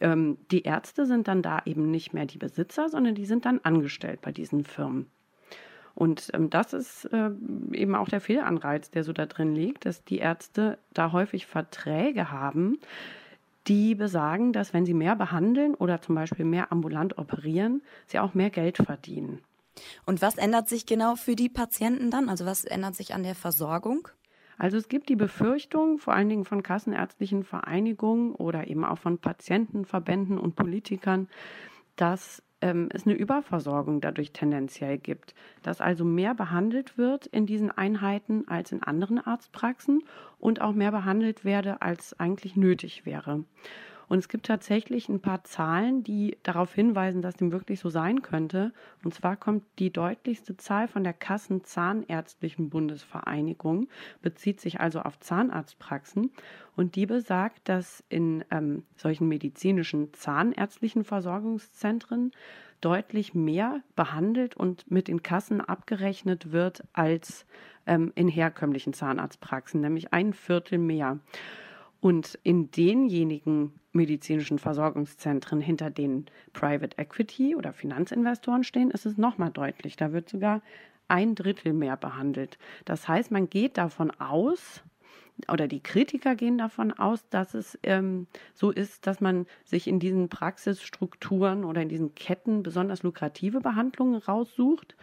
Ähm, 0.00 0.36
die 0.50 0.62
Ärzte 0.62 1.06
sind 1.06 1.28
dann 1.28 1.40
da 1.40 1.62
eben 1.64 1.90
nicht 1.90 2.12
mehr 2.12 2.26
die 2.26 2.38
Besitzer, 2.38 2.88
sondern 2.90 3.14
die 3.14 3.26
sind 3.26 3.46
dann 3.46 3.60
angestellt 3.62 4.20
bei 4.20 4.32
diesen 4.32 4.64
Firmen. 4.64 5.06
Und 5.94 6.30
ähm, 6.34 6.50
das 6.50 6.72
ist 6.72 7.06
äh, 7.06 7.30
eben 7.72 7.94
auch 7.94 8.08
der 8.08 8.20
Fehlanreiz, 8.20 8.90
der 8.90 9.04
so 9.04 9.12
da 9.12 9.26
drin 9.26 9.54
liegt, 9.54 9.86
dass 9.86 10.04
die 10.04 10.18
Ärzte 10.18 10.78
da 10.92 11.12
häufig 11.12 11.46
Verträge 11.46 12.30
haben, 12.30 12.78
die 13.66 13.94
besagen, 13.94 14.52
dass 14.52 14.74
wenn 14.74 14.84
sie 14.84 14.94
mehr 14.94 15.16
behandeln 15.16 15.74
oder 15.74 16.02
zum 16.02 16.16
Beispiel 16.16 16.44
mehr 16.44 16.70
ambulant 16.70 17.16
operieren, 17.16 17.82
sie 18.06 18.18
auch 18.18 18.34
mehr 18.34 18.50
Geld 18.50 18.76
verdienen. 18.76 19.40
Und 20.04 20.20
was 20.20 20.36
ändert 20.36 20.68
sich 20.68 20.86
genau 20.86 21.16
für 21.16 21.34
die 21.34 21.48
Patienten 21.48 22.10
dann? 22.10 22.28
Also 22.28 22.44
was 22.44 22.64
ändert 22.64 22.94
sich 22.94 23.14
an 23.14 23.22
der 23.22 23.34
Versorgung? 23.34 24.08
Also 24.58 24.76
es 24.76 24.88
gibt 24.88 25.08
die 25.08 25.16
Befürchtung, 25.16 25.98
vor 25.98 26.14
allen 26.14 26.28
Dingen 26.28 26.44
von 26.44 26.62
kassenärztlichen 26.62 27.44
Vereinigungen 27.44 28.34
oder 28.34 28.66
eben 28.68 28.84
auch 28.84 28.98
von 28.98 29.18
Patientenverbänden 29.18 30.38
und 30.38 30.56
Politikern, 30.56 31.28
dass 31.96 32.42
ähm, 32.60 32.88
es 32.92 33.06
eine 33.06 33.14
Überversorgung 33.14 34.00
dadurch 34.00 34.32
tendenziell 34.32 34.98
gibt, 34.98 35.34
dass 35.62 35.80
also 35.80 36.04
mehr 36.04 36.34
behandelt 36.34 36.96
wird 36.96 37.26
in 37.26 37.46
diesen 37.46 37.70
Einheiten 37.70 38.48
als 38.48 38.72
in 38.72 38.82
anderen 38.82 39.18
Arztpraxen 39.18 40.02
und 40.38 40.60
auch 40.60 40.72
mehr 40.72 40.90
behandelt 40.90 41.44
werde, 41.44 41.82
als 41.82 42.18
eigentlich 42.18 42.56
nötig 42.56 43.04
wäre. 43.06 43.44
Und 44.14 44.20
es 44.20 44.28
gibt 44.28 44.46
tatsächlich 44.46 45.08
ein 45.08 45.18
paar 45.18 45.42
Zahlen, 45.42 46.04
die 46.04 46.38
darauf 46.44 46.72
hinweisen, 46.72 47.20
dass 47.20 47.34
dem 47.34 47.50
wirklich 47.50 47.80
so 47.80 47.88
sein 47.88 48.22
könnte. 48.22 48.72
Und 49.02 49.12
zwar 49.12 49.34
kommt 49.34 49.64
die 49.80 49.92
deutlichste 49.92 50.56
Zahl 50.56 50.86
von 50.86 51.02
der 51.02 51.14
Kassenzahnärztlichen 51.14 52.70
Bundesvereinigung, 52.70 53.88
bezieht 54.22 54.60
sich 54.60 54.78
also 54.78 55.00
auf 55.00 55.18
Zahnarztpraxen. 55.18 56.30
Und 56.76 56.94
die 56.94 57.06
besagt, 57.06 57.68
dass 57.68 58.04
in 58.08 58.44
ähm, 58.52 58.84
solchen 58.94 59.26
medizinischen 59.26 60.14
zahnärztlichen 60.14 61.02
Versorgungszentren 61.02 62.30
deutlich 62.80 63.34
mehr 63.34 63.80
behandelt 63.96 64.56
und 64.56 64.88
mit 64.88 65.08
den 65.08 65.24
Kassen 65.24 65.60
abgerechnet 65.60 66.52
wird 66.52 66.84
als 66.92 67.46
ähm, 67.84 68.12
in 68.14 68.28
herkömmlichen 68.28 68.92
Zahnarztpraxen, 68.92 69.80
nämlich 69.80 70.12
ein 70.12 70.34
Viertel 70.34 70.78
mehr. 70.78 71.18
Und 72.04 72.38
in 72.42 72.70
denjenigen 72.70 73.72
medizinischen 73.92 74.58
Versorgungszentren, 74.58 75.62
hinter 75.62 75.88
denen 75.88 76.26
Private 76.52 76.98
Equity 76.98 77.56
oder 77.56 77.72
Finanzinvestoren 77.72 78.62
stehen, 78.62 78.90
ist 78.90 79.06
es 79.06 79.16
nochmal 79.16 79.50
deutlich. 79.50 79.96
Da 79.96 80.12
wird 80.12 80.28
sogar 80.28 80.60
ein 81.08 81.34
Drittel 81.34 81.72
mehr 81.72 81.96
behandelt. 81.96 82.58
Das 82.84 83.08
heißt, 83.08 83.30
man 83.30 83.48
geht 83.48 83.78
davon 83.78 84.10
aus, 84.20 84.82
oder 85.50 85.66
die 85.66 85.82
Kritiker 85.82 86.34
gehen 86.34 86.58
davon 86.58 86.92
aus, 86.92 87.26
dass 87.30 87.54
es 87.54 87.78
ähm, 87.82 88.26
so 88.52 88.70
ist, 88.70 89.06
dass 89.06 89.22
man 89.22 89.46
sich 89.64 89.86
in 89.88 89.98
diesen 89.98 90.28
Praxisstrukturen 90.28 91.64
oder 91.64 91.80
in 91.80 91.88
diesen 91.88 92.14
Ketten 92.14 92.62
besonders 92.62 93.02
lukrative 93.02 93.62
Behandlungen 93.62 94.16
raussucht, 94.16 94.94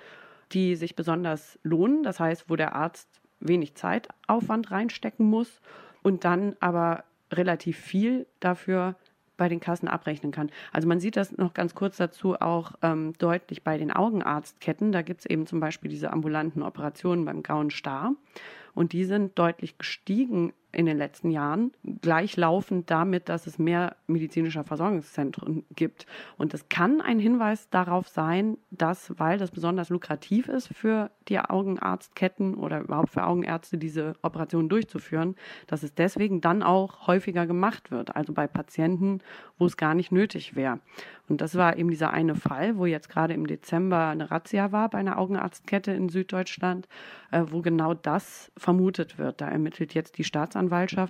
die 0.51 0.75
sich 0.75 0.95
besonders 0.95 1.57
lohnen. 1.63 2.03
Das 2.03 2.19
heißt, 2.19 2.47
wo 2.47 2.55
der 2.55 2.75
Arzt 2.75 3.09
wenig 3.39 3.73
Zeitaufwand 3.73 4.69
reinstecken 4.69 5.25
muss 5.25 5.61
und 6.03 6.25
dann 6.25 6.55
aber 6.59 7.03
relativ 7.31 7.77
viel 7.77 8.27
dafür 8.39 8.95
bei 9.37 9.49
den 9.49 9.59
Kassen 9.59 9.87
abrechnen 9.87 10.31
kann. 10.31 10.51
Also 10.71 10.87
man 10.87 10.99
sieht 10.99 11.17
das 11.17 11.35
noch 11.35 11.55
ganz 11.55 11.73
kurz 11.73 11.97
dazu 11.97 12.39
auch 12.39 12.73
ähm, 12.83 13.13
deutlich 13.17 13.63
bei 13.63 13.77
den 13.79 13.91
Augenarztketten. 13.91 14.91
Da 14.91 15.01
gibt 15.01 15.21
es 15.21 15.25
eben 15.25 15.47
zum 15.47 15.59
Beispiel 15.59 15.89
diese 15.89 16.13
ambulanten 16.13 16.61
Operationen 16.61 17.25
beim 17.25 17.41
Grauen 17.41 17.71
Star. 17.71 18.13
Und 18.75 18.93
die 18.93 19.03
sind 19.03 19.39
deutlich 19.39 19.79
gestiegen 19.79 20.53
in 20.71 20.86
den 20.86 20.97
letzten 20.97 21.31
Jahren, 21.31 21.71
gleichlaufend 22.01 22.89
damit, 22.89 23.29
dass 23.29 23.47
es 23.47 23.60
mehr 23.60 23.95
medizinischer 24.07 24.63
Versorgungszentren 24.63 25.65
gibt. 25.75 26.05
Und 26.38 26.53
es 26.53 26.69
kann 26.69 27.01
ein 27.01 27.19
Hinweis 27.19 27.69
darauf 27.69 28.07
sein, 28.07 28.57
dass, 28.69 29.13
weil 29.17 29.38
das 29.38 29.51
besonders 29.51 29.89
lukrativ 29.89 30.47
ist 30.47 30.69
für 30.69 31.12
die 31.27 31.39
Augenarztketten 31.39 32.55
oder 32.55 32.81
überhaupt 32.81 33.10
für 33.10 33.25
Augenärzte, 33.25 33.77
diese 33.77 34.13
Operationen 34.21 34.69
durchzuführen, 34.69 35.36
dass 35.67 35.84
es 35.84 35.93
deswegen 35.93 36.41
dann 36.41 36.63
auch 36.63 37.07
häufiger 37.07 37.45
gemacht 37.45 37.91
wird. 37.91 38.15
Also 38.15 38.34
bei 38.34 38.47
Patienten, 38.47 39.19
wo 39.57 39.65
es 39.65 39.77
gar 39.77 39.93
nicht 39.93 40.12
nötig 40.12 40.55
wäre. 40.55 40.79
Und 41.31 41.39
das 41.39 41.55
war 41.55 41.77
eben 41.77 41.89
dieser 41.89 42.12
eine 42.12 42.36
Fall, 42.36 42.77
wo 42.77 42.86
jetzt 42.86 43.07
gerade 43.07 43.34
im 43.34 43.47
Dezember 43.47 44.07
eine 44.07 44.31
Razzia 44.31 44.73
war 44.73 44.89
bei 44.89 44.97
einer 44.97 45.17
Augenarztkette 45.17 45.91
in 45.91 46.10
Süddeutschland, 46.10 46.89
äh, 47.31 47.43
wo 47.49 47.62
genau 47.62 47.93
das 47.93 48.51
vermutet 48.57 49.17
wird. 49.17 49.39
Da 49.39 49.47
ermittelt 49.47 49.93
jetzt 49.93 50.17
die 50.17 50.25
Staatsanwaltschaft, 50.25 50.61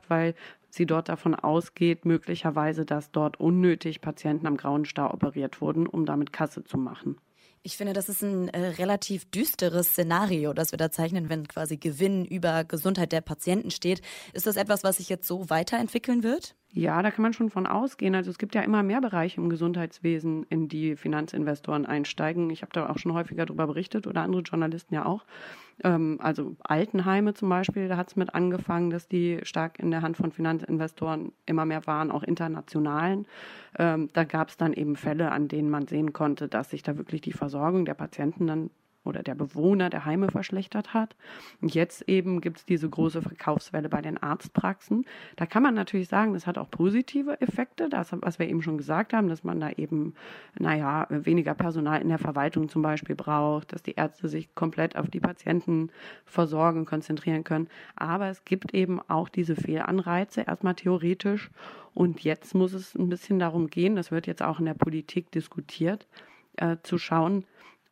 weil 0.09 0.35
sie 0.69 0.85
dort 0.85 1.09
davon 1.09 1.35
ausgeht, 1.35 2.05
möglicherweise, 2.05 2.85
dass 2.85 3.11
dort 3.11 3.39
unnötig 3.39 4.01
Patienten 4.01 4.47
am 4.47 4.57
Grauen 4.57 4.85
Star 4.85 5.13
operiert 5.13 5.59
wurden, 5.59 5.87
um 5.87 6.05
damit 6.05 6.31
Kasse 6.31 6.63
zu 6.63 6.77
machen. 6.77 7.17
Ich 7.63 7.77
finde, 7.77 7.93
das 7.93 8.09
ist 8.09 8.23
ein 8.23 8.47
äh, 8.49 8.69
relativ 8.69 9.29
düsteres 9.29 9.89
Szenario, 9.89 10.53
das 10.53 10.71
wir 10.71 10.77
da 10.77 10.89
zeichnen, 10.89 11.29
wenn 11.29 11.47
quasi 11.47 11.77
Gewinn 11.77 12.25
über 12.25 12.63
Gesundheit 12.63 13.11
der 13.11 13.21
Patienten 13.21 13.69
steht. 13.69 14.01
Ist 14.33 14.47
das 14.47 14.55
etwas, 14.55 14.83
was 14.83 14.97
sich 14.97 15.09
jetzt 15.09 15.27
so 15.27 15.49
weiterentwickeln 15.49 16.23
wird? 16.23 16.55
Ja, 16.73 17.01
da 17.01 17.11
kann 17.11 17.23
man 17.23 17.33
schon 17.33 17.49
von 17.49 17.67
ausgehen. 17.67 18.15
Also 18.15 18.31
es 18.31 18.37
gibt 18.37 18.55
ja 18.55 18.61
immer 18.61 18.81
mehr 18.81 19.01
Bereiche 19.01 19.41
im 19.41 19.49
Gesundheitswesen, 19.49 20.45
in 20.49 20.69
die 20.69 20.95
Finanzinvestoren 20.95 21.85
einsteigen. 21.85 22.49
Ich 22.49 22.61
habe 22.61 22.71
da 22.71 22.89
auch 22.89 22.97
schon 22.97 23.13
häufiger 23.13 23.45
darüber 23.45 23.67
berichtet 23.67 24.07
oder 24.07 24.21
andere 24.21 24.41
Journalisten 24.41 24.95
ja 24.95 25.05
auch. 25.05 25.25
Ähm, 25.83 26.17
also 26.21 26.55
Altenheime 26.63 27.33
zum 27.33 27.49
Beispiel, 27.49 27.89
da 27.89 27.97
hat 27.97 28.07
es 28.07 28.15
mit 28.15 28.33
angefangen, 28.33 28.89
dass 28.89 29.09
die 29.09 29.39
stark 29.43 29.79
in 29.79 29.91
der 29.91 30.01
Hand 30.01 30.15
von 30.15 30.31
Finanzinvestoren 30.31 31.33
immer 31.45 31.65
mehr 31.65 31.85
waren, 31.87 32.09
auch 32.09 32.23
internationalen. 32.23 33.27
Ähm, 33.77 34.09
da 34.13 34.23
gab 34.23 34.47
es 34.47 34.55
dann 34.55 34.71
eben 34.71 34.95
Fälle, 34.95 35.31
an 35.31 35.49
denen 35.49 35.69
man 35.69 35.87
sehen 35.87 36.13
konnte, 36.13 36.47
dass 36.47 36.69
sich 36.69 36.83
da 36.83 36.97
wirklich 36.97 37.19
die 37.19 37.33
Versorgung 37.33 37.83
der 37.83 37.95
Patienten 37.95 38.47
dann 38.47 38.69
oder 39.03 39.23
der 39.23 39.35
Bewohner 39.35 39.89
der 39.89 40.05
Heime 40.05 40.29
verschlechtert 40.29 40.93
hat. 40.93 41.15
Und 41.61 41.73
jetzt 41.73 42.07
eben 42.07 42.41
gibt 42.41 42.59
es 42.59 42.65
diese 42.65 42.89
große 42.89 43.21
Verkaufswelle 43.21 43.89
bei 43.89 44.01
den 44.01 44.17
Arztpraxen. 44.17 45.05
Da 45.35 45.45
kann 45.45 45.63
man 45.63 45.73
natürlich 45.73 46.07
sagen, 46.07 46.33
das 46.33 46.45
hat 46.45 46.57
auch 46.57 46.69
positive 46.69 47.41
Effekte, 47.41 47.89
das, 47.89 48.11
was 48.11 48.39
wir 48.39 48.47
eben 48.47 48.61
schon 48.61 48.77
gesagt 48.77 49.13
haben, 49.13 49.27
dass 49.27 49.43
man 49.43 49.59
da 49.59 49.71
eben, 49.71 50.13
naja, 50.59 51.07
weniger 51.09 51.53
Personal 51.53 52.01
in 52.01 52.09
der 52.09 52.19
Verwaltung 52.19 52.69
zum 52.69 52.81
Beispiel 52.81 53.15
braucht, 53.15 53.73
dass 53.73 53.81
die 53.81 53.95
Ärzte 53.95 54.29
sich 54.29 54.53
komplett 54.53 54.95
auf 54.95 55.09
die 55.09 55.19
Patientenversorgung 55.19 56.85
konzentrieren 56.85 57.43
können. 57.43 57.69
Aber 57.95 58.27
es 58.27 58.45
gibt 58.45 58.73
eben 58.73 58.99
auch 59.07 59.29
diese 59.29 59.55
Fehlanreize, 59.55 60.41
erstmal 60.41 60.75
theoretisch. 60.75 61.49
Und 61.93 62.23
jetzt 62.23 62.55
muss 62.55 62.73
es 62.73 62.95
ein 62.95 63.09
bisschen 63.09 63.39
darum 63.39 63.67
gehen, 63.67 63.95
das 63.95 64.11
wird 64.11 64.27
jetzt 64.27 64.41
auch 64.43 64.59
in 64.59 64.65
der 64.65 64.73
Politik 64.73 65.31
diskutiert, 65.31 66.07
äh, 66.57 66.77
zu 66.83 66.97
schauen, 66.97 67.45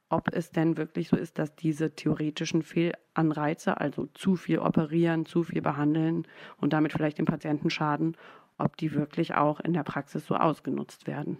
ob 0.09 0.33
es 0.33 0.51
denn 0.51 0.77
wirklich 0.77 1.07
so 1.09 1.15
ist, 1.15 1.37
dass 1.39 1.55
diese 1.55 1.95
theoretischen 1.95 2.63
Fehlanreize, 2.63 3.79
also 3.79 4.07
zu 4.13 4.35
viel 4.35 4.59
operieren, 4.59 5.25
zu 5.25 5.43
viel 5.43 5.61
behandeln 5.61 6.27
und 6.57 6.73
damit 6.73 6.93
vielleicht 6.93 7.19
dem 7.19 7.25
Patienten 7.25 7.69
schaden, 7.69 8.17
ob 8.57 8.75
die 8.77 8.93
wirklich 8.93 9.35
auch 9.35 9.59
in 9.59 9.73
der 9.73 9.83
Praxis 9.83 10.25
so 10.25 10.35
ausgenutzt 10.35 11.07
werden. 11.07 11.39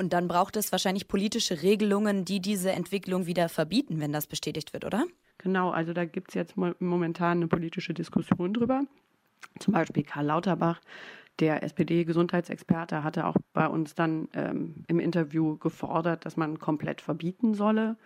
Und 0.00 0.12
dann 0.12 0.28
braucht 0.28 0.56
es 0.56 0.70
wahrscheinlich 0.70 1.08
politische 1.08 1.62
Regelungen, 1.62 2.24
die 2.24 2.40
diese 2.40 2.70
Entwicklung 2.70 3.26
wieder 3.26 3.48
verbieten, 3.48 4.00
wenn 4.00 4.12
das 4.12 4.26
bestätigt 4.26 4.72
wird, 4.72 4.84
oder? 4.84 5.06
Genau, 5.38 5.70
also 5.70 5.92
da 5.92 6.04
gibt 6.04 6.28
es 6.28 6.34
jetzt 6.34 6.56
momentan 6.56 7.38
eine 7.38 7.48
politische 7.48 7.94
Diskussion 7.94 8.52
drüber. 8.52 8.82
Zum 9.58 9.74
Beispiel 9.74 10.04
Karl 10.04 10.26
Lauterbach 10.26 10.80
der 11.40 11.62
SPD-Gesundheitsexperte 11.62 13.04
hatte 13.04 13.26
auch 13.26 13.36
bei 13.52 13.66
uns 13.66 13.94
dann 13.94 14.28
ähm, 14.34 14.84
im 14.88 14.98
Interview 14.98 15.56
gefordert, 15.56 16.24
dass 16.26 16.36
man 16.36 16.58
komplett 16.58 17.00
verbieten 17.00 17.54
solle, 17.54 17.96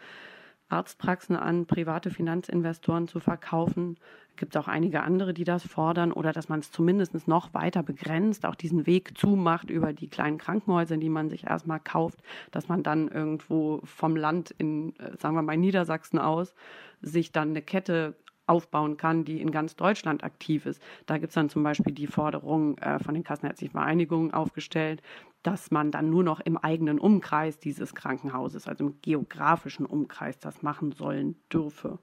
Arztpraxen 0.69 1.37
an 1.37 1.67
private 1.67 2.11
Finanzinvestoren 2.11 3.07
zu 3.07 3.21
verkaufen. 3.21 3.99
Es 4.31 4.37
gibt 4.37 4.57
auch 4.57 4.69
einige 4.69 5.03
andere, 5.03 5.35
die 5.35 5.45
das 5.45 5.67
fordern 5.67 6.13
oder 6.13 6.33
dass 6.33 6.49
man 6.49 6.61
es 6.61 6.71
zumindest 6.71 7.29
noch 7.29 7.53
weiter 7.53 7.83
begrenzt, 7.83 8.47
auch 8.47 8.55
diesen 8.55 8.87
Weg 8.87 9.17
zumacht 9.17 9.69
über 9.69 9.93
die 9.93 10.09
kleinen 10.09 10.39
Krankenhäuser, 10.39 10.97
die 10.97 11.11
man 11.11 11.29
sich 11.29 11.45
erstmal 11.45 11.81
kauft, 11.81 12.23
dass 12.51 12.69
man 12.69 12.83
dann 12.83 13.09
irgendwo 13.09 13.81
vom 13.85 14.17
Land 14.17 14.51
in, 14.57 14.97
äh, 14.97 15.17
sagen 15.19 15.35
wir 15.35 15.43
mal, 15.43 15.57
Niedersachsen 15.57 16.19
aus, 16.19 16.55
sich 17.03 17.33
dann 17.33 17.51
eine 17.51 17.63
Kette 17.63 18.15
aufbauen 18.53 18.99
kann, 18.99 19.25
die 19.25 19.41
in 19.41 19.51
ganz 19.51 19.77
Deutschland 19.77 20.23
aktiv 20.23 20.67
ist. 20.67 20.83
Da 21.07 21.17
gibt 21.17 21.31
es 21.31 21.35
dann 21.35 21.49
zum 21.49 21.63
Beispiel 21.63 21.95
die 21.95 22.07
Forderung 22.07 22.77
äh, 22.79 22.99
von 22.99 23.15
den 23.15 23.25
Kassenärztlichen 23.25 23.73
Vereinigungen 23.73 24.35
aufgestellt, 24.35 25.01
dass 25.43 25.71
man 25.71 25.91
dann 25.91 26.11
nur 26.11 26.23
noch 26.23 26.41
im 26.41 26.59
eigenen 26.59 26.99
Umkreis 26.99 27.59
dieses 27.59 27.95
Krankenhauses, 27.95 28.69
also 28.69 28.85
im 28.85 29.01
geografischen 29.01 29.87
Umkreis, 29.87 30.39
das 30.39 30.63
machen 30.63 30.93
sollen 30.93 31.37
dürfe. 31.51 31.99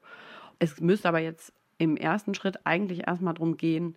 Es 0.58 0.82
müsste 0.82 1.08
aber 1.10 1.20
jetzt 1.20 1.54
im 1.78 1.96
ersten 1.96 2.34
Schritt 2.34 2.66
eigentlich 2.66 3.08
erstmal 3.08 3.36
darum 3.36 3.56
gehen, 3.56 3.96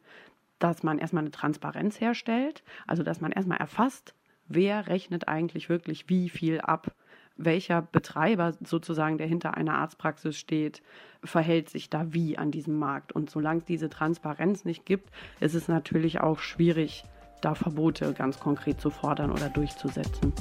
dass 0.59 0.83
man 0.83 0.99
erstmal 0.99 1.23
eine 1.23 1.31
Transparenz 1.31 2.01
herstellt, 2.01 2.63
also 2.87 3.03
dass 3.03 3.23
man 3.23 3.33
erstmal 3.33 3.59
erfasst, 3.59 4.15
wer 4.47 4.89
rechnet 4.89 5.27
eigentlich 5.27 5.71
wirklich 5.71 6.11
wie 6.11 6.29
viel 6.29 6.61
ab 6.61 6.95
welcher 7.37 7.83
Betreiber 7.83 8.53
sozusagen, 8.65 9.19
der 9.19 9.27
hinter 9.27 9.57
einer 9.57 9.75
Arztpraxis 9.75 10.37
steht, 10.37 10.83
verhält 11.25 11.71
sich 11.71 11.91
da 11.91 12.13
wie 12.13 12.39
an 12.39 12.51
diesem 12.51 12.79
Markt. 12.79 13.13
Und 13.13 13.31
solange 13.31 13.61
es 13.61 13.65
diese 13.65 13.89
Transparenz 13.89 14.65
nicht 14.65 14.85
gibt, 14.87 15.11
ist 15.41 15.55
es 15.55 15.69
natürlich 15.69 16.21
auch 16.21 16.39
schwierig, 16.39 17.05
da 17.41 17.55
Verbote 17.55 18.13
ganz 18.13 18.39
konkret 18.39 18.81
zu 18.81 18.91
fordern 18.91 19.31
oder 19.31 19.49
durchzusetzen. 19.49 20.33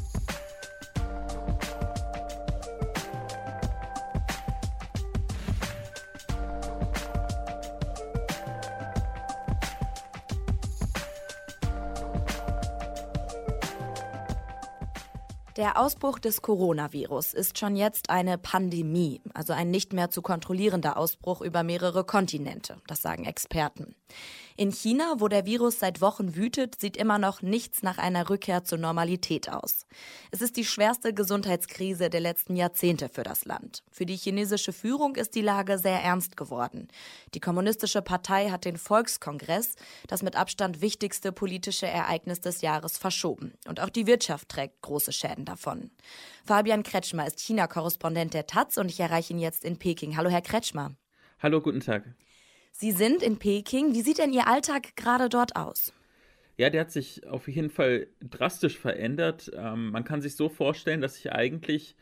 Der 15.61 15.77
Ausbruch 15.77 16.17
des 16.17 16.41
Coronavirus 16.41 17.35
ist 17.35 17.59
schon 17.59 17.75
jetzt 17.75 18.09
eine 18.09 18.39
Pandemie, 18.39 19.21
also 19.35 19.53
ein 19.53 19.69
nicht 19.69 19.93
mehr 19.93 20.09
zu 20.09 20.23
kontrollierender 20.23 20.97
Ausbruch 20.97 21.39
über 21.41 21.61
mehrere 21.61 22.03
Kontinente, 22.03 22.81
das 22.87 23.03
sagen 23.03 23.25
Experten. 23.25 23.93
In 24.57 24.71
China, 24.71 25.15
wo 25.17 25.27
der 25.27 25.45
Virus 25.45 25.79
seit 25.79 26.01
Wochen 26.01 26.35
wütet, 26.35 26.79
sieht 26.79 26.97
immer 26.97 27.17
noch 27.17 27.41
nichts 27.41 27.83
nach 27.83 27.97
einer 27.97 28.29
Rückkehr 28.29 28.63
zur 28.63 28.77
Normalität 28.77 29.49
aus. 29.49 29.85
Es 30.31 30.41
ist 30.41 30.57
die 30.57 30.65
schwerste 30.65 31.13
Gesundheitskrise 31.13 32.09
der 32.09 32.19
letzten 32.19 32.55
Jahrzehnte 32.55 33.09
für 33.09 33.23
das 33.23 33.45
Land. 33.45 33.83
Für 33.89 34.05
die 34.05 34.17
chinesische 34.17 34.73
Führung 34.73 35.15
ist 35.15 35.35
die 35.35 35.41
Lage 35.41 35.77
sehr 35.77 36.03
ernst 36.03 36.37
geworden. 36.37 36.89
Die 37.33 37.39
Kommunistische 37.39 38.01
Partei 38.01 38.49
hat 38.49 38.65
den 38.65 38.77
Volkskongress, 38.77 39.75
das 40.07 40.21
mit 40.21 40.35
Abstand 40.35 40.81
wichtigste 40.81 41.31
politische 41.31 41.87
Ereignis 41.87 42.41
des 42.41 42.61
Jahres, 42.61 42.97
verschoben. 42.97 43.53
Und 43.67 43.79
auch 43.79 43.89
die 43.89 44.05
Wirtschaft 44.05 44.49
trägt 44.49 44.81
große 44.81 45.13
Schäden 45.13 45.45
davon. 45.51 45.91
Fabian 46.45 46.83
Kretschmer 46.83 47.27
ist 47.27 47.39
China-Korrespondent 47.39 48.33
der 48.33 48.47
Taz 48.47 48.77
und 48.77 48.89
ich 48.89 48.99
erreiche 48.99 49.33
ihn 49.33 49.39
jetzt 49.39 49.63
in 49.63 49.77
Peking. 49.77 50.17
Hallo, 50.17 50.29
Herr 50.29 50.41
Kretschmer. 50.41 50.95
Hallo, 51.39 51.61
guten 51.61 51.81
Tag. 51.81 52.03
Sie 52.71 52.91
sind 52.91 53.21
in 53.21 53.37
Peking. 53.37 53.93
Wie 53.93 54.01
sieht 54.01 54.17
denn 54.17 54.33
Ihr 54.33 54.47
Alltag 54.47 54.95
gerade 54.95 55.29
dort 55.29 55.55
aus? 55.55 55.93
Ja, 56.57 56.69
der 56.69 56.81
hat 56.81 56.91
sich 56.91 57.27
auf 57.27 57.47
jeden 57.47 57.69
Fall 57.69 58.07
drastisch 58.21 58.77
verändert. 58.77 59.51
Ähm, 59.55 59.91
man 59.91 60.03
kann 60.03 60.21
sich 60.21 60.35
so 60.35 60.49
vorstellen, 60.49 61.01
dass 61.01 61.17
ich 61.17 61.31
eigentlich 61.31 61.95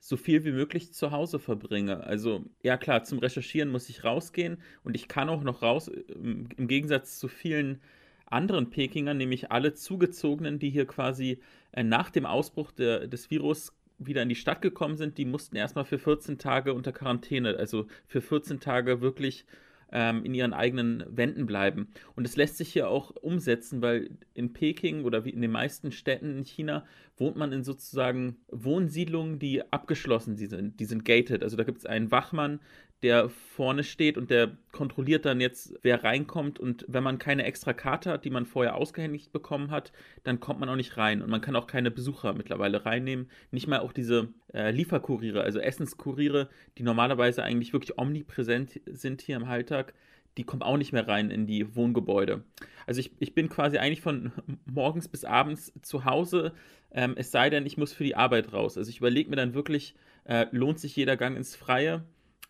so 0.00 0.16
viel 0.16 0.44
wie 0.44 0.52
möglich 0.52 0.92
zu 0.92 1.10
Hause 1.10 1.38
verbringe. 1.38 2.04
Also 2.04 2.44
ja 2.62 2.76
klar, 2.76 3.04
zum 3.04 3.18
Recherchieren 3.18 3.70
muss 3.70 3.88
ich 3.88 4.04
rausgehen 4.04 4.58
und 4.84 4.94
ich 4.94 5.08
kann 5.08 5.28
auch 5.28 5.42
noch 5.42 5.62
raus, 5.62 5.88
im, 5.88 6.48
im 6.56 6.68
Gegensatz 6.68 7.18
zu 7.18 7.28
vielen 7.28 7.80
anderen 8.26 8.70
Pekingern, 8.70 9.16
nämlich 9.16 9.50
alle 9.50 9.74
Zugezogenen, 9.74 10.58
die 10.58 10.70
hier 10.70 10.86
quasi 10.86 11.40
äh, 11.72 11.82
nach 11.82 12.10
dem 12.10 12.26
Ausbruch 12.26 12.72
der, 12.72 13.06
des 13.06 13.30
Virus 13.30 13.72
wieder 13.98 14.22
in 14.22 14.28
die 14.28 14.34
Stadt 14.34 14.60
gekommen 14.60 14.96
sind, 14.96 15.16
die 15.18 15.24
mussten 15.24 15.56
erstmal 15.56 15.84
für 15.84 15.98
14 15.98 16.38
Tage 16.38 16.74
unter 16.74 16.92
Quarantäne, 16.92 17.56
also 17.56 17.86
für 18.06 18.20
14 18.20 18.60
Tage 18.60 19.00
wirklich 19.00 19.46
ähm, 19.92 20.24
in 20.24 20.34
ihren 20.34 20.52
eigenen 20.52 21.04
Wänden 21.08 21.46
bleiben. 21.46 21.88
Und 22.14 22.26
es 22.26 22.36
lässt 22.36 22.56
sich 22.56 22.72
hier 22.72 22.88
auch 22.88 23.10
umsetzen, 23.10 23.82
weil 23.82 24.10
in 24.34 24.52
Peking 24.52 25.04
oder 25.04 25.24
wie 25.24 25.30
in 25.30 25.40
den 25.40 25.52
meisten 25.52 25.92
Städten 25.92 26.38
in 26.38 26.44
China 26.44 26.84
wohnt 27.16 27.36
man 27.36 27.52
in 27.52 27.62
sozusagen 27.62 28.36
Wohnsiedlungen, 28.48 29.38
die 29.38 29.62
abgeschlossen 29.72 30.36
sind. 30.36 30.80
Die 30.80 30.84
sind 30.84 31.04
gated. 31.04 31.42
Also 31.42 31.56
da 31.56 31.64
gibt 31.64 31.78
es 31.78 31.86
einen 31.86 32.10
Wachmann, 32.10 32.60
der 33.02 33.28
vorne 33.28 33.84
steht 33.84 34.16
und 34.16 34.30
der 34.30 34.56
kontrolliert 34.72 35.26
dann 35.26 35.40
jetzt, 35.40 35.74
wer 35.82 36.02
reinkommt. 36.02 36.58
Und 36.58 36.84
wenn 36.88 37.02
man 37.02 37.18
keine 37.18 37.44
extra 37.44 37.72
Karte 37.72 38.10
hat, 38.10 38.24
die 38.24 38.30
man 38.30 38.46
vorher 38.46 38.74
ausgehändigt 38.74 39.32
bekommen 39.32 39.70
hat, 39.70 39.92
dann 40.24 40.40
kommt 40.40 40.60
man 40.60 40.68
auch 40.68 40.76
nicht 40.76 40.96
rein. 40.96 41.22
Und 41.22 41.30
man 41.30 41.40
kann 41.40 41.56
auch 41.56 41.66
keine 41.66 41.90
Besucher 41.90 42.32
mittlerweile 42.32 42.86
reinnehmen. 42.86 43.30
Nicht 43.50 43.68
mal 43.68 43.80
auch 43.80 43.92
diese 43.92 44.28
äh, 44.52 44.70
Lieferkuriere, 44.70 45.42
also 45.42 45.58
Essenskuriere, 45.58 46.48
die 46.78 46.82
normalerweise 46.82 47.42
eigentlich 47.42 47.72
wirklich 47.72 47.98
omnipräsent 47.98 48.80
sind 48.86 49.20
hier 49.20 49.36
im 49.36 49.44
Alltag, 49.44 49.92
die 50.36 50.44
kommen 50.44 50.62
auch 50.62 50.76
nicht 50.76 50.92
mehr 50.92 51.08
rein 51.08 51.30
in 51.30 51.46
die 51.46 51.74
Wohngebäude. 51.74 52.44
Also 52.86 53.00
ich, 53.00 53.12
ich 53.20 53.34
bin 53.34 53.48
quasi 53.48 53.78
eigentlich 53.78 54.02
von 54.02 54.32
morgens 54.66 55.08
bis 55.08 55.24
abends 55.24 55.72
zu 55.82 56.04
Hause, 56.04 56.52
ähm, 56.92 57.14
es 57.16 57.30
sei 57.30 57.50
denn, 57.50 57.66
ich 57.66 57.76
muss 57.76 57.92
für 57.92 58.04
die 58.04 58.16
Arbeit 58.16 58.52
raus. 58.52 58.78
Also 58.78 58.90
ich 58.90 58.98
überlege 58.98 59.28
mir 59.30 59.36
dann 59.36 59.54
wirklich, 59.54 59.94
äh, 60.24 60.46
lohnt 60.50 60.78
sich 60.78 60.96
jeder 60.96 61.16
Gang 61.16 61.36
ins 61.36 61.56
Freie? 61.56 62.04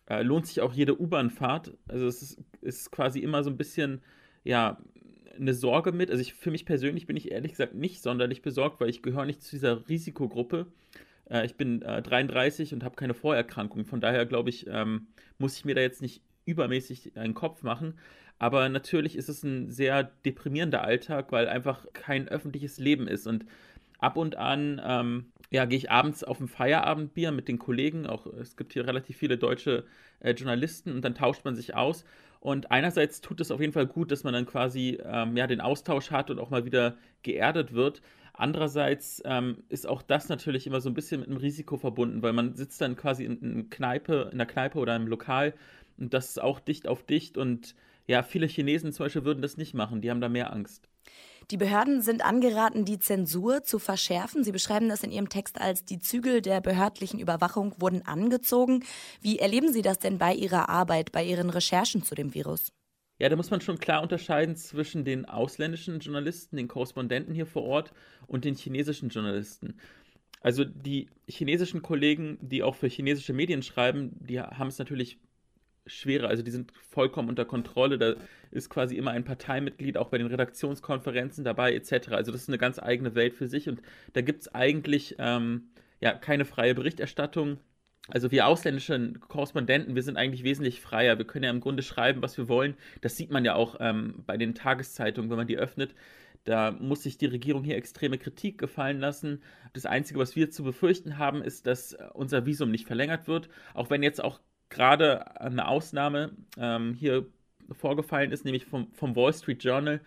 Äh, 0.09 0.23
lohnt 0.23 0.47
sich 0.47 0.61
auch 0.61 0.73
jede 0.73 0.99
U-Bahn-Fahrt? 0.99 1.73
Also 1.87 2.07
es 2.07 2.21
ist, 2.21 2.39
ist 2.61 2.91
quasi 2.91 3.19
immer 3.19 3.43
so 3.43 3.49
ein 3.49 3.57
bisschen, 3.57 4.01
ja, 4.43 4.77
eine 5.35 5.53
Sorge 5.53 5.91
mit. 5.91 6.09
Also 6.09 6.21
ich, 6.21 6.33
für 6.33 6.51
mich 6.51 6.65
persönlich 6.65 7.05
bin 7.05 7.17
ich 7.17 7.31
ehrlich 7.31 7.51
gesagt 7.51 7.75
nicht 7.75 8.01
sonderlich 8.01 8.41
besorgt, 8.41 8.79
weil 8.79 8.89
ich 8.89 9.01
gehöre 9.01 9.25
nicht 9.25 9.41
zu 9.43 9.51
dieser 9.51 9.87
Risikogruppe. 9.87 10.67
Äh, 11.29 11.45
ich 11.45 11.55
bin 11.55 11.81
äh, 11.81 12.01
33 12.01 12.73
und 12.73 12.83
habe 12.83 12.95
keine 12.95 13.13
Vorerkrankung. 13.13 13.85
Von 13.85 14.01
daher 14.01 14.25
glaube 14.25 14.49
ich, 14.49 14.67
ähm, 14.67 15.07
muss 15.37 15.57
ich 15.57 15.65
mir 15.65 15.75
da 15.75 15.81
jetzt 15.81 16.01
nicht 16.01 16.21
übermäßig 16.45 17.17
einen 17.17 17.33
Kopf 17.33 17.63
machen. 17.63 17.95
Aber 18.39 18.69
natürlich 18.69 19.15
ist 19.15 19.29
es 19.29 19.43
ein 19.43 19.71
sehr 19.71 20.03
deprimierender 20.03 20.83
Alltag, 20.83 21.31
weil 21.31 21.47
einfach 21.47 21.85
kein 21.93 22.27
öffentliches 22.27 22.77
Leben 22.77 23.07
ist. 23.07 23.27
Und 23.27 23.45
ab 23.99 24.15
und 24.15 24.35
an 24.35 24.81
ähm, 24.83 25.25
ja, 25.49 25.65
gehe 25.65 25.77
ich 25.77 25.91
abends 25.91 26.23
auf 26.23 26.39
ein 26.39 26.47
Feierabendbier 26.47 27.31
mit 27.31 27.47
den 27.47 27.59
Kollegen. 27.59 28.05
Auch 28.05 28.25
es 28.27 28.57
gibt 28.57 28.73
hier 28.73 28.85
relativ 28.85 29.17
viele 29.17 29.37
deutsche 29.37 29.85
äh, 30.19 30.31
Journalisten 30.31 30.91
und 30.91 31.01
dann 31.03 31.15
tauscht 31.15 31.45
man 31.45 31.55
sich 31.55 31.75
aus. 31.75 32.03
Und 32.39 32.71
einerseits 32.71 33.21
tut 33.21 33.41
es 33.41 33.51
auf 33.51 33.59
jeden 33.59 33.73
Fall 33.73 33.87
gut, 33.87 34.11
dass 34.11 34.23
man 34.23 34.33
dann 34.33 34.45
quasi 34.45 34.99
ähm, 35.03 35.35
ja, 35.37 35.47
den 35.47 35.61
Austausch 35.61 36.11
hat 36.11 36.29
und 36.29 36.39
auch 36.39 36.49
mal 36.49 36.65
wieder 36.65 36.97
geerdet 37.23 37.73
wird. 37.73 38.01
Andererseits 38.33 39.21
ähm, 39.25 39.63
ist 39.69 39.87
auch 39.87 40.03
das 40.03 40.29
natürlich 40.29 40.67
immer 40.67 40.79
so 40.79 40.89
ein 40.89 40.93
bisschen 40.93 41.21
mit 41.21 41.29
einem 41.29 41.39
Risiko 41.39 41.77
verbunden, 41.77 42.21
weil 42.21 42.33
man 42.33 42.53
sitzt 42.53 42.79
dann 42.81 42.95
quasi 42.95 43.25
in, 43.25 43.41
in, 43.41 43.69
Kneipe, 43.71 44.29
in 44.31 44.39
einer 44.39 44.45
Kneipe 44.45 44.77
oder 44.77 44.93
einem 44.93 45.07
Lokal 45.07 45.55
und 45.97 46.13
das 46.13 46.29
ist 46.29 46.41
auch 46.41 46.59
dicht 46.59 46.87
auf 46.87 47.03
dicht 47.03 47.37
und 47.37 47.75
ja, 48.05 48.21
viele 48.21 48.45
Chinesen 48.45 48.93
zum 48.93 49.05
Beispiel 49.05 49.25
würden 49.25 49.41
das 49.41 49.57
nicht 49.57 49.73
machen, 49.73 50.01
die 50.01 50.11
haben 50.11 50.21
da 50.21 50.29
mehr 50.29 50.53
Angst. 50.53 50.87
Die 51.49 51.57
Behörden 51.57 52.01
sind 52.01 52.25
angeraten, 52.25 52.83
die 52.83 52.99
Zensur 52.99 53.63
zu 53.63 53.79
verschärfen. 53.79 54.43
Sie 54.43 54.51
beschreiben 54.51 54.89
das 54.89 55.03
in 55.03 55.11
Ihrem 55.11 55.29
Text 55.29 55.61
als 55.61 55.85
die 55.85 55.99
Zügel 55.99 56.41
der 56.41 56.59
behördlichen 56.59 57.19
Überwachung 57.19 57.73
wurden 57.79 58.05
angezogen. 58.05 58.83
Wie 59.21 59.39
erleben 59.39 59.71
Sie 59.71 59.81
das 59.81 59.99
denn 59.99 60.17
bei 60.17 60.33
Ihrer 60.33 60.67
Arbeit, 60.67 61.13
bei 61.13 61.23
Ihren 61.23 61.49
Recherchen 61.49 62.03
zu 62.03 62.15
dem 62.15 62.33
Virus? 62.33 62.73
Ja, 63.19 63.29
da 63.29 63.35
muss 63.35 63.49
man 63.49 63.61
schon 63.61 63.79
klar 63.79 64.03
unterscheiden 64.03 64.57
zwischen 64.57 65.05
den 65.05 65.25
ausländischen 65.25 65.99
Journalisten, 65.99 66.57
den 66.57 66.67
Korrespondenten 66.67 67.33
hier 67.33 67.47
vor 67.47 67.63
Ort 67.63 67.93
und 68.27 68.43
den 68.43 68.55
chinesischen 68.55 69.09
Journalisten. 69.09 69.79
Also 70.41 70.65
die 70.65 71.09
chinesischen 71.27 71.81
Kollegen, 71.81 72.37
die 72.41 72.61
auch 72.61 72.75
für 72.75 72.87
chinesische 72.87 73.33
Medien 73.33 73.63
schreiben, 73.63 74.11
die 74.19 74.39
haben 74.39 74.67
es 74.67 74.77
natürlich 74.77 75.17
schwerer. 75.87 76.27
Also 76.27 76.43
die 76.43 76.51
sind 76.51 76.71
vollkommen 76.89 77.29
unter 77.29 77.45
Kontrolle. 77.45 77.97
Da 77.97 78.15
ist 78.51 78.69
quasi 78.69 78.95
immer 78.95 79.11
ein 79.11 79.23
Parteimitglied 79.23 79.97
auch 79.97 80.09
bei 80.09 80.17
den 80.17 80.27
Redaktionskonferenzen 80.27 81.43
dabei 81.43 81.73
etc. 81.73 82.09
Also 82.09 82.31
das 82.31 82.43
ist 82.43 82.49
eine 82.49 82.57
ganz 82.57 82.79
eigene 82.79 83.15
Welt 83.15 83.33
für 83.33 83.47
sich 83.47 83.67
und 83.69 83.81
da 84.13 84.21
gibt 84.21 84.41
es 84.41 84.53
eigentlich 84.53 85.15
ähm, 85.19 85.69
ja 85.99 86.13
keine 86.13 86.45
freie 86.45 86.75
Berichterstattung. 86.75 87.59
Also 88.09 88.31
wir 88.31 88.47
ausländischen 88.47 89.19
Korrespondenten, 89.19 89.95
wir 89.95 90.03
sind 90.03 90.17
eigentlich 90.17 90.43
wesentlich 90.43 90.79
freier. 90.79 91.17
Wir 91.17 91.25
können 91.25 91.43
ja 91.43 91.49
im 91.49 91.59
Grunde 91.59 91.83
schreiben, 91.83 92.21
was 92.21 92.37
wir 92.37 92.47
wollen. 92.47 92.75
Das 93.01 93.17
sieht 93.17 93.31
man 93.31 93.43
ja 93.43 93.55
auch 93.55 93.77
ähm, 93.81 94.23
bei 94.25 94.37
den 94.37 94.55
Tageszeitungen, 94.55 95.29
wenn 95.29 95.37
man 95.37 95.47
die 95.47 95.57
öffnet. 95.57 95.93
Da 96.45 96.71
muss 96.71 97.03
sich 97.03 97.17
die 97.17 97.25
Regierung 97.25 97.65
hier 97.65 97.75
extreme 97.75 98.17
Kritik 98.17 98.57
gefallen 98.57 99.01
lassen. 99.01 99.41
Das 99.73 99.85
Einzige, 99.85 100.17
was 100.17 100.37
wir 100.37 100.49
zu 100.49 100.63
befürchten 100.63 101.17
haben, 101.17 101.41
ist, 101.41 101.67
dass 101.67 101.97
unser 102.13 102.45
Visum 102.45 102.71
nicht 102.71 102.87
verlängert 102.87 103.27
wird. 103.27 103.49
Auch 103.73 103.89
wenn 103.89 104.01
jetzt 104.01 104.23
auch 104.23 104.39
gerade 104.69 105.39
eine 105.39 105.67
Ausnahme 105.67 106.31
ähm, 106.57 106.93
hier 106.93 107.25
vorgefallen 107.71 108.31
ist, 108.31 108.45
nämlich 108.45 108.65
vom, 108.65 108.91
vom 108.93 109.15
Wall 109.15 109.33
Street 109.33 109.63
Journal. 109.63 110.01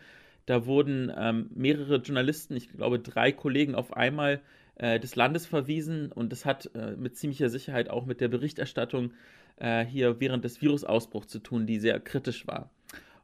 Da 0.46 0.66
wurden 0.66 1.12
ähm, 1.16 1.50
mehrere 1.54 1.96
Journalisten, 1.96 2.56
ich 2.56 2.70
glaube 2.70 2.98
drei 2.98 3.32
Kollegen 3.32 3.74
auf 3.74 3.92
einmal 3.96 4.40
äh, 4.76 4.98
des 4.98 5.14
Landes 5.14 5.46
verwiesen 5.46 6.11
und 6.11 6.32
das 6.32 6.44
hat 6.44 6.70
äh, 6.74 6.96
mit 6.96 7.16
ziemlicher 7.16 7.50
Sicherheit 7.50 7.90
auch 7.90 8.06
mit 8.06 8.20
der 8.20 8.28
Berichterstattung 8.28 9.12
äh, 9.56 9.84
hier 9.84 10.20
während 10.20 10.44
des 10.44 10.61
Virusausbruchs 10.61 11.28
zu 11.28 11.38
tun, 11.38 11.66
die 11.66 11.78
sehr 11.78 12.00
kritisch 12.00 12.46
war. 12.46 12.70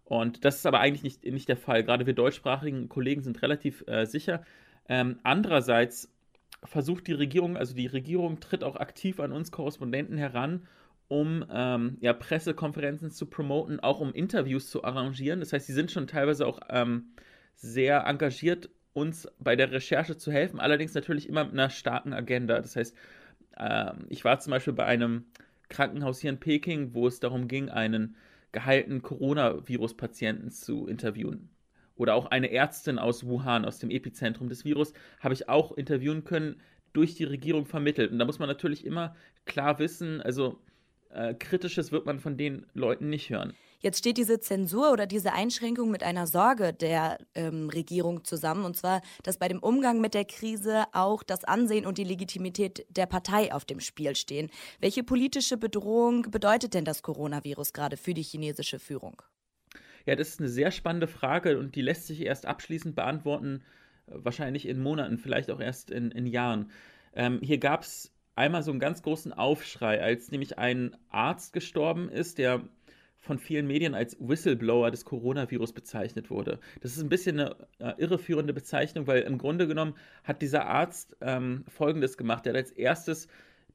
Und 0.05 0.45
das 0.45 0.57
ist 0.57 0.67
aber 0.67 0.79
eigentlich 0.81 1.03
nicht, 1.03 1.25
nicht 1.25 1.49
der 1.49 1.57
Fall. 1.57 1.83
Gerade 1.83 2.07
wir 2.07 2.15
deutschsprachigen 2.15 2.89
Kollegen 2.89 3.23
sind 3.23 3.43
relativ 3.43 3.83
äh, 3.89 4.05
sicher. 4.05 4.45
Ähm, 4.89 5.19
andererseits 5.25 6.13
versucht 6.63 7.09
die 7.09 7.13
Regierung, 7.13 7.57
also 7.57 7.75
die 7.75 7.87
Regierung 7.87 8.39
tritt 8.39 8.63
auch 8.63 8.77
aktiv 8.77 9.19
an 9.19 9.33
uns 9.33 9.51
Korrespondenten 9.51 10.17
heran, 10.17 10.69
um 11.09 11.45
ähm, 11.51 11.99
ja, 12.01 12.13
Pressekonferenzen 12.13 13.11
zu 13.11 13.27
promoten, 13.27 13.81
auch 13.81 14.01
um 14.01 14.13
Interviews 14.13 14.71
zu 14.71 14.85
arrangieren. 14.85 15.41
Das 15.41 15.53
heißt, 15.53 15.67
sie 15.67 15.73
sind 15.73 15.91
schon 15.91 16.07
teilweise 16.07 16.47
auch 16.47 16.61
ähm, 16.69 17.13
sehr 17.55 18.05
engagiert 18.07 18.71
uns 18.93 19.29
bei 19.39 19.57
der 19.57 19.71
Recherche 19.71 20.17
zu 20.17 20.33
helfen, 20.33 20.59
allerdings 20.59 20.95
natürlich 20.95 21.29
immer 21.29 21.45
mit 21.45 21.53
einer 21.53 21.71
starken 21.71 22.15
Agenda. 22.15 22.61
Das 22.61 22.77
heißt, 22.77 22.97
äh, 23.57 23.93
ich 24.09 24.25
war 24.25 24.41
zum 24.41 24.53
Beispiel 24.53 24.73
bei 24.73 24.87
einem 24.87 25.27
Krankenhaus 25.69 26.21
hier 26.21 26.31
in 26.31 26.41
Peking, 26.41 26.95
wo 26.95 27.07
es 27.07 27.21
darum 27.21 27.47
ging, 27.47 27.69
einen 27.69 28.17
geheilten 28.53 29.03
Coronavirus-Patienten 29.03 30.51
zu 30.51 30.87
interviewen. 30.87 31.51
Oder 31.95 32.15
auch 32.15 32.27
eine 32.27 32.51
Ärztin 32.51 32.99
aus 32.99 33.27
Wuhan, 33.27 33.65
aus 33.65 33.79
dem 33.79 33.91
Epizentrum 33.91 34.49
des 34.49 34.65
Virus, 34.65 34.93
habe 35.21 35.35
ich 35.35 35.49
auch 35.49 35.73
interviewen 35.73 36.25
können, 36.25 36.61
durch 36.93 37.15
die 37.15 37.25
Regierung 37.25 37.67
vermittelt. 37.67 38.11
Und 38.13 38.19
da 38.19 38.25
muss 38.25 38.39
man 38.39 38.49
natürlich 38.49 38.87
immer 38.87 39.15
klar 39.45 39.79
wissen, 39.79 40.23
also 40.23 40.59
äh, 41.11 41.35
Kritisches 41.35 41.93
wird 41.93 42.07
man 42.07 42.21
von 42.21 42.37
den 42.37 42.67
Leuten 42.75 43.09
nicht 43.09 43.31
hören. 43.31 43.55
Jetzt 43.81 43.99
steht 43.99 44.17
diese 44.17 44.41
Zensur 44.41 44.91
oder 44.91 45.07
diese 45.07 45.33
Einschränkung 45.33 45.91
mit 45.91 46.03
einer 46.03 46.27
Sorge 46.27 46.73
der 46.73 47.19
ähm, 47.35 47.69
Regierung 47.69 48.25
zusammen, 48.25 48.65
und 48.65 48.77
zwar, 48.77 49.03
dass 49.23 49.39
bei 49.39 49.49
dem 49.49 49.61
Umgang 49.61 50.01
mit 50.01 50.15
der 50.15 50.25
Krise 50.25 50.85
auch 50.93 51.23
das 51.23 51.45
Ansehen 51.45 51.87
und 51.87 51.99
die 51.99 52.05
Legitimität 52.05 52.87
der 52.89 53.07
Partei 53.07 53.53
auf 53.53 53.65
dem 53.65 53.81
Spiel 53.81 54.17
stehen. 54.17 54.51
Welche 54.81 55.05
politische 55.05 55.57
Bedrohung 55.57 56.23
bedeutet 56.31 56.75
denn 56.75 56.85
das 56.85 57.03
Coronavirus 57.03 57.73
gerade 57.73 57.97
für 57.97 58.15
die 58.15 58.23
chinesische 58.23 58.79
Führung? 58.79 59.23
Ja, 60.07 60.17
das 60.17 60.29
ist 60.31 60.41
eine 60.41 60.49
sehr 60.49 60.71
spannende 60.71 61.09
Frage 61.09 61.59
und 61.59 61.75
die 61.75 61.83
lässt 61.83 62.07
sich 62.07 62.23
erst 62.23 62.47
abschließend 62.47 62.97
beantworten, 62.97 63.63
äh, 64.07 64.13
wahrscheinlich 64.15 64.67
in 64.67 64.81
Monaten, 64.81 65.19
vielleicht 65.19 65.51
auch 65.51 65.61
erst 65.61 65.91
in, 65.91 66.11
in 66.11 66.27
Jahren. 66.27 66.71
Ähm, 67.15 67.41
hier 67.43 67.59
gab 67.59 67.83
es 67.83 68.11
einmal 68.37 68.63
so 68.63 68.71
einen 68.71 68.81
ganz 68.81 69.03
großen 69.03 69.33
Aufschrei, 69.33 70.01
als 70.01 70.31
nämlich 70.31 70.59
ein 70.59 70.97
Arzt 71.11 71.53
gestorben 71.53 72.09
ist, 72.09 72.39
der 72.39 72.63
von 73.19 73.39
vielen 73.39 73.67
Medien 73.67 73.95
als 73.95 74.17
Whistleblower 74.21 74.91
des 74.91 75.05
Coronavirus 75.05 75.73
bezeichnet 75.73 76.31
wurde. 76.31 76.61
Das 76.81 76.97
ist 76.97 77.03
ein 77.03 77.09
bisschen 77.09 77.41
eine 77.41 77.57
äh, 77.81 77.95
irreführende 77.99 78.53
Bezeichnung, 78.53 79.07
weil 79.09 79.23
im 79.23 79.39
Grunde 79.39 79.67
genommen 79.67 79.95
hat 80.23 80.43
dieser 80.43 80.67
Arzt 80.67 81.17
ähm, 81.21 81.65
Folgendes 81.67 82.17
gemacht. 82.17 82.47
Er 82.47 82.53
hat 82.53 82.57
als 82.59 82.71
erstes 82.71 83.27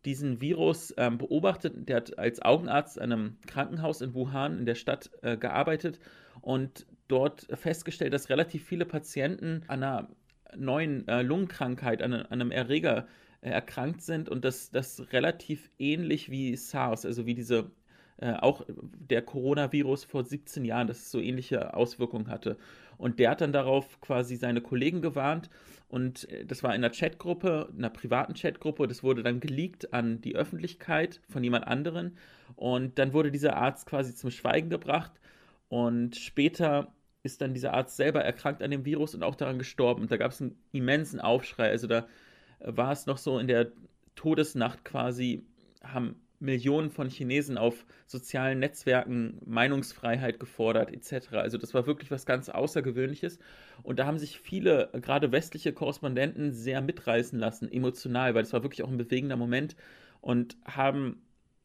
diesen 0.05 0.41
Virus 0.41 0.93
ähm, 0.97 1.18
beobachtet. 1.18 1.89
Der 1.89 1.97
hat 1.97 2.18
als 2.18 2.41
Augenarzt 2.41 2.99
an 2.99 3.12
einem 3.12 3.38
Krankenhaus 3.45 4.01
in 4.01 4.14
Wuhan 4.14 4.59
in 4.59 4.66
der 4.66 4.76
Stadt 4.76 5.12
äh, 5.22 5.38
gearbeitet 5.38 5.99
und 6.41 6.88
dort 7.07 7.47
festgestellt, 7.53 8.14
dass 8.14 8.30
relativ 8.30 8.66
viele 8.66 8.86
Patienten 8.86 9.64
an 9.68 9.84
einer 9.84 10.09
neuen 10.55 11.07
äh, 11.07 11.22
Lungenkrankheit, 11.22 12.01
an, 12.01 12.14
an, 12.14 12.26
einem 12.30 12.51
Erreger 12.51 13.07
äh, 13.42 13.50
erkrankt 13.50 14.02
sind 14.02 14.30
und 14.30 14.46
das, 14.46 14.72
das 14.72 15.12
relativ 15.12 15.70
ähnlich 15.80 16.30
wie 16.32 16.56
SARS, 16.56 17.06
also 17.06 17.26
wie 17.26 17.36
diese 17.36 17.72
äh, 18.18 18.34
auch 18.34 18.64
der 18.68 19.24
Coronavirus 19.24 20.04
vor 20.04 20.24
17 20.24 20.64
Jahren, 20.64 20.88
dass 20.88 21.00
es 21.00 21.12
so 21.12 21.20
ähnliche 21.20 21.74
Auswirkungen 21.74 22.28
hatte. 22.28 22.58
Und 22.98 23.18
der 23.18 23.32
hat 23.32 23.42
dann 23.42 23.52
darauf 23.52 24.00
quasi 24.00 24.36
seine 24.36 24.62
Kollegen 24.62 25.02
gewarnt 25.02 25.50
und 25.89 26.30
äh, 26.30 26.46
das 26.46 26.64
war 26.64 26.76
in 26.76 26.84
einer 26.84 26.94
Chatgruppe, 26.94 27.70
einer 27.76 27.89
privaten 27.89 28.34
Chatgruppe, 28.36 28.88
das 28.88 29.04
wurde 29.04 29.24
dann 29.24 29.39
geleakt 29.39 29.94
an 29.94 30.22
die 30.22 30.36
Öffentlichkeit 30.36 31.20
von 31.30 31.44
jemand 31.44 31.68
anderen 31.68 32.18
und 32.56 33.00
dann 33.00 33.14
wurde 33.14 33.32
dieser 33.32 33.58
Arzt 33.58 33.88
quasi 33.88 34.14
zum 34.14 34.30
Schweigen 34.30 34.70
gebracht 34.70 35.20
und 35.70 36.16
später 36.16 36.94
ist 37.24 37.42
dann 37.42 37.54
dieser 37.54 37.74
Arzt 37.74 37.98
selber 37.98 38.24
erkrankt 38.24 38.62
an 38.62 38.72
dem 38.72 38.86
Virus 38.86 39.16
und 39.16 39.24
auch 39.24 39.36
daran 39.36 39.60
gestorben. 39.60 40.02
Und 40.02 40.12
da 40.12 40.18
gab 40.18 40.32
es 40.32 40.42
einen 40.42 40.58
immensen 40.72 41.20
Aufschrei. 41.20 41.70
Also 41.70 41.88
da 41.88 42.08
war 42.64 42.91
es 42.91 43.05
noch 43.05 43.18
so 43.18 43.39
in 43.39 43.47
der 43.47 43.72
Todesnacht 44.16 44.86
quasi, 44.86 45.43
haben 45.84 46.16
Millionen 46.41 46.89
von 46.89 47.07
Chinesen 47.07 47.57
auf 47.57 47.86
sozialen 48.07 48.59
Netzwerken 48.59 49.39
Meinungsfreiheit 49.45 50.39
gefordert 50.39 50.91
etc. 50.91 51.34
Also 51.34 51.57
das 51.57 51.74
war 51.74 51.86
wirklich 51.86 52.09
was 52.09 52.26
ganz 52.26 52.49
Außergewöhnliches. 52.49 53.38
Und 53.84 53.99
da 53.99 54.07
haben 54.07 54.18
sich 54.18 54.39
viele, 54.39 54.89
gerade 54.93 55.32
westliche 55.32 55.72
Korrespondenten, 55.72 56.51
sehr 56.51 56.82
mitreißen 56.82 57.38
lassen, 57.39 57.72
emotional, 57.72 58.34
weil 58.34 58.43
es 58.43 58.53
war 58.53 58.64
wirklich 58.64 58.84
auch 58.84 58.89
ein 58.89 58.97
bewegender 58.97 59.38
Moment 59.38 59.76
und 60.20 60.57
haben, 60.66 61.22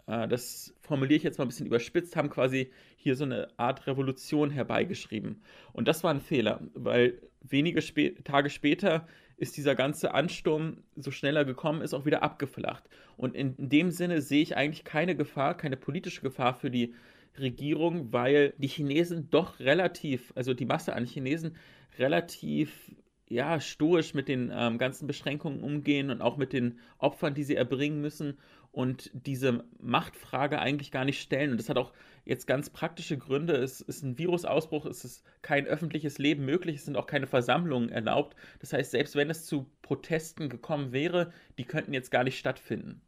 äh, 0.07 0.29
das 0.29 0.75
formuliere 0.83 1.17
ich 1.17 1.23
jetzt 1.23 1.39
mal 1.39 1.47
ein 1.47 1.49
bisschen 1.49 1.67
überspitzt, 1.67 2.15
haben 2.15 2.31
quasi 2.31 2.71
hier 2.97 3.17
so 3.17 3.25
eine 3.25 3.49
Art 3.57 3.87
Revolution 3.87 4.51
herbeigeschrieben. 4.51 5.43
Und 5.73 5.89
das 5.89 6.05
war 6.05 6.13
ein 6.13 6.21
Fehler, 6.21 6.61
weil 6.75 7.21
wenige 7.43 7.79
Sp 7.81 8.21
Tage 8.25 8.51
später 8.51 9.07
ist 9.37 9.57
dieser 9.57 9.75
ganze 9.75 10.15
Ansturm, 10.15 10.79
so 10.97 11.11
schneller 11.11 11.45
gekommen 11.45 11.83
ist, 11.83 11.95
auch 11.95 12.07
wieder 12.07 12.23
abgeflacht. 12.23 12.85
Und 13.17 13.35
in 13.35 13.55
dem 13.59 13.91
Sinne 13.91 14.23
sehe 14.23 14.43
ich 14.43 14.57
eigentlich 14.57 14.85
keine 14.85 15.15
Gefahr, 15.15 15.57
keine 15.57 15.77
politische 15.77 16.23
Gefahr 16.23 16.55
für 16.55 16.71
die 16.71 16.95
Regierung, 17.39 18.13
weil 18.13 18.55
die 18.57 18.69
Chinesen 18.69 19.29
doch 19.31 19.61
relativ, 19.61 20.33
also 20.35 20.55
die 20.55 20.65
Masse 20.65 20.95
an 20.95 21.05
Chinesen 21.05 21.57
relativ 21.99 22.95
ja, 23.29 23.61
stoisch 23.61 24.15
mit 24.15 24.29
den 24.29 24.53
ähm, 24.55 24.79
ganzen 24.79 25.07
Beschränkungen 25.07 25.63
umgehen 25.63 26.11
und 26.11 26.23
auch 26.23 26.37
mit 26.37 26.53
den 26.53 26.79
Opfern, 26.99 27.35
die 27.35 27.43
sie 27.43 27.57
erbringen 27.57 28.01
müssen 28.01 28.39
und 28.77 29.11
diese 29.15 29.65
Machtfrage 29.81 30.59
eigentlich 30.59 30.91
gar 30.91 31.07
nicht 31.07 31.23
stellen. 31.23 31.53
Und 31.53 31.57
das 31.57 31.71
hat 31.71 31.79
auch 31.79 31.95
jetzt 32.27 32.47
ganz 32.47 32.69
praktische 32.69 33.17
Gründe. 33.17 33.55
Es 33.55 33.81
ist 33.81 34.03
ein 34.03 34.19
Virusausbruch, 34.19 34.85
es 34.85 35.03
ist 35.03 35.25
kein 35.41 35.67
öffentliches 35.67 36.19
Leben 36.19 36.45
möglich, 36.45 36.77
es 36.77 36.85
sind 36.85 36.99
auch 36.99 37.07
keine 37.07 37.27
Versammlungen 37.27 37.89
erlaubt. 37.89 38.37
Das 38.59 38.75
heißt, 38.75 38.91
selbst 38.91 39.17
wenn 39.17 39.31
es 39.31 39.47
zu 39.47 39.71
Protesten 39.81 40.51
gekommen 40.51 40.93
wäre, 40.93 41.33
die 41.57 41.65
könnten 41.65 41.95
jetzt 41.95 42.11
gar 42.11 42.23
nicht 42.23 42.39
stattfinden. 42.39 43.01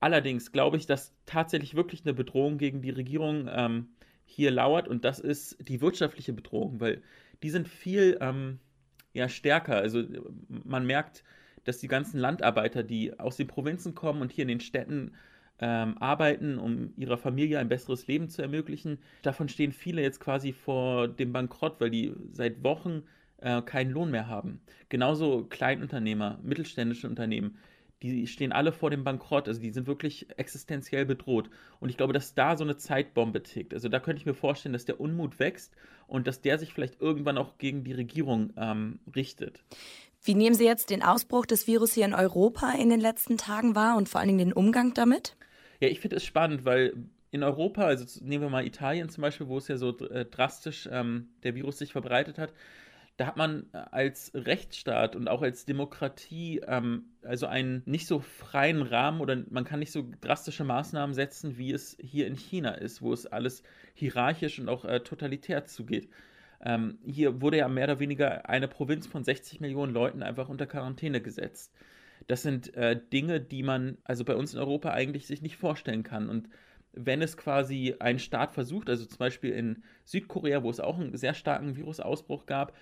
Allerdings 0.00 0.50
glaube 0.50 0.76
ich, 0.76 0.86
dass 0.86 1.14
tatsächlich 1.24 1.76
wirklich 1.76 2.04
eine 2.04 2.12
Bedrohung 2.12 2.58
gegen 2.58 2.82
die 2.82 2.90
Regierung 2.90 3.48
ähm, 3.48 3.90
hier 4.24 4.50
lauert 4.50 4.88
und 4.88 5.04
das 5.04 5.20
ist 5.20 5.56
die 5.68 5.82
wirtschaftliche 5.82 6.32
Bedrohung, 6.32 6.80
weil 6.80 7.00
die 7.44 7.50
sind 7.50 7.68
viel 7.68 8.18
ähm, 8.20 8.58
ja, 9.12 9.28
stärker. 9.28 9.76
Also 9.76 10.02
man 10.48 10.84
merkt, 10.84 11.22
dass 11.64 11.78
die 11.78 11.88
ganzen 11.88 12.18
Landarbeiter, 12.18 12.82
die 12.82 13.18
aus 13.18 13.36
den 13.36 13.46
Provinzen 13.46 13.94
kommen 13.94 14.22
und 14.22 14.32
hier 14.32 14.42
in 14.42 14.48
den 14.48 14.60
Städten 14.60 15.12
ähm, 15.60 15.96
arbeiten, 15.98 16.58
um 16.58 16.92
ihrer 16.96 17.16
Familie 17.16 17.58
ein 17.58 17.68
besseres 17.68 18.06
Leben 18.06 18.28
zu 18.28 18.42
ermöglichen. 18.42 18.98
Davon 19.22 19.48
stehen 19.48 19.72
viele 19.72 20.02
jetzt 20.02 20.20
quasi 20.20 20.52
vor 20.52 21.08
dem 21.08 21.32
Bankrott, 21.32 21.80
weil 21.80 21.90
die 21.90 22.12
seit 22.32 22.62
Wochen 22.64 23.04
äh, 23.38 23.62
keinen 23.62 23.90
Lohn 23.90 24.10
mehr 24.10 24.28
haben. 24.28 24.60
Genauso 24.88 25.44
Kleinunternehmer, 25.44 26.38
mittelständische 26.42 27.08
Unternehmen, 27.08 27.58
die 28.02 28.26
stehen 28.26 28.52
alle 28.52 28.72
vor 28.72 28.90
dem 28.90 29.02
Bankrott, 29.02 29.48
also 29.48 29.60
die 29.60 29.70
sind 29.70 29.86
wirklich 29.86 30.26
existenziell 30.36 31.06
bedroht. 31.06 31.48
Und 31.80 31.88
ich 31.88 31.96
glaube, 31.96 32.12
dass 32.12 32.34
da 32.34 32.56
so 32.56 32.64
eine 32.64 32.76
Zeitbombe 32.76 33.42
tickt. 33.42 33.72
Also 33.72 33.88
da 33.88 33.98
könnte 33.98 34.20
ich 34.20 34.26
mir 34.26 34.34
vorstellen, 34.34 34.74
dass 34.74 34.84
der 34.84 35.00
Unmut 35.00 35.38
wächst 35.38 35.74
und 36.06 36.26
dass 36.26 36.42
der 36.42 36.58
sich 36.58 36.74
vielleicht 36.74 37.00
irgendwann 37.00 37.38
auch 37.38 37.56
gegen 37.56 37.82
die 37.82 37.92
Regierung 37.92 38.52
ähm, 38.56 38.98
richtet. 39.16 39.64
Wie 40.26 40.34
nehmen 40.34 40.54
Sie 40.54 40.64
jetzt 40.64 40.88
den 40.88 41.02
Ausbruch 41.02 41.44
des 41.44 41.66
Virus 41.66 41.92
hier 41.92 42.06
in 42.06 42.14
Europa 42.14 42.72
in 42.72 42.88
den 42.88 43.00
letzten 43.00 43.36
Tagen 43.36 43.74
wahr 43.74 43.98
und 43.98 44.08
vor 44.08 44.20
allen 44.20 44.28
Dingen 44.28 44.38
den 44.38 44.52
Umgang 44.54 44.94
damit? 44.94 45.36
Ja, 45.80 45.88
ich 45.88 46.00
finde 46.00 46.16
es 46.16 46.24
spannend, 46.24 46.64
weil 46.64 46.94
in 47.30 47.42
Europa, 47.42 47.82
also 47.82 48.06
nehmen 48.24 48.44
wir 48.44 48.48
mal 48.48 48.66
Italien 48.66 49.10
zum 49.10 49.20
Beispiel, 49.20 49.48
wo 49.48 49.58
es 49.58 49.68
ja 49.68 49.76
so 49.76 49.98
äh, 49.98 50.24
drastisch 50.24 50.88
ähm, 50.90 51.28
der 51.42 51.54
Virus 51.54 51.76
sich 51.76 51.92
verbreitet 51.92 52.38
hat, 52.38 52.54
da 53.18 53.26
hat 53.26 53.36
man 53.36 53.66
äh, 53.74 53.76
als 53.90 54.32
Rechtsstaat 54.34 55.14
und 55.14 55.28
auch 55.28 55.42
als 55.42 55.66
Demokratie 55.66 56.62
ähm, 56.66 57.04
also 57.22 57.46
einen 57.46 57.82
nicht 57.84 58.06
so 58.06 58.20
freien 58.20 58.80
Rahmen 58.80 59.20
oder 59.20 59.44
man 59.50 59.64
kann 59.64 59.78
nicht 59.78 59.92
so 59.92 60.08
drastische 60.22 60.64
Maßnahmen 60.64 61.12
setzen, 61.12 61.58
wie 61.58 61.72
es 61.72 61.98
hier 62.00 62.26
in 62.26 62.36
China 62.36 62.70
ist, 62.70 63.02
wo 63.02 63.12
es 63.12 63.26
alles 63.26 63.62
hierarchisch 63.92 64.58
und 64.58 64.70
auch 64.70 64.86
äh, 64.86 65.00
totalitär 65.00 65.66
zugeht. 65.66 66.08
Ähm, 66.64 66.98
hier 67.04 67.40
wurde 67.42 67.58
ja 67.58 67.68
mehr 67.68 67.84
oder 67.84 68.00
weniger 68.00 68.48
eine 68.48 68.68
Provinz 68.68 69.06
von 69.06 69.22
60 69.22 69.60
Millionen 69.60 69.92
Leuten 69.92 70.22
einfach 70.22 70.48
unter 70.48 70.66
Quarantäne 70.66 71.20
gesetzt. 71.20 71.72
Das 72.26 72.42
sind 72.42 72.74
äh, 72.74 72.98
Dinge, 73.12 73.40
die 73.40 73.62
man 73.62 73.98
also 74.04 74.24
bei 74.24 74.34
uns 74.34 74.54
in 74.54 74.60
Europa 74.60 74.90
eigentlich 74.90 75.26
sich 75.26 75.42
nicht 75.42 75.56
vorstellen 75.56 76.02
kann. 76.02 76.30
Und 76.30 76.48
wenn 76.92 77.20
es 77.20 77.36
quasi 77.36 77.96
ein 77.98 78.18
Staat 78.18 78.54
versucht, 78.54 78.88
also 78.88 79.04
zum 79.04 79.18
Beispiel 79.18 79.50
in 79.50 79.82
Südkorea, 80.04 80.62
wo 80.62 80.70
es 80.70 80.80
auch 80.80 80.98
einen 80.98 81.16
sehr 81.16 81.34
starken 81.34 81.76
Virusausbruch 81.76 82.46
gab, 82.46 82.74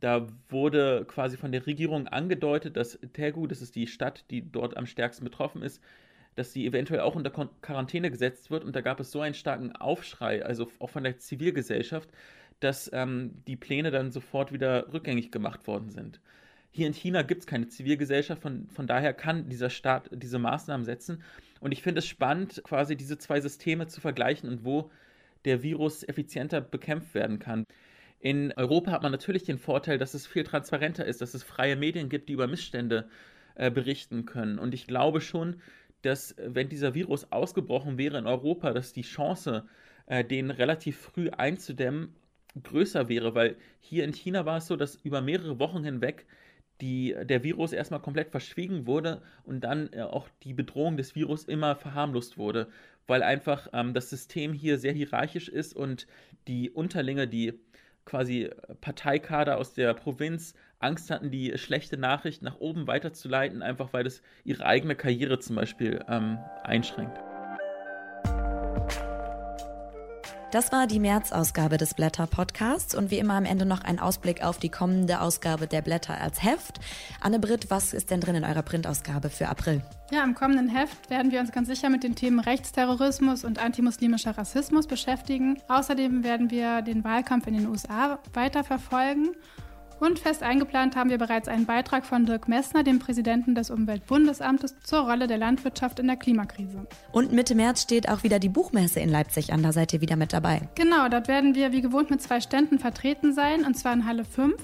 da 0.00 0.26
wurde 0.48 1.04
quasi 1.06 1.36
von 1.36 1.52
der 1.52 1.66
Regierung 1.66 2.08
angedeutet, 2.08 2.76
dass 2.76 2.98
Daegu, 3.12 3.46
das 3.46 3.62
ist 3.62 3.76
die 3.76 3.86
Stadt, 3.86 4.24
die 4.30 4.50
dort 4.50 4.76
am 4.76 4.86
stärksten 4.86 5.24
betroffen 5.24 5.62
ist, 5.62 5.82
dass 6.36 6.52
sie 6.52 6.66
eventuell 6.66 7.00
auch 7.00 7.16
unter 7.16 7.30
Quarantäne 7.30 8.10
gesetzt 8.10 8.50
wird. 8.50 8.64
Und 8.64 8.74
da 8.76 8.80
gab 8.80 9.00
es 9.00 9.10
so 9.10 9.20
einen 9.20 9.34
starken 9.34 9.76
Aufschrei, 9.76 10.44
also 10.44 10.70
auch 10.78 10.90
von 10.90 11.04
der 11.04 11.18
Zivilgesellschaft, 11.18 12.10
dass 12.60 12.90
ähm, 12.92 13.42
die 13.46 13.56
Pläne 13.56 13.90
dann 13.90 14.10
sofort 14.10 14.52
wieder 14.52 14.92
rückgängig 14.92 15.32
gemacht 15.32 15.66
worden 15.66 15.90
sind. 15.90 16.20
Hier 16.72 16.86
in 16.86 16.92
China 16.92 17.22
gibt 17.22 17.40
es 17.40 17.46
keine 17.46 17.66
Zivilgesellschaft, 17.68 18.42
von, 18.42 18.68
von 18.68 18.86
daher 18.86 19.12
kann 19.12 19.48
dieser 19.48 19.70
Staat 19.70 20.08
diese 20.12 20.38
Maßnahmen 20.38 20.84
setzen. 20.84 21.22
Und 21.58 21.72
ich 21.72 21.82
finde 21.82 21.98
es 21.98 22.06
spannend, 22.06 22.62
quasi 22.64 22.96
diese 22.96 23.18
zwei 23.18 23.40
Systeme 23.40 23.88
zu 23.88 24.00
vergleichen 24.00 24.48
und 24.48 24.64
wo 24.64 24.90
der 25.44 25.62
Virus 25.62 26.06
effizienter 26.06 26.60
bekämpft 26.60 27.14
werden 27.14 27.38
kann. 27.38 27.64
In 28.20 28.52
Europa 28.52 28.92
hat 28.92 29.02
man 29.02 29.12
natürlich 29.12 29.44
den 29.44 29.58
Vorteil, 29.58 29.98
dass 29.98 30.14
es 30.14 30.26
viel 30.26 30.44
transparenter 30.44 31.06
ist, 31.06 31.22
dass 31.22 31.34
es 31.34 31.42
freie 31.42 31.74
Medien 31.74 32.08
gibt, 32.08 32.28
die 32.28 32.34
über 32.34 32.46
Missstände 32.46 33.08
äh, 33.54 33.70
berichten 33.70 34.26
können. 34.26 34.58
Und 34.58 34.74
ich 34.74 34.86
glaube 34.86 35.20
schon, 35.20 35.60
dass 36.02 36.36
wenn 36.38 36.68
dieser 36.68 36.94
Virus 36.94 37.32
ausgebrochen 37.32 37.98
wäre 37.98 38.18
in 38.18 38.26
Europa, 38.26 38.72
dass 38.72 38.92
die 38.92 39.02
Chance, 39.02 39.66
äh, 40.06 40.24
den 40.24 40.50
relativ 40.50 40.98
früh 40.98 41.30
einzudämmen, 41.30 42.14
größer 42.62 43.08
wäre, 43.08 43.34
weil 43.34 43.56
hier 43.80 44.04
in 44.04 44.12
China 44.12 44.46
war 44.46 44.58
es 44.58 44.66
so, 44.66 44.76
dass 44.76 44.96
über 44.96 45.20
mehrere 45.20 45.58
Wochen 45.58 45.84
hinweg 45.84 46.26
die, 46.80 47.14
der 47.24 47.42
Virus 47.42 47.72
erstmal 47.72 48.00
komplett 48.00 48.30
verschwiegen 48.30 48.86
wurde 48.86 49.22
und 49.44 49.62
dann 49.62 49.92
äh, 49.92 50.02
auch 50.02 50.28
die 50.42 50.54
Bedrohung 50.54 50.96
des 50.96 51.14
Virus 51.14 51.44
immer 51.44 51.76
verharmlost 51.76 52.38
wurde, 52.38 52.68
weil 53.06 53.22
einfach 53.22 53.68
ähm, 53.72 53.94
das 53.94 54.10
System 54.10 54.52
hier 54.52 54.78
sehr 54.78 54.92
hierarchisch 54.92 55.48
ist 55.48 55.74
und 55.76 56.06
die 56.48 56.70
Unterlinge, 56.70 57.28
die 57.28 57.54
quasi 58.04 58.50
Parteikader 58.80 59.58
aus 59.58 59.74
der 59.74 59.94
Provinz 59.94 60.54
Angst 60.78 61.10
hatten, 61.10 61.30
die 61.30 61.56
schlechte 61.58 61.98
Nachricht 61.98 62.42
nach 62.42 62.58
oben 62.58 62.86
weiterzuleiten, 62.86 63.62
einfach 63.62 63.92
weil 63.92 64.06
es 64.06 64.22
ihre 64.44 64.64
eigene 64.64 64.96
Karriere 64.96 65.38
zum 65.38 65.56
Beispiel 65.56 66.02
ähm, 66.08 66.38
einschränkt. 66.64 67.29
Das 70.50 70.72
war 70.72 70.88
die 70.88 70.98
März-Ausgabe 70.98 71.76
des 71.76 71.94
Blätter-Podcasts 71.94 72.96
und 72.96 73.12
wie 73.12 73.18
immer 73.18 73.34
am 73.34 73.44
Ende 73.44 73.64
noch 73.64 73.84
ein 73.84 74.00
Ausblick 74.00 74.42
auf 74.42 74.58
die 74.58 74.68
kommende 74.68 75.20
Ausgabe 75.20 75.68
der 75.68 75.80
Blätter 75.80 76.20
als 76.20 76.42
Heft. 76.42 76.80
Anne-Britt, 77.20 77.70
was 77.70 77.92
ist 77.92 78.10
denn 78.10 78.20
drin 78.20 78.34
in 78.34 78.44
eurer 78.44 78.62
Printausgabe 78.62 79.30
für 79.30 79.48
April? 79.48 79.80
Ja, 80.10 80.24
im 80.24 80.34
kommenden 80.34 80.68
Heft 80.68 81.08
werden 81.08 81.30
wir 81.30 81.38
uns 81.38 81.52
ganz 81.52 81.68
sicher 81.68 81.88
mit 81.88 82.02
den 82.02 82.16
Themen 82.16 82.40
Rechtsterrorismus 82.40 83.44
und 83.44 83.60
antimuslimischer 83.60 84.36
Rassismus 84.36 84.88
beschäftigen. 84.88 85.56
Außerdem 85.68 86.24
werden 86.24 86.50
wir 86.50 86.82
den 86.82 87.04
Wahlkampf 87.04 87.46
in 87.46 87.54
den 87.54 87.68
USA 87.68 88.18
weiter 88.32 88.64
verfolgen 88.64 89.28
und 90.00 90.18
fest 90.18 90.42
eingeplant 90.42 90.96
haben 90.96 91.10
wir 91.10 91.18
bereits 91.18 91.46
einen 91.46 91.66
Beitrag 91.66 92.04
von 92.06 92.26
Dirk 92.26 92.48
Messner, 92.48 92.82
dem 92.82 92.98
Präsidenten 92.98 93.54
des 93.54 93.70
Umweltbundesamtes, 93.70 94.74
zur 94.82 95.00
Rolle 95.00 95.26
der 95.26 95.38
Landwirtschaft 95.38 95.98
in 95.98 96.06
der 96.06 96.16
Klimakrise. 96.16 96.86
Und 97.12 97.32
Mitte 97.32 97.54
März 97.54 97.82
steht 97.82 98.08
auch 98.08 98.22
wieder 98.22 98.38
die 98.38 98.48
Buchmesse 98.48 99.00
in 99.00 99.08
Leipzig 99.08 99.52
an. 99.52 99.62
Da 99.62 99.72
seid 99.72 99.92
ihr 99.92 100.00
wieder 100.00 100.16
mit 100.16 100.32
dabei. 100.32 100.68
Genau, 100.74 101.08
dort 101.08 101.28
werden 101.28 101.54
wir 101.54 101.72
wie 101.72 101.82
gewohnt 101.82 102.10
mit 102.10 102.22
zwei 102.22 102.40
Ständen 102.40 102.78
vertreten 102.78 103.34
sein, 103.34 103.64
und 103.64 103.76
zwar 103.76 103.92
in 103.92 104.06
Halle 104.06 104.24
5. 104.24 104.54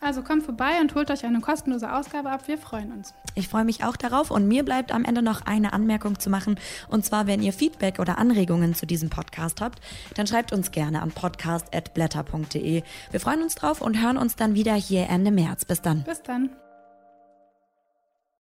Also 0.00 0.22
kommt 0.22 0.44
vorbei 0.44 0.80
und 0.80 0.94
holt 0.94 1.10
euch 1.10 1.24
eine 1.24 1.40
kostenlose 1.40 1.92
Ausgabe 1.92 2.30
ab. 2.30 2.46
Wir 2.46 2.58
freuen 2.58 2.92
uns. 2.92 3.14
Ich 3.34 3.48
freue 3.48 3.64
mich 3.64 3.84
auch 3.84 3.96
darauf 3.96 4.30
und 4.30 4.46
mir 4.46 4.64
bleibt 4.64 4.92
am 4.92 5.04
Ende 5.04 5.22
noch 5.22 5.42
eine 5.46 5.72
Anmerkung 5.72 6.18
zu 6.18 6.30
machen. 6.30 6.58
Und 6.88 7.04
zwar, 7.04 7.26
wenn 7.26 7.42
ihr 7.42 7.52
Feedback 7.52 7.98
oder 7.98 8.18
Anregungen 8.18 8.74
zu 8.74 8.86
diesem 8.86 9.10
Podcast 9.10 9.60
habt, 9.60 9.80
dann 10.14 10.26
schreibt 10.26 10.52
uns 10.52 10.70
gerne 10.70 11.02
an 11.02 11.10
podcast.blätter.de. 11.10 12.82
Wir 13.10 13.20
freuen 13.20 13.42
uns 13.42 13.54
drauf 13.56 13.80
und 13.80 14.00
hören 14.00 14.18
uns 14.18 14.36
dann 14.36 14.54
wieder 14.54 14.74
hier 14.74 15.08
Ende 15.08 15.30
März. 15.30 15.64
Bis 15.64 15.82
dann. 15.82 16.04
Bis 16.04 16.22
dann. 16.22 16.50